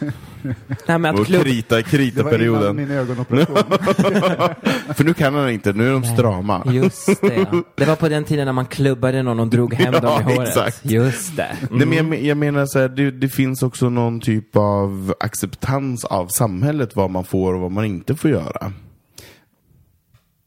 Nej, 0.42 0.98
men 0.98 1.04
att 1.06 1.20
Och 1.20 1.26
klubb... 1.26 1.42
krita, 1.42 1.76
Det 2.16 2.22
var 2.22 2.38
innan 2.42 2.76
min 2.76 2.90
ögonoperation. 2.90 3.56
För 4.94 5.04
nu 5.04 5.14
kan 5.14 5.34
han 5.34 5.50
inte, 5.50 5.72
nu 5.72 5.88
är 5.88 5.92
de 5.92 6.04
strama. 6.04 6.62
Just 6.66 7.06
det. 7.20 7.46
Det 7.76 7.84
var 7.84 7.96
på 7.96 8.08
den 8.08 8.24
tiden 8.24 8.46
när 8.46 8.52
man 8.52 8.66
klubbade 8.66 9.22
någon 9.22 9.40
och 9.40 9.48
drog 9.48 9.74
hem 9.74 9.94
Ja, 9.94 10.00
dem 10.00 10.20
i 10.20 10.22
håret. 10.34 10.48
exakt. 10.48 10.80
Just 10.84 11.36
det. 11.36 11.56
Nej, 11.70 11.86
men 11.86 11.92
jag, 11.96 12.06
men- 12.06 12.24
jag 12.26 12.36
menar 12.36 12.66
så 12.66 12.78
här, 12.78 12.88
det, 12.88 13.10
det 13.10 13.28
finns 13.28 13.62
också 13.62 13.88
någon 13.88 14.20
typ 14.20 14.56
av 14.56 15.14
acceptans 15.20 16.04
av 16.04 16.26
samhället, 16.26 16.96
vad 16.96 17.10
man 17.10 17.24
får 17.24 17.54
och 17.54 17.60
vad 17.60 17.70
man 17.72 17.84
inte 17.84 18.14
får 18.16 18.30
göra. 18.30 18.72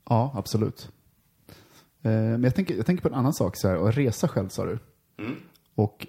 Ja, 0.10 0.34
absolut. 0.36 0.89
Eh, 2.04 2.12
men 2.12 2.44
jag 2.44 2.56
tänker, 2.56 2.76
jag 2.76 2.86
tänker 2.86 3.02
på 3.02 3.08
en 3.08 3.14
annan 3.14 3.34
sak, 3.34 3.58
så 3.58 3.68
här, 3.68 3.89
att 3.89 3.98
resa 3.98 4.28
själv 4.28 4.50
sa 4.50 4.66
du. 4.66 4.80
Och 5.76 6.08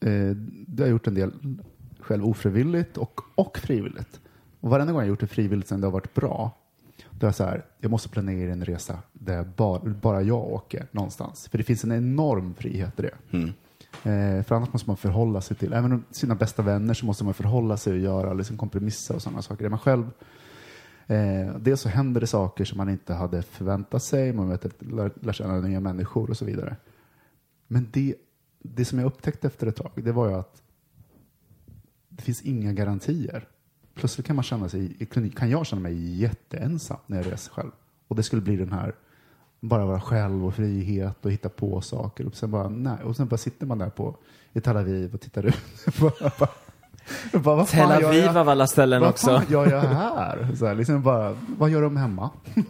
eh, 0.00 0.10
det 0.66 0.82
har 0.82 0.86
jag 0.86 0.90
gjort 0.90 1.06
en 1.06 1.14
del 1.14 1.32
själv 2.04 2.24
ofrivilligt 2.24 2.96
och, 2.96 3.20
och 3.34 3.58
frivilligt. 3.58 4.20
Och 4.60 4.70
varenda 4.70 4.92
gång 4.92 5.02
jag 5.02 5.08
gjort 5.08 5.20
det 5.20 5.26
frivilligt 5.26 5.68
sen 5.68 5.80
det 5.80 5.86
har 5.86 5.92
varit 5.92 6.14
bra, 6.14 6.50
då 7.10 7.26
är 7.26 7.28
jag 7.28 7.34
så 7.34 7.44
här, 7.44 7.64
jag 7.80 7.90
måste 7.90 8.08
planera 8.08 8.52
en 8.52 8.64
resa 8.64 8.98
där 9.12 9.44
bara, 9.56 9.80
bara 9.80 10.22
jag 10.22 10.44
åker 10.44 10.86
någonstans. 10.90 11.48
För 11.48 11.58
det 11.58 11.64
finns 11.64 11.84
en 11.84 11.92
enorm 11.92 12.54
frihet 12.54 13.00
i 13.00 13.02
det. 13.02 13.14
Eh, 14.10 14.42
för 14.42 14.54
annars 14.54 14.72
måste 14.72 14.90
man 14.90 14.96
förhålla 14.96 15.40
sig 15.40 15.56
till, 15.56 15.72
även 15.72 15.92
om 15.92 16.04
sina 16.10 16.34
bästa 16.34 16.62
vänner 16.62 16.94
så 16.94 17.06
måste 17.06 17.24
man 17.24 17.34
förhålla 17.34 17.76
sig 17.76 17.92
och 17.92 17.98
göra 17.98 18.32
liksom 18.32 18.56
kompromisser 18.56 19.14
och 19.14 19.22
sådana 19.22 19.42
saker. 19.42 19.64
Är 19.64 19.68
man 19.68 19.78
själv 19.78 20.10
Eh, 21.06 21.56
dels 21.58 21.80
så 21.80 21.88
händer 21.88 22.20
det 22.20 22.26
saker 22.26 22.64
som 22.64 22.78
man 22.78 22.88
inte 22.88 23.14
hade 23.14 23.42
förväntat 23.42 24.02
sig, 24.02 24.32
man 24.32 24.48
vet, 24.48 24.64
att 24.64 24.82
lär, 24.82 25.12
lär 25.20 25.32
känna 25.32 25.60
nya 25.60 25.80
människor 25.80 26.30
och 26.30 26.36
så 26.36 26.44
vidare. 26.44 26.76
Men 27.66 27.88
det, 27.92 28.14
det 28.62 28.84
som 28.84 28.98
jag 28.98 29.06
upptäckte 29.06 29.46
efter 29.46 29.66
ett 29.66 29.76
tag, 29.76 29.90
det 29.94 30.12
var 30.12 30.28
ju 30.28 30.34
att 30.34 30.62
finns 32.18 32.42
inga 32.42 32.72
garantier. 32.72 33.48
Plötsligt 33.94 34.26
kan 34.26 34.36
man 34.36 34.42
känna 34.42 34.68
sig, 34.68 35.06
kan 35.36 35.50
jag 35.50 35.66
känna 35.66 35.82
mig 35.82 36.16
jätteensam 36.20 36.98
när 37.06 37.16
jag 37.22 37.32
reser 37.32 37.52
själv. 37.52 37.70
Och 38.08 38.16
det 38.16 38.22
skulle 38.22 38.42
bli 38.42 38.56
den 38.56 38.72
här, 38.72 38.94
bara 39.60 39.84
vara 39.86 40.00
själv 40.00 40.46
och 40.46 40.54
frihet 40.54 41.24
och 41.24 41.32
hitta 41.32 41.48
på 41.48 41.80
saker. 41.80 42.26
Och 42.26 42.34
sen 42.36 42.50
bara, 42.50 42.68
nej. 42.68 42.98
Och 43.04 43.16
sen 43.16 43.26
bara 43.28 43.36
sitter 43.36 43.66
man 43.66 43.78
där 43.78 43.90
på, 43.90 44.16
i 44.52 44.60
Tel 44.60 44.76
Aviv 44.76 45.14
och 45.14 45.20
tittar 45.20 45.46
ut. 45.46 45.56
Bara- 46.00 46.42
vad 47.32 47.66
Tel 47.68 47.90
Aviv 48.04 48.24
jag- 48.24 48.36
av 48.36 48.48
alla 48.48 48.66
ställen 48.66 49.00
vad 49.00 49.10
också. 49.10 49.26
fan 49.26 49.44
gör 49.48 49.70
jag 49.70 49.80
här? 49.80 50.48
Så 50.58 50.66
här 50.66 50.74
liksom 50.74 51.02
bara, 51.02 51.36
vad 51.58 51.70
gör 51.70 51.82
de 51.82 51.96
hemma? 51.96 52.30
Men 52.54 52.64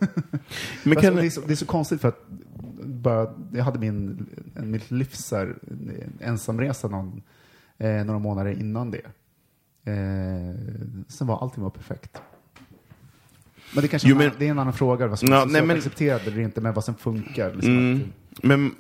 Alltså, 0.85 1.01
kan, 1.01 1.17
det, 1.17 1.27
är 1.27 1.31
så, 1.31 1.41
det 1.41 1.53
är 1.53 1.57
så 1.57 1.67
konstigt 1.67 2.01
för 2.01 2.09
att 2.09 2.25
bara, 2.85 3.35
jag 3.53 3.65
hade 3.65 3.79
min, 3.79 4.27
mitt 4.55 4.91
livs 4.91 5.33
här, 5.33 5.55
en 5.71 6.13
ensamresa 6.21 6.89
någon, 6.89 7.23
eh, 7.79 8.05
några 8.05 8.19
månader 8.19 8.51
innan 8.61 8.91
det. 8.91 9.03
Eh, 9.85 10.55
sen 11.09 11.27
var 11.27 11.43
allting 11.43 11.63
var 11.63 11.71
perfekt. 11.71 12.23
Men 13.75 13.83
det 13.83 13.89
kanske 13.89 14.09
Jo, 14.09 14.17
är 14.17 14.21
en- 14.23 14.29
men- 14.29 14.39
det 14.39 14.47
är 14.47 14.51
en 14.51 14.59
annan 14.59 14.73
fråga, 14.73 15.07
vad 15.07 15.19
som 15.19 15.33
är 15.33 15.47
nej, 15.47 15.63
men- 15.67 15.77
accepterat 15.77 16.27
eller 16.27 16.39
inte, 16.41 16.61
men 16.61 16.75
vad 16.75 16.85
som 16.85 16.95
funkar. 16.95 17.55
Liksom, 17.55 17.79
Mm. 17.79 18.01
Men 18.43 18.75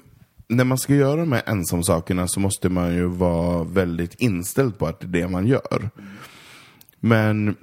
när 0.49 0.65
man 0.65 0.79
ska 0.79 0.95
göra 0.95 1.17
de 1.21 1.33
här 1.33 1.43
ensamsakerna 1.47 2.29
så 2.29 2.41
måste 2.41 2.69
man 2.69 2.95
ju 2.95 3.07
vara 3.07 3.65
väldigt 3.65 4.15
inställd 4.15 4.79
på 4.79 4.87
att 4.87 5.01
det 5.01 5.07
är 5.07 5.11
det 5.23 5.29
man 5.29 5.47
gör. 5.47 5.91
Men 7.01 7.57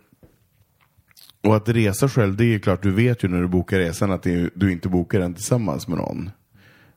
och 1.44 1.56
att 1.56 1.70
resa 1.70 2.10
själv, 2.10 2.36
det 2.38 2.46
är 2.56 2.60
klart, 2.60 2.84
du 2.84 2.92
vet 2.92 3.24
ju 3.24 3.28
när 3.28 3.42
du 3.42 3.48
bokar 3.48 3.78
resan 3.80 4.12
att 4.12 4.26
är- 4.26 4.50
du 4.56 4.72
inte 4.72 4.90
bokar 4.90 5.20
den 5.20 5.34
tillsammans 5.34 5.88
med 5.88 5.98
någon. 5.98 6.30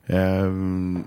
Ehm, 0.06 1.04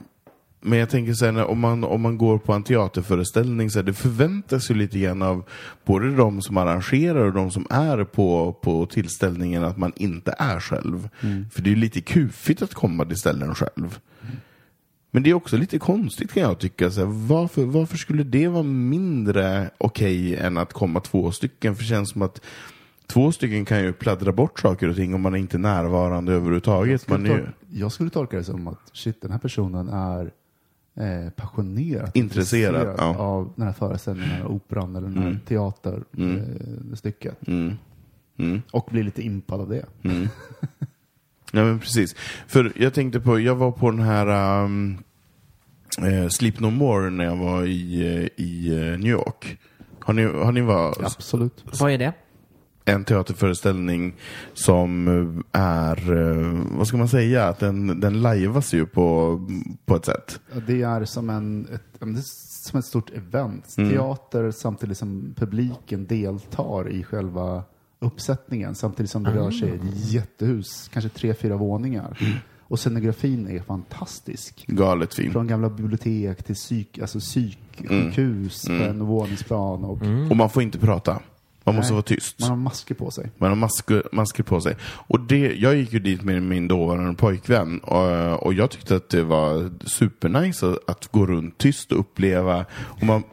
men 0.68 0.80
jag 0.80 0.89
tänker 0.89 1.13
så 1.13 1.26
här, 1.26 1.45
om 1.45 1.59
man, 1.59 1.84
om 1.84 2.01
man 2.01 2.18
går 2.18 2.38
på 2.38 2.53
en 2.53 2.63
teaterföreställning, 2.63 3.70
så 3.70 3.80
här, 3.80 3.84
det 3.84 3.93
förväntas 3.93 4.72
ju 4.72 4.76
lite 4.76 4.99
grann 4.99 5.22
av 5.22 5.43
både 5.86 6.15
de 6.15 6.41
som 6.41 6.57
arrangerar 6.57 7.26
och 7.26 7.34
de 7.34 7.51
som 7.51 7.68
är 7.70 8.03
på, 8.03 8.53
på 8.61 8.86
tillställningen 8.86 9.63
att 9.63 9.78
man 9.78 9.93
inte 9.95 10.36
är 10.38 10.59
själv. 10.59 11.09
För 11.51 11.61
det 11.61 11.70
är 11.70 11.72
ju 11.72 11.82
lite 11.82 12.01
kufigt 12.01 12.61
att 12.61 12.74
komma 12.74 13.05
till 13.05 13.18
ställen 13.18 13.55
själv. 13.55 13.99
Men 15.11 15.24
det 15.24 15.30
är 15.30 15.34
också 15.34 15.57
lite 15.57 15.80
konstigt 15.80 16.34
kan 16.34 16.43
jag 16.43 16.59
tycka. 16.59 16.91
Så 16.91 16.99
här, 16.99 17.28
varför, 17.28 17.65
varför 17.65 17.97
skulle 17.97 18.24
det 18.24 18.47
vara 18.47 18.63
mindre 18.63 19.70
okej 19.78 20.36
än 20.36 20.57
att 20.57 20.74
komma 20.74 20.99
två 20.99 21.32
stycken? 21.32 21.76
För 21.76 21.84
det 21.84 21.89
känns 21.89 22.09
som 22.09 22.22
att 22.22 22.41
två 23.07 23.32
stycken 23.32 23.65
kan 23.65 23.84
ju 23.84 23.93
pladdra 23.93 24.32
bort 24.32 24.59
saker 24.59 24.89
och 24.89 24.95
ting 24.95 25.13
om 25.13 25.22
man 25.22 25.34
är 25.34 25.38
inte 25.38 25.57
är 25.57 25.59
närvarande 25.59 26.34
överhuvudtaget. 26.34 27.09
Man 27.09 27.26
är 27.26 27.30
ju... 27.30 27.47
jag 27.70 27.91
skulle 27.91 28.09
tolka 28.09 28.38
det 28.38 28.43
som 28.43 28.68
att 28.68 28.89
shit, 28.93 29.22
den 29.22 29.32
här 29.32 29.39
personen 29.39 29.89
är 29.89 30.32
eh, 30.97 31.29
passionerat 31.29 32.15
Intresserad, 32.15 32.95
ja. 32.97 33.17
av 33.17 33.53
den 33.55 33.65
här 33.65 33.73
föreställningen, 33.73 34.45
operan 34.45 34.95
eller 34.95 35.07
den 35.07 35.17
här 35.17 35.39
teaterstycket. 35.47 37.47
Mm. 37.47 37.73
Mm. 38.37 38.61
Och 38.71 38.87
blir 38.91 39.03
lite 39.03 39.21
impad 39.21 39.61
av 39.61 39.69
det. 39.69 39.85
Ja 41.51 41.63
men 41.63 41.79
precis. 41.79 42.15
För 42.47 42.73
jag 42.75 42.93
tänkte 42.93 43.19
på, 43.19 43.39
jag 43.39 43.55
var 43.55 43.71
på 43.71 43.91
den 43.91 43.99
här 43.99 44.63
um, 44.63 44.97
eh, 46.01 46.27
Sleep 46.27 46.59
No 46.59 46.69
More 46.69 47.09
när 47.09 47.25
jag 47.25 47.35
var 47.35 47.63
i, 47.63 48.15
eh, 48.15 48.45
i 48.45 48.69
eh, 48.69 48.99
New 48.99 49.11
York. 49.11 49.57
Har 49.99 50.13
ni, 50.13 50.23
har 50.23 50.51
ni 50.51 50.61
varit 50.61 50.99
Absolut. 50.99 51.63
Vad 51.79 51.91
är 51.91 51.97
det? 51.97 52.13
En 52.88 53.03
teaterföreställning 53.05 54.15
som 54.53 55.07
är, 55.51 56.11
eh, 56.17 56.61
vad 56.77 56.88
ska 56.88 56.97
man 56.97 57.07
säga, 57.07 57.47
att 57.47 57.59
den, 57.59 57.99
den 57.99 58.21
lajvas 58.21 58.73
ju 58.73 58.85
på, 58.85 59.39
på 59.85 59.95
ett 59.95 60.05
sätt. 60.05 60.39
Det 60.67 60.81
är 60.81 61.05
som, 61.05 61.29
en, 61.29 61.67
ett, 61.73 62.01
som 62.63 62.79
ett 62.79 62.85
stort 62.85 63.09
event. 63.09 63.75
Mm. 63.77 63.89
Teater 63.91 64.51
samtidigt 64.51 64.97
som 64.97 65.33
publiken 65.38 66.05
deltar 66.05 66.89
i 66.89 67.03
själva 67.03 67.63
uppsättningen. 67.99 68.75
Samtidigt 68.75 69.11
som 69.11 69.23
det 69.23 69.31
rör 69.31 69.51
sig 69.51 69.69
i 69.69 69.73
ett 69.75 70.11
jättehus, 70.11 70.89
kanske 70.93 71.09
tre, 71.09 71.33
fyra 71.33 71.55
våningar. 71.57 72.17
Mm. 72.21 72.33
Och 72.69 72.79
scenografin 72.79 73.47
är 73.47 73.59
fantastisk. 73.61 74.65
Galet 74.67 75.13
fin. 75.13 75.31
Från 75.31 75.47
gamla 75.47 75.69
bibliotek 75.69 76.43
till 76.43 76.55
psyk, 76.55 76.99
alltså 76.99 77.19
psyksjukhus 77.19 78.67
Mm. 78.67 78.81
på 78.81 78.89
en 78.89 79.05
våningsplan. 79.05 79.83
Och 79.83 80.01
Och 80.31 80.38
man 80.38 80.49
får 80.49 80.63
inte 80.63 80.79
prata. 80.79 81.19
Man 81.68 81.76
måste 81.76 81.91
Nej. 81.91 81.95
vara 81.95 82.03
tyst. 82.03 82.39
Man 82.39 82.49
har 82.49 82.55
masker 82.55 82.95
på 82.95 83.11
sig. 83.11 83.32
Man 83.38 83.49
har 83.49 83.55
masker, 83.55 84.03
masker 84.11 84.43
på 84.43 84.61
sig. 84.61 84.76
Och 84.82 85.20
det, 85.20 85.55
jag 85.55 85.76
gick 85.76 85.93
ju 85.93 85.99
dit 85.99 86.24
med 86.24 86.43
min 86.43 86.68
dåvarande 86.68 87.13
pojkvän 87.13 87.80
och, 87.80 88.43
och 88.45 88.53
jag 88.53 88.70
tyckte 88.70 88.95
att 88.95 89.09
det 89.09 89.24
var 89.24 89.72
supernice 89.86 90.68
att, 90.68 90.89
att 90.89 91.07
gå 91.11 91.26
runt 91.26 91.57
tyst 91.57 91.91
och 91.91 91.99
uppleva. 91.99 92.65
Och 92.72 93.03
man, 93.03 93.24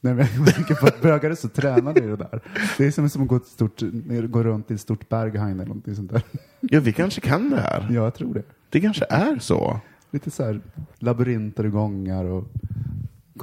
Nej, 0.00 0.14
men 0.14 0.26
jag 0.46 0.54
tänker 0.54 0.74
på 0.74 0.86
att 0.86 1.02
bögar 1.02 1.30
är 1.30 1.34
så 1.34 1.48
tränade 1.48 2.00
i 2.00 2.06
det 2.06 2.16
där. 2.16 2.40
Det 2.78 2.86
är 2.86 2.90
som, 2.90 3.08
som 3.10 3.22
att 3.22 3.28
gå, 3.28 3.36
ett 3.36 3.46
stort, 3.46 3.80
gå 4.28 4.42
runt 4.42 4.70
i 4.70 4.74
ett 4.74 4.80
stort 4.80 5.08
Berghain 5.08 5.54
eller 5.54 5.66
någonting 5.66 5.96
sånt 5.96 6.12
där. 6.12 6.22
ja, 6.60 6.80
vi 6.80 6.92
kanske 6.92 7.20
kan 7.20 7.50
det 7.50 7.60
här. 7.60 7.86
Ja, 7.90 7.94
jag 7.94 8.14
tror 8.14 8.34
det. 8.34 8.42
Det 8.70 8.80
kanske 8.80 9.04
är 9.10 9.38
så. 9.38 9.80
Lite 10.10 10.30
så 10.30 10.44
här 10.44 10.60
labyrinter 10.98 11.66
och 11.66 11.72
gångar 11.72 12.24
och 12.24 12.48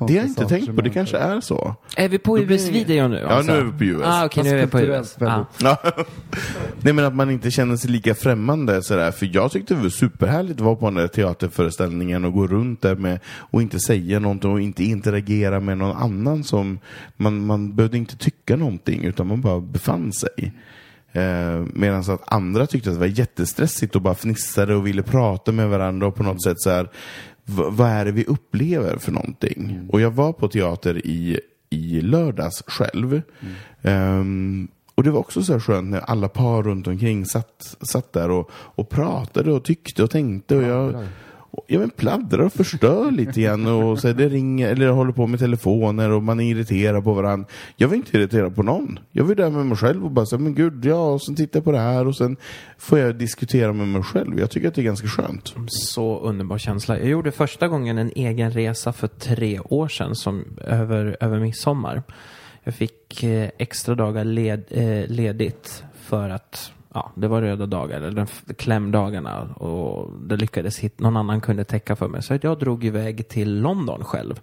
Det 0.05 0.13
har 0.13 0.19
jag 0.19 0.27
inte 0.27 0.45
tänkt 0.45 0.75
på. 0.75 0.81
Det 0.81 0.89
kanske 0.89 1.17
är 1.17 1.41
så. 1.41 1.75
Är 1.95 2.09
vi 2.09 2.17
på 2.19 2.37
Då 2.37 2.45
blir 2.45 2.55
US-video 2.55 3.07
nu? 3.07 3.19
Ja, 3.19 3.27
alltså? 3.27 3.51
nu 3.51 3.57
är 3.57 3.63
vi 3.63 3.71
på 3.71 3.83
US. 3.83 4.05
Ah, 4.05 4.25
Okej, 4.25 4.43
nu 4.43 4.49
är 4.49 4.65
vi 4.65 4.67
på 4.67 4.79
US. 4.79 5.17
Ah. 5.21 5.45
Ja. 5.57 5.77
Nej 6.81 6.93
men 6.93 7.05
att 7.05 7.15
man 7.15 7.29
inte 7.29 7.51
känner 7.51 7.75
sig 7.77 7.91
lika 7.91 8.15
främmande 8.15 8.83
sådär. 8.83 9.11
För 9.11 9.29
jag 9.33 9.51
tyckte 9.51 9.73
det 9.73 9.81
var 9.81 9.89
superhärligt 9.89 10.59
att 10.59 10.65
vara 10.65 10.75
på 10.75 10.85
den 10.85 10.95
där 10.95 11.07
teaterföreställningen 11.07 12.25
och 12.25 12.33
gå 12.33 12.47
runt 12.47 12.81
där 12.81 12.95
med 12.95 13.19
och 13.25 13.61
inte 13.61 13.79
säga 13.79 14.19
någonting 14.19 14.51
och 14.51 14.61
inte 14.61 14.83
interagera 14.83 15.59
med 15.59 15.77
någon 15.77 15.97
annan 15.97 16.43
som 16.43 16.79
man, 17.17 17.45
man 17.45 17.75
behövde 17.75 17.97
inte 17.97 18.17
tycka 18.17 18.55
någonting 18.55 19.03
utan 19.03 19.27
man 19.27 19.41
bara 19.41 19.59
befann 19.59 20.13
sig. 20.13 20.53
Eh, 21.11 21.65
Medan 21.73 21.99
att 21.99 22.33
andra 22.33 22.67
tyckte 22.67 22.89
att 22.89 22.95
det 22.95 22.99
var 22.99 23.07
jättestressigt 23.07 23.95
och 23.95 24.01
bara 24.01 24.15
fnissade 24.15 24.75
och 24.75 24.87
ville 24.87 25.03
prata 25.03 25.51
med 25.51 25.69
varandra 25.69 26.07
och 26.07 26.15
på 26.15 26.23
något 26.23 26.43
sätt 26.43 26.59
så 26.59 26.69
här. 26.69 26.89
Vad 27.47 27.89
är 27.89 28.05
det 28.05 28.11
vi 28.11 28.25
upplever 28.25 28.97
för 28.97 29.11
någonting? 29.11 29.89
Och 29.91 30.01
jag 30.01 30.11
var 30.11 30.33
på 30.33 30.47
teater 30.47 31.07
i, 31.07 31.39
i 31.69 32.01
lördags 32.01 32.63
själv. 32.67 33.21
Ehm, 33.81 34.67
och 34.95 35.03
det 35.03 35.11
var 35.11 35.19
också 35.19 35.43
så 35.43 35.53
här 35.53 35.59
skönt 35.59 35.89
när 35.91 35.99
alla 35.99 36.29
par 36.29 36.63
runt 36.63 36.87
omkring 36.87 37.25
satt, 37.25 37.75
satt 37.81 38.13
där 38.13 38.29
och, 38.29 38.49
och 38.51 38.89
pratade 38.89 39.51
och 39.51 39.63
tyckte 39.63 40.03
och 40.03 40.11
tänkte. 40.11 40.55
Och 40.55 40.63
jag, 40.63 41.07
ja, 41.67 41.79
men 41.79 41.89
pladdrar 41.89 42.45
och 42.45 42.53
förstör 42.53 43.11
lite 43.17 43.41
grann 43.41 43.67
och 43.67 43.99
så 43.99 44.07
här, 44.07 44.15
det 44.15 44.29
ringer 44.29 44.71
eller 44.71 44.87
håller 44.87 45.11
på 45.11 45.27
med 45.27 45.39
telefoner 45.39 46.11
och 46.11 46.23
man 46.23 46.39
är 46.39 46.51
irriterad 46.51 47.03
på 47.03 47.13
varandra. 47.13 47.47
Jag 47.75 47.87
var 47.87 47.95
inte 47.95 48.17
irriterad 48.17 48.55
på 48.55 48.63
någon. 48.63 48.99
Jag 49.11 49.23
var 49.23 49.35
där 49.35 49.49
med 49.49 49.65
mig 49.65 49.77
själv 49.77 50.05
och 50.05 50.11
bara 50.11 50.25
så 50.25 50.35
här, 50.35 50.43
men 50.43 50.55
gud, 50.55 50.85
ja, 50.85 51.11
och 51.11 51.21
sen 51.21 51.35
tittar 51.35 51.59
jag 51.59 51.63
på 51.63 51.71
det 51.71 51.79
här 51.79 52.07
och 52.07 52.17
sen 52.17 52.37
får 52.77 52.99
jag 52.99 53.15
diskutera 53.15 53.73
med 53.73 53.87
mig 53.87 54.03
själv. 54.03 54.39
Jag 54.39 54.51
tycker 54.51 54.67
att 54.67 54.75
det 54.75 54.81
är 54.81 54.85
ganska 54.85 55.07
skönt. 55.07 55.53
Så 55.67 56.19
underbar 56.19 56.57
känsla. 56.57 56.99
Jag 56.99 57.07
gjorde 57.07 57.31
första 57.31 57.67
gången 57.67 57.97
en 57.97 58.11
egen 58.15 58.51
resa 58.51 58.93
för 58.93 59.07
tre 59.07 59.59
år 59.59 59.87
sedan 59.87 60.15
som 60.15 60.45
över, 60.63 61.17
över 61.19 61.39
midsommar. 61.39 62.03
Jag 62.63 62.75
fick 62.75 63.23
eh, 63.23 63.49
extra 63.57 63.95
dagar 63.95 64.23
led, 64.23 64.63
eh, 64.69 65.07
ledigt 65.07 65.83
för 65.93 66.29
att 66.29 66.71
ja, 66.93 67.11
det 67.15 67.27
var 67.27 67.41
röda 67.41 67.65
dagar, 67.65 68.01
eller 68.01 68.27
klämdagarna 68.53 69.43
och 69.43 70.11
det 70.21 70.37
lyckades 70.37 70.79
hit, 70.79 70.99
någon 70.99 71.17
annan 71.17 71.41
kunde 71.41 71.63
täcka 71.63 71.95
för 71.95 72.07
mig. 72.07 72.23
Så 72.23 72.37
jag 72.41 72.59
drog 72.59 72.85
iväg 72.85 73.27
till 73.27 73.61
London 73.61 74.03
själv. 74.03 74.41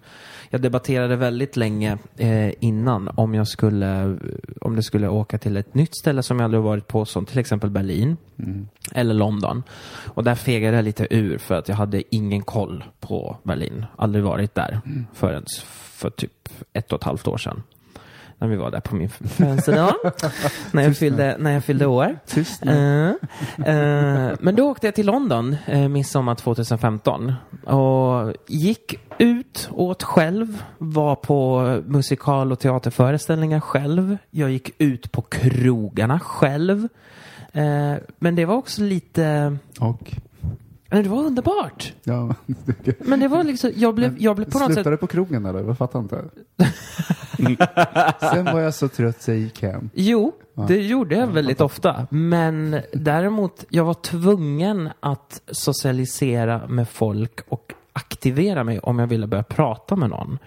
Jag 0.49 0.61
debatterade 0.61 1.15
väldigt 1.15 1.55
länge 1.55 1.97
eh, 2.17 2.53
innan 2.59 3.09
om 3.15 3.33
jag 3.33 3.47
skulle, 3.47 4.17
om 4.61 4.75
det 4.75 4.83
skulle 4.83 5.07
åka 5.07 5.37
till 5.37 5.57
ett 5.57 5.73
nytt 5.73 5.97
ställe 5.97 6.23
som 6.23 6.39
jag 6.39 6.43
aldrig 6.45 6.63
varit 6.63 6.87
på, 6.87 7.05
som 7.05 7.25
till 7.25 7.39
exempel 7.39 7.69
Berlin 7.69 8.17
eller 8.91 9.13
London. 9.13 9.63
Och 10.05 10.23
där 10.23 10.35
fegade 10.35 10.75
jag 10.75 10.85
lite 10.85 11.07
ur 11.09 11.37
för 11.37 11.55
att 11.55 11.69
jag 11.69 11.75
hade 11.75 12.15
ingen 12.15 12.41
koll 12.41 12.83
på 12.99 13.37
Berlin. 13.43 13.85
Aldrig 13.95 14.23
varit 14.23 14.55
där 14.55 14.81
förrän 15.13 15.43
för 15.65 16.09
typ 16.09 16.49
ett 16.73 16.91
och 16.91 16.99
ett 16.99 17.03
halvt 17.03 17.27
år 17.27 17.37
sedan. 17.37 17.63
När 18.37 18.47
vi 18.47 18.55
var 18.55 18.71
där 18.71 18.79
på 18.79 18.95
min 18.95 19.09
födelsedag. 19.09 19.93
när, 20.71 20.83
jag 20.83 20.97
fyllde, 20.97 21.35
när 21.39 21.51
jag 21.51 21.63
fyllde 21.63 21.85
år. 21.85 22.19
Tyst 22.25 22.63
Eh, 22.65 23.09
eh, 23.65 24.33
men 24.39 24.55
då 24.55 24.69
åkte 24.69 24.87
jag 24.87 24.95
till 24.95 25.05
London 25.05 25.55
uh, 25.73 25.87
midsommar 25.87 26.35
2015 26.35 27.33
och 27.65 28.33
gick 28.47 28.99
ut, 29.17 29.69
åt 29.71 30.03
själv, 30.03 30.63
var 30.77 31.15
på 31.15 31.61
musikal 31.85 32.51
och 32.51 32.59
teaterföreställningar 32.59 33.59
själv. 33.59 34.17
Jag 34.31 34.51
gick 34.51 34.71
ut 34.77 35.11
på 35.11 35.21
krogarna 35.21 36.19
själv. 36.19 36.87
Eh, 37.55 37.93
men 38.19 38.35
det 38.35 38.45
var 38.45 38.55
också 38.55 38.81
lite, 38.81 39.57
Och, 39.79 40.13
men 40.95 41.03
det 41.03 41.09
var 41.09 41.23
underbart. 41.23 41.93
ja, 42.03 42.35
Men 42.99 43.19
det 43.19 43.27
var 43.27 43.43
liksom, 43.43 43.71
jag 43.75 43.95
blev, 43.95 44.15
jag 44.19 44.35
blev 44.35 44.51
på 44.51 44.59
något 44.59 44.67
sätt 44.67 44.73
Slutade 44.73 44.97
på 44.97 45.07
krogen 45.07 45.45
eller? 45.45 45.63
Jag 45.63 45.77
fattar 45.77 45.99
inte. 45.99 46.25
Sen 48.19 48.45
var 48.45 48.59
jag 48.59 48.73
så 48.73 48.87
trött 48.87 49.21
så 49.21 49.31
jag 49.31 49.37
gick 49.37 49.61
hem. 49.61 49.89
Jo, 49.93 50.31
det 50.67 50.81
gjorde 50.81 51.15
jag 51.15 51.27
väldigt 51.27 51.61
ofta. 51.61 52.07
Men 52.09 52.81
däremot, 52.93 53.65
jag 53.69 53.85
var 53.85 53.93
tvungen 53.93 54.89
att 54.99 55.41
socialisera 55.51 56.67
med 56.67 56.89
folk 56.89 57.39
och 57.49 57.73
aktivera 57.93 58.63
mig 58.63 58.79
om 58.79 58.99
jag 58.99 59.07
ville 59.07 59.27
börja 59.27 59.43
prata 59.43 59.95
med 59.95 60.09
någon. 60.09 60.37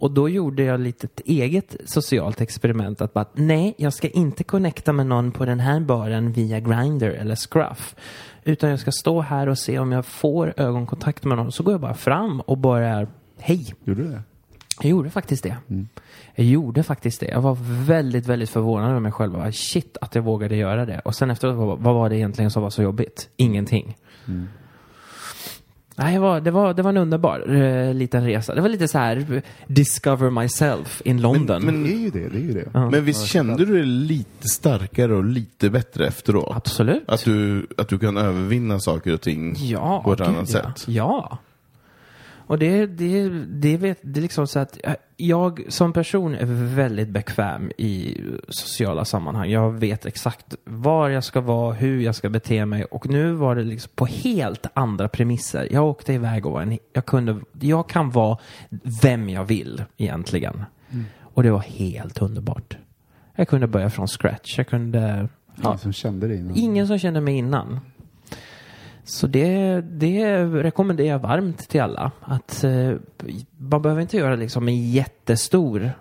Och 0.00 0.10
då 0.10 0.28
gjorde 0.28 0.62
jag 0.62 0.80
lite 0.80 1.06
ett 1.06 1.20
eget 1.24 1.76
socialt 1.84 2.40
experiment. 2.40 3.00
Att 3.00 3.12
bara, 3.12 3.26
nej, 3.34 3.74
jag 3.78 3.92
ska 3.92 4.08
inte 4.08 4.44
connecta 4.44 4.92
med 4.92 5.06
någon 5.06 5.32
på 5.32 5.44
den 5.44 5.60
här 5.60 5.80
baren 5.80 6.32
via 6.32 6.60
Grindr 6.60 7.08
eller 7.08 7.36
Scruff. 7.36 7.94
Utan 8.44 8.70
jag 8.70 8.78
ska 8.78 8.92
stå 8.92 9.20
här 9.20 9.48
och 9.48 9.58
se 9.58 9.78
om 9.78 9.92
jag 9.92 10.06
får 10.06 10.54
ögonkontakt 10.56 11.24
med 11.24 11.36
någon. 11.36 11.52
Så 11.52 11.62
går 11.62 11.74
jag 11.74 11.80
bara 11.80 11.94
fram 11.94 12.40
och 12.40 12.58
börjar, 12.58 13.08
hej. 13.38 13.74
Gjorde 13.84 14.02
du 14.02 14.08
det? 14.08 14.22
Jag 14.82 14.90
gjorde 14.90 15.10
faktiskt 15.10 15.42
det. 15.42 15.56
Jag 16.34 16.46
gjorde 16.46 16.82
faktiskt 16.82 17.20
det. 17.20 17.26
Jag 17.28 17.40
var 17.40 17.58
väldigt, 17.86 18.26
väldigt 18.26 18.50
förvånad 18.50 18.90
över 18.90 19.00
mig 19.00 19.12
själv. 19.12 19.32
Bara, 19.32 19.52
Shit 19.52 19.96
att 20.00 20.14
jag 20.14 20.22
vågade 20.22 20.56
göra 20.56 20.86
det. 20.86 20.98
Och 20.98 21.14
sen 21.14 21.30
efteråt, 21.30 21.56
vad, 21.56 21.78
vad 21.78 21.94
var 21.94 22.08
det 22.08 22.16
egentligen 22.16 22.50
som 22.50 22.62
var 22.62 22.70
så 22.70 22.82
jobbigt? 22.82 23.28
Ingenting. 23.36 23.96
Nej, 26.00 26.12
det 26.14 26.20
var, 26.20 26.40
det, 26.40 26.50
var, 26.50 26.74
det 26.74 26.82
var 26.82 26.90
en 26.90 26.96
underbar 26.96 27.54
eh, 27.56 27.94
liten 27.94 28.24
resa. 28.26 28.54
Det 28.54 28.60
var 28.60 28.68
lite 28.68 28.88
så 28.88 28.98
här, 28.98 29.42
discover 29.66 30.30
myself 30.30 31.02
in 31.04 31.20
London. 31.20 31.62
men- 31.64 31.82
Det 31.84 31.92
är 31.92 31.98
ju 31.98 32.10
det, 32.10 32.28
det 32.28 32.38
är 32.38 32.42
ju 32.42 32.52
det. 32.52 32.70
Men 32.90 33.04
visst 33.04 33.26
kände 33.26 33.64
du 33.64 33.72
dig 33.74 33.84
lite 33.86 34.48
starkare 34.48 35.14
och 35.14 35.24
lite 35.24 35.70
bättre 35.70 36.06
efteråt? 36.06 36.56
Absolut. 36.56 37.02
Att 37.06 37.24
du, 37.24 37.66
att 37.76 37.88
du 37.88 37.98
kan 37.98 38.16
övervinna 38.16 38.80
saker 38.80 39.14
och 39.14 39.20
ting 39.20 39.54
Ja, 39.58 40.00
på 40.04 40.12
ett 40.12 40.18
gud, 40.18 40.28
annat 40.28 40.50
ja. 40.52 40.62
sätt? 40.62 40.84
Ja. 40.88 41.38
Och 42.50 42.58
det, 42.58 42.86
det, 42.86 43.28
det, 43.46 43.76
vet, 43.76 43.98
det 44.02 44.20
är 44.20 44.22
liksom 44.22 44.46
så 44.46 44.58
att 44.58 44.78
jag- 45.16 45.64
som 45.68 45.92
person 45.92 46.34
är 46.34 46.74
väldigt 46.74 47.08
bekväm 47.08 47.70
i 47.78 48.20
sociala 48.48 49.04
sammanhang. 49.04 49.50
Jag 49.50 49.70
vet 49.72 50.06
exakt 50.06 50.54
var 50.64 51.08
jag 51.08 51.24
ska 51.24 51.40
vara, 51.40 51.72
hur 51.74 52.00
jag 52.00 52.14
ska 52.14 52.28
bete 52.28 52.66
mig 52.66 52.84
och 52.84 53.08
nu 53.08 53.32
var 53.32 53.56
det 53.56 53.62
liksom 53.62 53.90
på 53.94 54.06
helt 54.06 54.66
andra 54.74 55.08
premisser. 55.08 55.68
Jag 55.70 55.86
åkte 55.86 56.12
iväg 56.12 56.46
och 56.46 56.52
var 56.52 56.62
en, 56.62 56.78
jag, 56.92 57.06
kunde, 57.06 57.40
jag 57.60 57.88
kan 57.88 58.10
vara 58.10 58.38
vem 59.02 59.28
jag 59.28 59.44
vill 59.44 59.84
egentligen. 59.96 60.62
Och 61.20 61.42
det 61.42 61.50
var 61.50 61.60
helt 61.60 62.22
underbart. 62.22 62.76
Jag 63.36 63.48
kunde 63.48 63.66
börja 63.66 63.90
från 63.90 64.08
scratch. 64.08 64.58
Jag 64.58 64.66
kunde... 64.68 65.28
Ingen 65.64 65.78
som 65.78 65.92
kände 65.92 66.28
dig 66.28 66.36
innan. 66.38 66.56
Ingen 66.56 66.86
som 66.86 66.98
kände 66.98 67.20
mig 67.20 67.34
innan. 67.34 67.80
Så 69.04 69.26
det, 69.26 69.80
det 69.80 70.44
rekommenderar 70.44 71.08
jag 71.08 71.18
varmt 71.18 71.68
till 71.68 71.80
alla. 71.80 72.12
Att 72.20 72.64
eh, 72.64 72.92
man 73.58 73.82
behöver 73.82 74.02
inte 74.02 74.16
göra 74.16 74.36
liksom 74.36 74.68
en 74.68 74.90
jättestor 74.90 75.92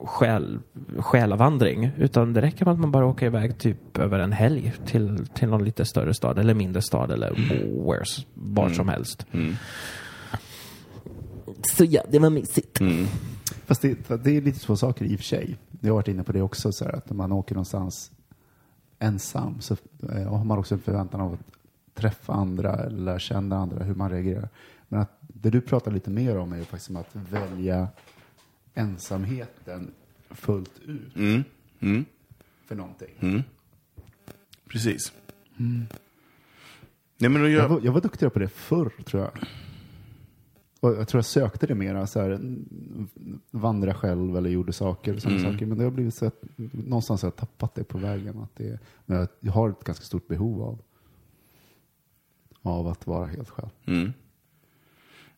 själ, 0.00 0.58
själavandring. 0.98 1.90
Utan 1.98 2.32
det 2.32 2.42
räcker 2.42 2.64
med 2.64 2.74
att 2.74 2.80
man 2.80 2.90
bara 2.90 3.06
åker 3.06 3.26
iväg 3.26 3.58
typ 3.58 3.98
över 3.98 4.18
en 4.18 4.32
helg 4.32 4.72
till, 4.86 5.26
till 5.34 5.48
någon 5.48 5.64
lite 5.64 5.84
större 5.84 6.14
stad 6.14 6.38
eller 6.38 6.54
mindre 6.54 6.82
stad 6.82 7.10
eller 7.10 7.30
where's, 7.30 8.26
var 8.34 8.68
som 8.68 8.88
helst. 8.88 9.26
Så 11.62 11.84
ja, 11.84 12.02
det 12.10 12.18
var 12.18 12.30
mysigt. 12.30 12.80
Fast 13.66 13.82
det, 13.82 14.24
det 14.24 14.36
är 14.36 14.40
lite 14.40 14.58
två 14.58 14.76
saker 14.76 15.04
i 15.04 15.14
och 15.14 15.18
för 15.18 15.24
sig. 15.24 15.56
Jag 15.80 15.90
har 15.90 15.94
varit 15.94 16.08
inne 16.08 16.22
på 16.22 16.32
det 16.32 16.42
också, 16.42 16.72
så 16.72 16.84
här, 16.84 16.92
att 16.92 17.10
när 17.10 17.16
man 17.16 17.32
åker 17.32 17.54
någonstans 17.54 18.10
ensam 18.98 19.60
så 19.60 19.76
eh, 20.12 20.28
har 20.28 20.44
man 20.44 20.58
också 20.58 20.74
en 20.74 20.80
förväntan 20.80 21.20
av 21.20 21.32
att 21.32 21.40
träffa 21.94 22.32
andra 22.32 22.74
eller 22.74 22.98
lära 22.98 23.18
känna 23.18 23.56
andra, 23.58 23.84
hur 23.84 23.94
man 23.94 24.10
reagerar. 24.10 24.48
Men 24.88 25.00
att 25.00 25.10
det 25.20 25.50
du 25.50 25.60
pratar 25.60 25.90
lite 25.92 26.10
mer 26.10 26.36
om 26.38 26.52
är 26.52 26.56
ju 26.56 26.64
faktiskt 26.64 26.90
att 26.96 27.16
välja 27.16 27.88
ensamheten 28.74 29.90
fullt 30.30 30.78
ut 30.84 31.16
Mm. 31.16 31.44
Mm. 31.80 32.04
för 32.66 32.74
någonting. 32.74 33.14
Mm. 33.20 33.42
Precis. 34.68 35.12
Nej, 35.56 37.30
men 37.30 37.42
Jag 37.42 37.50
gör... 37.50 37.68
var, 37.68 37.80
jag 37.84 37.92
var 37.92 38.00
duktigare 38.00 38.30
på 38.30 38.38
det 38.38 38.48
förr, 38.48 38.92
tror 39.04 39.22
jag. 39.22 39.32
Och 40.80 40.90
jag 40.90 41.08
tror 41.08 41.18
jag 41.18 41.24
sökte 41.24 41.66
det 41.66 41.74
mera, 41.74 42.06
så 42.06 42.20
här, 42.20 42.30
mm, 42.30 43.08
vandra 43.50 43.94
själv 43.94 44.36
eller 44.36 44.50
gjorde 44.50 44.72
saker 44.72 45.14
och 45.14 45.22
sådana 45.22 45.40
Mm. 45.40 45.52
saker. 45.52 45.66
Men 45.66 45.78
det 45.78 45.84
har 45.84 45.90
blivit 45.90 46.14
så 46.14 46.26
att 46.26 46.42
någonstans 46.72 47.22
har 47.22 47.26
jag 47.26 47.36
tappat 47.36 47.74
det 47.74 47.84
på 47.84 47.98
vägen. 47.98 48.38
Att 48.38 48.56
det, 48.56 48.78
men 49.06 49.18
jag, 49.18 49.28
jag 49.40 49.52
har 49.52 49.70
ett 49.70 49.84
ganska 49.84 50.04
stort 50.04 50.28
behov 50.28 50.62
av, 50.62 50.78
av 52.64 52.88
att 52.88 53.06
vara 53.06 53.26
helt 53.26 53.50
själv. 53.50 53.70
Mm. 53.86 54.12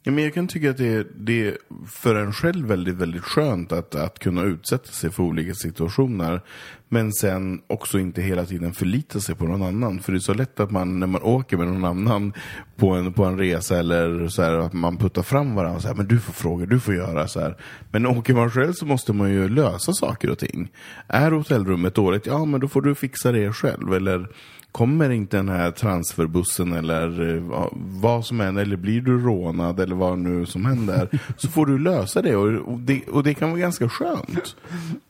Ja, 0.07 0.13
men 0.13 0.25
jag 0.25 0.35
kan 0.35 0.49
tycka 0.49 0.71
att 0.71 0.77
det 0.77 0.95
är, 0.95 1.07
det 1.17 1.47
är 1.47 1.59
för 1.87 2.15
en 2.15 2.33
själv 2.33 2.67
väldigt, 2.67 2.95
väldigt 2.95 3.23
skönt 3.23 3.73
att, 3.73 3.95
att 3.95 4.19
kunna 4.19 4.43
utsätta 4.43 4.93
sig 4.93 5.11
för 5.11 5.23
olika 5.23 5.55
situationer. 5.55 6.41
Men 6.89 7.13
sen 7.13 7.61
också 7.67 7.99
inte 7.99 8.23
hela 8.23 8.45
tiden 8.45 8.73
förlita 8.73 9.21
sig 9.21 9.35
på 9.35 9.45
någon 9.45 9.63
annan. 9.63 10.01
För 10.01 10.13
det 10.13 10.19
är 10.19 10.21
så 10.21 10.35
lätt 10.35 10.61
att 10.61 10.71
man, 10.71 11.01
när 11.01 11.07
man 11.07 11.23
åker 11.23 11.57
med 11.57 11.67
någon 11.67 11.85
annan 11.85 12.33
på 12.77 12.91
en, 12.91 13.13
på 13.13 13.25
en 13.25 13.39
resa 13.39 13.79
eller 13.79 14.29
så 14.29 14.43
här, 14.43 14.53
att 14.53 14.73
man 14.73 14.97
puttar 14.97 15.23
fram 15.23 15.55
varandra. 15.55 15.81
Så 15.81 15.89
här, 15.89 15.95
men 15.95 16.09
du 16.09 16.21
får 16.21 16.33
fråga, 16.33 16.67
du 16.67 16.81
får 16.81 16.95
göra 16.95 17.29
så 17.29 17.41
här. 17.41 17.57
Men 17.91 18.07
åker 18.07 18.35
man 18.35 18.51
själv 18.51 18.73
så 18.73 18.87
måste 18.87 19.13
man 19.13 19.31
ju 19.31 19.49
lösa 19.49 19.93
saker 19.93 20.31
och 20.31 20.39
ting. 20.39 20.69
Är 21.09 21.31
hotellrummet 21.31 21.95
dåligt, 21.95 22.27
ja 22.27 22.45
men 22.45 22.61
då 22.61 22.69
får 22.69 22.83
du 22.83 22.95
fixa 22.95 23.33
det 23.33 23.53
själv. 23.53 23.95
Eller 23.95 24.29
Kommer 24.77 25.11
inte 25.11 25.37
den 25.37 25.49
här 25.49 25.71
transferbussen 25.71 26.73
eller 26.73 27.35
eh, 27.37 27.43
va- 27.43 27.71
vad 27.73 28.27
som 28.27 28.41
än, 28.41 28.57
eller 28.57 28.77
blir 28.77 29.01
du 29.01 29.19
rånad 29.19 29.81
eller 29.81 29.97
vad 29.97 30.19
nu 30.19 30.47
som 30.47 30.65
händer, 30.65 31.09
så 31.37 31.49
får 31.49 31.67
du 31.67 31.79
lösa 31.79 32.23
det 32.23 32.37
och, 32.37 32.73
och 32.73 32.79
det. 32.79 33.09
och 33.09 33.23
det 33.23 33.35
kan 33.35 33.51
vara 33.51 33.61
ganska 33.61 33.89
skönt. 33.89 34.57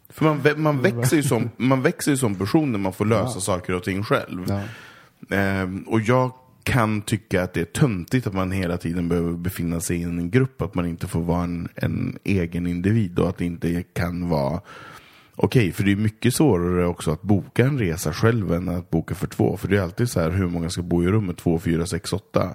För 0.08 0.24
man, 0.24 0.62
man, 0.62 0.82
växer 0.82 1.16
ju 1.16 1.22
som, 1.22 1.50
man 1.56 1.82
växer 1.82 2.10
ju 2.10 2.16
som 2.16 2.34
person 2.34 2.72
när 2.72 2.78
man 2.78 2.92
får 2.92 3.04
lösa 3.04 3.40
saker 3.40 3.74
och 3.74 3.82
ting 3.84 4.04
själv. 4.04 4.44
Ja. 4.48 4.60
Ehm, 5.36 5.82
och 5.82 6.00
jag 6.00 6.32
kan 6.62 7.02
tycka 7.02 7.42
att 7.42 7.54
det 7.54 7.60
är 7.60 7.64
töntigt 7.64 8.26
att 8.26 8.34
man 8.34 8.52
hela 8.52 8.76
tiden 8.76 9.08
behöver 9.08 9.32
befinna 9.32 9.80
sig 9.80 9.96
i 9.96 10.02
en 10.02 10.30
grupp, 10.30 10.62
att 10.62 10.74
man 10.74 10.86
inte 10.86 11.06
får 11.06 11.20
vara 11.20 11.44
en, 11.44 11.68
en 11.74 12.18
egen 12.24 12.66
individ 12.66 13.18
och 13.18 13.28
att 13.28 13.38
det 13.38 13.44
inte 13.44 13.82
kan 13.82 14.28
vara 14.28 14.60
Okej, 15.36 15.72
för 15.72 15.84
det 15.84 15.92
är 15.92 15.96
mycket 15.96 16.34
svårare 16.34 16.86
också 16.86 17.10
att 17.10 17.22
boka 17.22 17.66
en 17.66 17.78
resa 17.78 18.12
själv 18.12 18.52
än 18.52 18.68
att 18.68 18.90
boka 18.90 19.14
för 19.14 19.26
två. 19.26 19.56
För 19.56 19.68
det 19.68 19.76
är 19.76 19.82
alltid 19.82 20.08
så 20.10 20.20
här 20.20 20.30
hur 20.30 20.46
många 20.48 20.70
ska 20.70 20.82
bo 20.82 21.02
i 21.04 21.06
rummet, 21.06 21.36
två, 21.36 21.58
fyra, 21.58 21.86
sex, 21.86 22.12
åtta. 22.12 22.54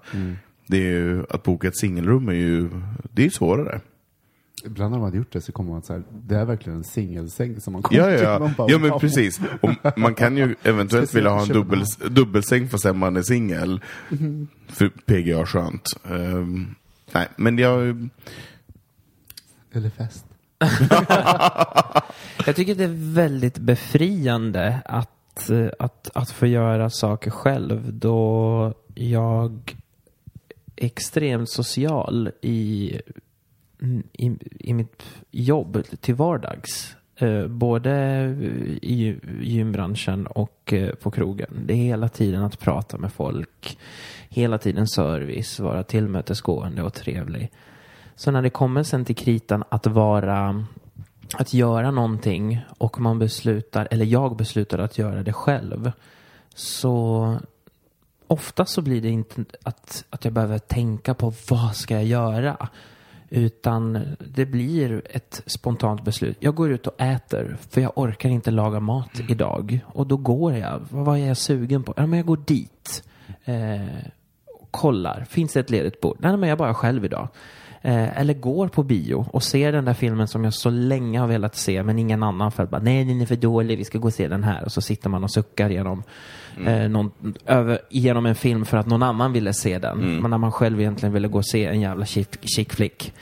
Det 0.67 0.77
är 0.77 0.81
ju, 0.91 1.25
att 1.29 1.43
boka 1.43 1.67
ett 1.67 1.77
singelrum 1.77 2.29
är 2.29 2.33
ju, 2.33 2.69
det 3.13 3.25
är 3.25 3.29
svårare. 3.29 3.81
Ibland 4.65 4.91
när 4.91 4.97
man 4.99 5.05
hade 5.05 5.17
gjort 5.17 5.31
det 5.31 5.41
så 5.41 5.51
kommer 5.51 5.71
man 5.71 5.81
så 5.81 5.93
här, 5.93 6.03
det 6.27 6.35
är 6.35 6.45
verkligen 6.45 6.77
en 6.77 6.83
singelsäng 6.83 7.61
som 7.61 7.73
man 7.73 7.81
kommer 7.81 8.01
Ja, 8.01 8.11
ja, 8.11 8.17
till. 8.17 8.25
ja. 8.25 8.39
Man 8.39 8.53
bara, 8.57 8.71
ja 8.71 8.77
men 8.77 8.99
precis. 8.99 9.39
Och 9.61 9.97
man 9.97 10.15
kan 10.15 10.37
ju 10.37 10.55
eventuellt 10.63 11.13
vilja 11.13 11.29
ha 11.29 11.41
en 11.41 11.47
dubbel, 11.47 11.83
dubbelsäng 12.09 12.69
fast 12.69 12.95
man 12.95 13.17
är 13.17 13.21
singel. 13.21 13.81
För 14.67 14.89
PGA 14.89 15.45
skönt. 15.45 15.87
Ehm, 16.09 16.75
nej, 17.13 17.27
men 17.35 17.57
jag... 17.57 18.09
Eller 19.71 19.89
fest. 19.89 20.25
Jag 22.45 22.55
tycker 22.55 22.75
det 22.75 22.83
är 22.83 23.13
väldigt 23.13 23.57
befriande 23.57 24.81
att, 24.85 25.49
eh, 25.49 25.67
att, 25.79 26.09
att 26.13 26.31
få 26.31 26.47
göra 26.47 26.89
saker 26.89 27.31
själv 27.31 27.93
då 27.93 28.73
jag 28.95 29.77
är 30.75 30.85
extremt 30.85 31.49
social 31.49 32.31
i, 32.41 32.93
mm, 33.81 34.03
i, 34.13 34.31
i 34.59 34.73
mitt 34.73 35.03
jobb 35.31 35.83
till 36.01 36.15
vardags. 36.15 36.95
Eh, 37.15 37.47
både 37.47 37.91
i 38.81 39.15
gymbranschen 39.41 40.27
och 40.27 40.73
eh, 40.73 40.95
på 40.95 41.11
krogen. 41.11 41.63
Det 41.65 41.73
är 41.73 41.77
hela 41.77 42.09
tiden 42.09 42.43
att 42.43 42.59
prata 42.59 42.97
med 42.97 43.13
folk. 43.13 43.77
Hela 44.29 44.57
tiden 44.57 44.87
service, 44.87 45.59
vara 45.59 45.83
tillmötesgående 45.83 46.83
och 46.83 46.93
trevlig. 46.93 47.51
Så 48.21 48.31
när 48.31 48.41
det 48.41 48.49
kommer 48.49 48.83
sen 48.83 49.05
till 49.05 49.15
kritan 49.15 49.63
att 49.69 49.87
vara 49.87 50.65
att 51.33 51.53
göra 51.53 51.91
någonting 51.91 52.61
och 52.77 52.99
man 52.99 53.19
beslutar, 53.19 53.87
eller 53.91 54.05
jag 54.05 54.35
beslutar 54.35 54.79
att 54.79 54.97
göra 54.97 55.23
det 55.23 55.33
själv. 55.33 55.91
Så 56.55 57.37
ofta 58.27 58.65
så 58.65 58.81
blir 58.81 59.01
det 59.01 59.09
inte 59.09 59.45
att, 59.63 60.05
att 60.09 60.25
jag 60.25 60.33
behöver 60.33 60.59
tänka 60.59 61.13
på 61.13 61.33
vad 61.49 61.75
ska 61.75 61.93
jag 61.93 62.03
göra. 62.03 62.67
Utan 63.29 63.99
det 64.19 64.45
blir 64.45 65.01
ett 65.09 65.43
spontant 65.45 66.03
beslut. 66.03 66.37
Jag 66.39 66.55
går 66.55 66.71
ut 66.71 66.87
och 66.87 67.01
äter 67.01 67.57
för 67.69 67.81
jag 67.81 67.91
orkar 67.95 68.29
inte 68.29 68.51
laga 68.51 68.79
mat 68.79 69.19
idag. 69.29 69.79
Och 69.85 70.07
då 70.07 70.17
går 70.17 70.53
jag. 70.53 70.81
Vad 70.89 71.19
är 71.19 71.27
jag 71.27 71.37
sugen 71.37 71.83
på? 71.83 71.93
Ja, 71.97 72.05
men 72.05 72.17
jag 72.17 72.25
går 72.25 72.41
dit. 72.45 73.03
Eh, 73.43 74.05
och 74.59 74.71
kollar. 74.71 75.25
Finns 75.29 75.53
det 75.53 75.59
ett 75.59 75.69
ledigt 75.69 76.01
bord? 76.01 76.17
Nej, 76.19 76.37
men 76.37 76.49
jag 76.49 76.55
är 76.55 76.59
bara 76.59 76.73
själv 76.73 77.05
idag. 77.05 77.27
Eh, 77.83 78.19
eller 78.19 78.33
går 78.33 78.67
på 78.67 78.83
bio 78.83 79.25
och 79.31 79.43
ser 79.43 79.71
den 79.71 79.85
där 79.85 79.93
filmen 79.93 80.27
som 80.27 80.43
jag 80.43 80.53
så 80.53 80.69
länge 80.69 81.19
har 81.19 81.27
velat 81.27 81.55
se 81.55 81.83
men 81.83 81.99
ingen 81.99 82.23
annan 82.23 82.51
för 82.51 82.63
att 82.63 82.69
bara 82.69 82.81
nej 82.81 83.05
den 83.05 83.21
är 83.21 83.25
för 83.25 83.35
dålig, 83.35 83.77
vi 83.77 83.85
ska 83.85 83.97
gå 83.97 84.07
och 84.07 84.13
se 84.13 84.27
den 84.27 84.43
här. 84.43 84.65
Och 84.65 84.71
så 84.71 84.81
sitter 84.81 85.09
man 85.09 85.23
och 85.23 85.31
suckar 85.31 85.69
genom, 85.69 86.03
eh, 86.65 86.89
någon, 86.89 87.11
över, 87.45 87.79
genom 87.89 88.25
en 88.25 88.35
film 88.35 88.65
för 88.65 88.77
att 88.77 88.85
någon 88.85 89.03
annan 89.03 89.33
ville 89.33 89.53
se 89.53 89.79
den. 89.79 90.21
Men 90.21 90.31
när 90.31 90.37
man 90.37 90.51
själv 90.51 90.79
egentligen 90.79 91.13
ville 91.13 91.27
gå 91.27 91.37
och 91.37 91.45
se 91.45 91.65
en 91.65 91.81
jävla 91.81 92.05
chick, 92.05 92.37
chick 92.55 92.73
flick. 92.73 93.13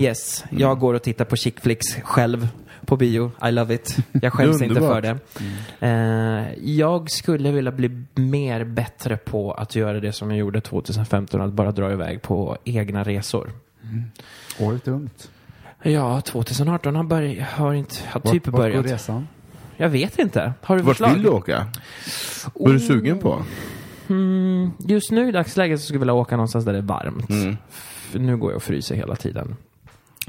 Yes, 0.00 0.44
jag 0.50 0.78
går 0.78 0.94
och 0.94 1.02
tittar 1.02 1.24
på 1.24 1.36
chick 1.36 1.60
flicks 1.60 1.94
själv 2.02 2.48
på 2.86 2.96
bio. 2.96 3.32
I 3.48 3.52
love 3.52 3.74
it. 3.74 3.96
Jag 4.12 4.32
skäms 4.32 4.62
inte 4.62 4.80
för 4.80 5.00
det. 5.00 5.18
Eh, 5.80 6.64
jag 6.64 7.10
skulle 7.10 7.52
vilja 7.52 7.72
bli 7.72 7.90
mer 8.14 8.64
bättre 8.64 9.16
på 9.16 9.52
att 9.52 9.76
göra 9.76 10.00
det 10.00 10.12
som 10.12 10.30
jag 10.30 10.38
gjorde 10.38 10.60
2015, 10.60 11.40
att 11.40 11.52
bara 11.52 11.72
dra 11.72 11.92
iväg 11.92 12.22
på 12.22 12.56
egna 12.64 13.02
resor. 13.02 13.50
Året 14.58 14.88
är 14.88 14.92
ungt. 14.92 15.30
Ja, 15.82 16.20
2018 16.20 16.96
har, 16.96 17.04
börj- 17.04 17.44
har 17.44 17.74
inte, 17.74 17.94
har 18.08 18.20
Vart- 18.20 18.32
typ 18.32 18.46
vart 18.46 18.52
går 18.54 18.58
börjat. 18.62 18.86
resan? 18.86 19.28
Jag 19.76 19.88
vet 19.88 20.18
inte. 20.18 20.52
Har 20.62 20.76
du 20.76 20.82
Vart 20.82 20.96
förslag? 20.96 21.14
vill 21.14 21.22
du 21.22 21.28
åka? 21.28 21.66
Vad 22.54 22.68
är 22.70 22.72
du 22.74 22.80
sugen 22.80 23.18
på? 23.18 23.44
Mm, 24.08 24.70
just 24.78 25.10
nu 25.10 25.28
i 25.28 25.32
dagsläget 25.32 25.80
så 25.80 25.84
skulle 25.84 25.96
jag 25.96 26.00
vilja 26.00 26.14
åka 26.14 26.36
någonstans 26.36 26.64
där 26.64 26.72
det 26.72 26.78
är 26.78 26.82
varmt. 26.82 27.30
Mm. 27.30 27.56
För 28.10 28.18
nu 28.18 28.36
går 28.36 28.50
jag 28.50 28.56
och 28.56 28.62
fryser 28.62 28.94
hela 28.94 29.16
tiden. 29.16 29.56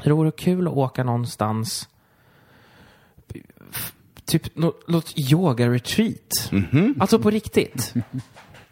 Det 0.03 0.11
vore 0.11 0.31
kul 0.31 0.67
att 0.67 0.73
åka 0.73 1.03
någonstans 1.03 1.89
typ 4.25 4.55
nå- 4.55 4.73
något 4.87 5.13
yoga-retreat. 5.31 6.51
Mhm. 6.51 6.95
Alltså 6.99 7.19
på 7.19 7.29
riktigt. 7.29 7.93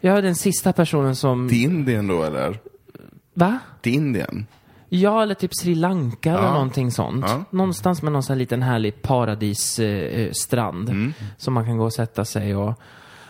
Jag 0.00 0.18
är 0.18 0.22
den 0.22 0.34
sista 0.34 0.72
personen 0.72 1.16
som... 1.16 1.48
Till 1.48 1.62
Indien 1.62 2.06
då 2.06 2.22
eller? 2.22 2.58
Va? 3.34 3.58
Till 3.80 3.94
Indien? 3.94 4.46
Ja, 4.94 5.22
eller 5.22 5.34
typ 5.34 5.50
Sri 5.54 5.74
Lanka 5.74 6.30
eller 6.30 6.52
någonting 6.52 6.90
sånt. 6.90 7.24
Ja. 7.28 7.44
Någonstans 7.50 8.02
med 8.02 8.12
någon 8.12 8.22
sån 8.22 8.34
här 8.34 8.38
liten 8.38 8.62
härlig 8.62 9.02
paradisstrand. 9.02 10.88
Eh, 10.88 10.94
Mm. 10.94 11.12
Som 11.36 11.54
man 11.54 11.64
kan 11.64 11.76
gå 11.78 11.84
och 11.84 11.92
sätta 11.92 12.24
sig 12.24 12.56
och 12.56 12.74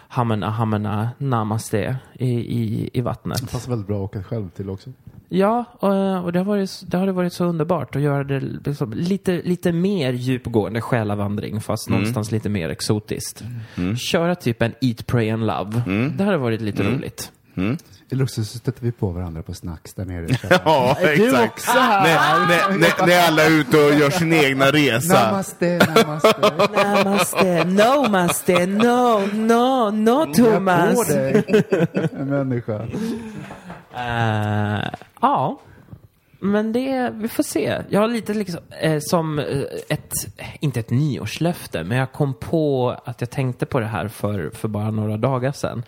hamna, 0.08 0.50
hamna, 0.50 1.10
namaste 1.18 1.96
i, 2.12 2.26
i, 2.30 2.90
i 2.92 3.00
vattnet. 3.00 3.40
Det 3.40 3.52
passar 3.52 3.70
väldigt 3.70 3.86
bra 3.86 3.96
att 3.96 4.10
åka 4.10 4.22
själv 4.22 4.48
till 4.50 4.70
också. 4.70 4.90
Ja, 5.28 5.64
och, 5.72 6.24
och 6.24 6.32
det, 6.32 6.38
har 6.38 6.44
varit, 6.44 6.82
det 6.86 6.96
har 6.96 7.06
varit 7.06 7.32
så 7.32 7.44
underbart 7.44 7.96
att 7.96 8.02
göra 8.02 8.24
det 8.24 8.40
liksom, 8.40 8.92
lite, 8.92 9.42
lite 9.44 9.72
mer 9.72 10.12
djupgående 10.12 10.80
själavandring 10.80 11.60
fast 11.60 11.88
någonstans 11.88 12.32
lite 12.32 12.48
mer 12.48 12.68
exotiskt. 12.68 13.44
Köra 13.96 14.34
typ 14.34 14.62
en 14.62 14.72
Eat, 14.80 15.06
Pray 15.06 15.30
and 15.30 15.46
Love. 15.46 15.82
Det 16.16 16.24
hade 16.24 16.36
varit 16.38 16.60
lite 16.60 16.82
roligt. 16.82 17.32
Eller 18.10 18.24
också 18.24 18.44
så 18.44 18.58
stöter 18.58 18.82
vi 18.82 18.92
på 18.92 19.10
varandra 19.10 19.42
på 19.42 19.54
snacks 19.54 19.94
där 19.94 20.04
nere. 20.04 20.26
Ja, 20.64 20.96
exakt. 21.00 21.66
När, 21.74 22.46
när, 22.48 22.78
när, 22.78 23.06
när 23.06 23.26
alla 23.28 23.42
är 23.42 23.50
ute 23.50 23.84
och 23.84 23.94
gör 23.94 24.10
sin 24.10 24.32
egna 24.32 24.70
resa. 24.70 25.24
Namaste, 25.26 25.78
namaste. 25.96 26.54
Namaste, 26.94 27.64
no 27.64 28.08
maste, 28.10 28.66
no, 28.66 29.26
no, 29.32 29.90
no 29.90 30.26
På 30.26 30.34
Thomas. 30.34 31.08
dig, 31.08 31.44
en 32.12 32.28
människa. 32.28 32.86
Eh, 33.96 34.90
ja, 35.20 35.60
men 36.44 36.72
det, 36.72 37.10
vi 37.14 37.28
får 37.28 37.42
se. 37.42 37.82
Jag 37.88 38.00
har 38.00 38.08
lite 38.08 38.34
liksom, 38.34 38.60
eh, 38.80 38.98
som 39.00 39.38
eh, 39.38 39.46
ett, 39.88 40.12
inte 40.60 40.80
ett 40.80 40.90
nyårslöfte, 40.90 41.84
men 41.84 41.98
jag 41.98 42.12
kom 42.12 42.34
på 42.34 42.90
att 43.04 43.20
jag 43.20 43.30
tänkte 43.30 43.66
på 43.66 43.80
det 43.80 43.86
här 43.86 44.08
för, 44.08 44.50
för 44.54 44.68
bara 44.68 44.90
några 44.90 45.16
dagar 45.16 45.52
sedan. 45.52 45.82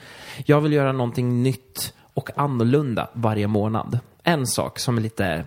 Jag 0.45 0.61
vill 0.61 0.73
göra 0.73 0.93
någonting 0.93 1.43
nytt 1.43 1.95
och 2.15 2.31
annorlunda 2.37 3.09
varje 3.13 3.47
månad. 3.47 3.99
En 4.23 4.47
sak 4.47 4.79
som 4.79 4.97
är 4.97 5.03
lite 5.03 5.45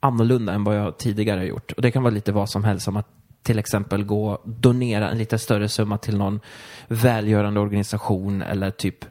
annorlunda 0.00 0.52
än 0.52 0.64
vad 0.64 0.76
jag 0.76 0.98
tidigare 0.98 1.38
har 1.38 1.46
gjort. 1.46 1.72
Och 1.72 1.82
det 1.82 1.90
kan 1.90 2.02
vara 2.02 2.14
lite 2.14 2.32
vad 2.32 2.50
som 2.50 2.64
helst, 2.64 2.84
som 2.84 2.96
att 2.96 3.08
till 3.42 3.58
exempel 3.58 4.04
gå 4.04 4.28
och 4.28 4.48
donera 4.48 5.10
en 5.10 5.18
lite 5.18 5.38
större 5.38 5.68
summa 5.68 5.98
till 5.98 6.16
någon 6.16 6.40
välgörande 6.88 7.60
organisation 7.60 8.42
eller 8.42 8.70
typ 8.70 9.04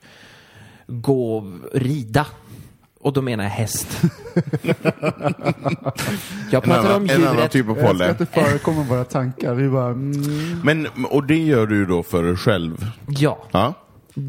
gå 0.88 1.38
och 1.38 1.44
rida. 1.74 2.28
Och 3.04 3.14
då 3.14 3.22
menar 3.22 3.44
jag 3.44 3.52
häst. 3.52 4.02
jag 6.52 6.64
En 6.64 6.70
pratar 6.70 6.80
annan, 6.80 6.96
om 6.96 7.10
en 7.10 7.22
annan 7.24 7.36
djuret. 7.36 7.52
typ 7.52 7.70
av 7.70 7.78
Jag 7.78 8.02
att 8.02 8.18
det 8.18 8.26
förekommer 8.26 8.84
våra 8.84 9.04
tankar. 9.04 9.54
Vi 9.54 9.70
bara, 9.70 9.90
mm, 9.90 10.62
Men, 10.64 10.88
och 11.06 11.24
det 11.24 11.38
gör 11.38 11.68
du 11.68 11.86
då 11.86 12.04
för 12.04 12.24
dig 12.24 12.36
själv? 12.36 12.88
Ja. 13.08 13.44
Ja. 13.52 13.74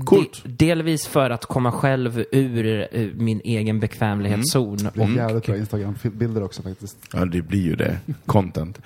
Coolt. 0.05 0.43
De, 0.45 0.51
delvis 0.67 1.07
för 1.07 1.31
att 1.31 1.47
komma 1.47 1.73
själv 1.73 2.25
ur 2.33 2.89
eh, 2.93 3.07
min 3.15 3.41
egen 3.45 3.81
bekvämlighetszon. 3.81 4.77
det 4.77 4.93
blir 4.93 5.05
Och, 5.05 5.11
jävligt 5.11 5.47
bra 5.47 5.57
Instagram-bilder 5.57 6.43
också 6.43 6.63
faktiskt. 6.63 6.97
Ja, 7.13 7.25
det 7.25 7.43
blir 7.43 7.63
ju 7.63 7.77
det. 7.77 7.99
Content. 8.27 8.79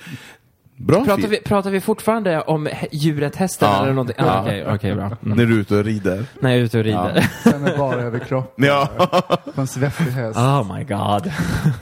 Bra 0.79 1.05
pratar, 1.05 1.29
vi, 1.29 1.41
pratar 1.41 1.71
vi 1.71 1.81
fortfarande 1.81 2.41
om 2.41 2.69
djuret 2.93 3.37
hästen 3.37 3.69
Ja. 3.71 3.83
eller 3.83 3.93
någonting? 3.93 4.17
Ja. 4.19 4.25
Ah, 4.25 4.43
Okej, 4.43 4.67
okej, 4.75 4.95
bra. 4.95 5.05
Mm. 5.05 5.19
När 5.39 5.47
du 5.47 5.57
är 5.57 5.61
ute 5.61 5.77
och 5.77 5.85
rider. 5.85 6.25
När 6.41 6.51
jag 6.51 6.59
är 6.59 6.63
ute 6.65 6.79
och 6.79 6.85
rider. 6.85 7.21
Sen 7.43 7.67
är 7.67 7.79
bara 7.79 8.03
över 8.03 8.19
kroppen. 8.19 8.65
Ja. 8.65 8.89
På 9.55 9.61
en 9.61 9.67
svettig 9.67 10.05
häst. 10.05 10.39
Oh 10.39 10.77
my 10.77 10.85
god. 10.85 11.33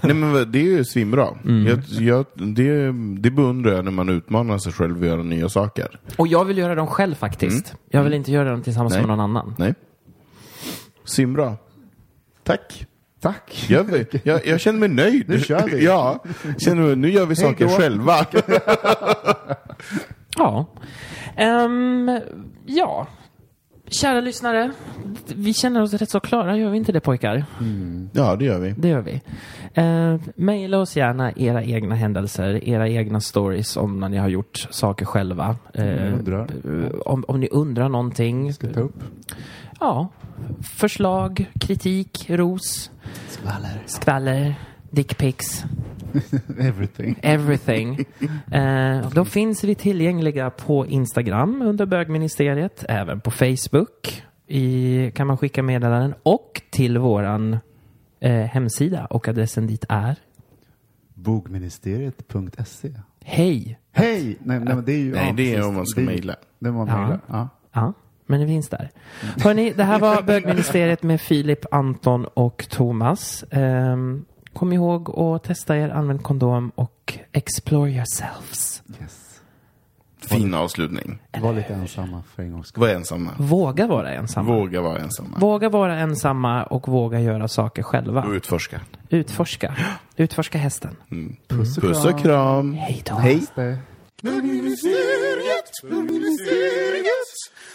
Nej 0.00 0.14
men 0.14 0.52
det 0.52 0.58
är 0.58 0.62
ju 0.62 0.84
svinbra. 0.84 1.28
Mm. 1.44 1.66
Jag, 1.66 1.78
jag, 1.88 2.26
det, 2.34 2.86
det 3.20 3.30
beundrar 3.30 3.72
jag 3.72 3.84
när 3.84 3.92
man 3.92 4.08
utmanar 4.08 4.58
sig 4.58 4.72
själv 4.72 5.00
att 5.02 5.06
göra 5.06 5.22
nya 5.22 5.48
saker. 5.48 6.00
Och 6.18 6.28
jag 6.28 6.44
vill 6.44 6.58
göra 6.58 6.74
dem 6.74 6.86
själv 6.86 7.14
faktiskt. 7.14 7.74
Jag 7.90 8.02
vill 8.02 8.14
inte 8.14 8.32
göra 8.32 8.50
dem 8.50 8.62
tillsammans 8.62 8.94
Mm. 8.94 9.06
Nej. 9.08 9.16
med 9.16 9.18
någon 9.18 9.36
annan. 9.36 9.54
Nej. 9.58 9.74
Svinbra. 11.04 11.56
Tack. 12.44 12.86
Tack. 13.26 13.66
Jag, 13.68 14.06
jag, 14.22 14.46
jag 14.46 14.60
känner 14.60 14.78
mig 14.78 14.88
nöjd. 14.88 15.28
Nu 15.28 15.40
kör 15.40 15.62
vi. 15.62 15.84
Ja, 15.84 16.24
känner, 16.58 16.96
nu 16.96 17.10
gör 17.10 17.26
vi 17.26 17.36
saker 17.36 17.68
själva. 17.68 18.26
Ja. 20.38 20.66
Ehm, 21.36 22.20
ja. 22.66 23.06
Kära 23.88 24.20
lyssnare, 24.20 24.72
vi 25.34 25.54
känner 25.54 25.82
oss 25.82 25.94
rätt 25.94 26.10
så 26.10 26.20
klara, 26.20 26.56
gör 26.56 26.70
vi 26.70 26.76
inte 26.76 26.92
det 26.92 27.00
pojkar? 27.00 27.44
Ja, 28.12 28.36
det 28.36 28.44
gör 28.44 28.58
vi. 28.58 28.74
Det 28.78 28.88
gör 28.88 29.00
vi. 29.00 29.20
Uh, 29.82 30.20
Maila 30.36 30.78
oss 30.78 30.96
gärna 30.96 31.32
era 31.36 31.64
egna 31.64 31.94
händelser, 31.94 32.68
era 32.68 32.88
egna 32.88 33.20
stories 33.20 33.76
om 33.76 34.00
när 34.00 34.08
ni 34.08 34.16
har 34.16 34.28
gjort 34.28 34.66
saker 34.70 35.04
själva. 35.06 35.56
Eh, 35.74 36.12
eh, 36.14 36.14
om, 37.04 37.24
om 37.28 37.40
ni 37.40 37.48
undrar 37.48 37.88
någonting. 37.88 38.52
Ska 38.52 38.66
ta 38.66 38.80
upp. 38.80 39.02
Ja. 39.80 40.08
Förslag, 40.62 41.50
kritik, 41.60 42.26
ros, 42.30 42.90
Skvaller. 43.28 43.82
skvaller, 43.86 44.54
dickpics. 44.90 45.64
Everything. 46.58 47.18
Everything. 47.22 48.04
Eh, 48.52 49.10
då 49.10 49.24
finns 49.24 49.64
vi 49.64 49.74
tillgängliga 49.74 50.50
på 50.50 50.86
Instagram 50.86 51.62
under 51.62 51.86
bögministeriet, 51.86 52.84
även 52.88 53.20
på 53.20 53.30
Facebook 53.30 54.22
i, 54.46 55.10
kan 55.14 55.26
man 55.26 55.36
skicka 55.38 55.62
meddelanden 55.62 56.14
och 56.22 56.62
till 56.70 56.98
våran 56.98 57.58
eh, 58.20 58.32
hemsida 58.32 59.06
och 59.06 59.28
adressen 59.28 59.66
dit 59.66 59.84
är 59.88 60.16
Bogministeriet.se 61.14 62.92
hej. 63.24 63.78
Hej! 63.92 64.38
Nej, 64.40 64.60
nej, 64.60 64.76
det 64.86 64.92
är 64.92 64.98
ju... 64.98 65.12
Nej, 65.12 65.32
det 65.36 65.54
är 65.54 65.68
om 65.68 65.74
man 65.74 65.86
ska 65.86 66.00
Det 66.00 66.04
är- 66.04 66.06
mejla. 66.06 66.36
Det 66.58 66.72
man 66.72 66.86
mejlar. 66.86 67.20
Ja. 67.26 67.48
Ja, 67.72 67.92
men 68.26 68.40
det 68.40 68.46
finns 68.46 68.68
där. 68.68 68.90
Hörni, 69.44 69.72
det 69.72 69.84
här 69.84 69.98
var 69.98 70.22
bögministeriet 70.26 71.02
med 71.02 71.20
Filip, 71.20 71.64
Anton 71.70 72.24
och 72.24 72.66
Thomas. 72.70 73.44
Ehm, 73.50 74.24
kom 74.52 74.72
ihåg 74.72 75.18
att 75.18 75.44
testa 75.44 75.76
er, 75.76 75.88
använd 75.88 76.22
kondom 76.22 76.72
och 76.74 77.18
explore 77.32 77.90
yourselves. 77.90 78.82
Yes. 79.00 79.22
Fin 80.28 80.54
avslutning. 80.54 81.18
Var 81.40 81.52
lite 81.52 81.74
ensamma 81.74 82.22
för 82.34 82.42
en 82.42 82.52
gångs 82.52 82.68
skull. 82.68 82.80
Var 82.80 82.88
ensamma. 82.88 83.30
Våga 83.38 83.86
vara 83.86 84.14
ensamma. 84.14 84.54
Våga 84.54 84.80
vara 84.80 84.98
ensamma. 84.98 85.38
Våga 85.38 85.68
vara 85.68 85.96
ensamma 85.98 86.64
och 86.64 86.88
våga 86.88 87.20
göra 87.20 87.48
saker 87.48 87.82
själva. 87.82 88.22
Och 88.22 88.32
utforska. 88.32 88.80
Utforska. 89.08 89.76
Utforska 90.16 90.58
hästen. 90.58 90.96
Puss 91.48 91.76
och 91.76 91.82
Puss 91.82 92.04
och 92.04 92.18
kram. 92.18 92.74
Hej 92.74 93.02
då. 93.06 93.14
Hej. 93.14 93.42
Bögministeriet, 94.22 95.70
bögministeriet, 95.82 97.28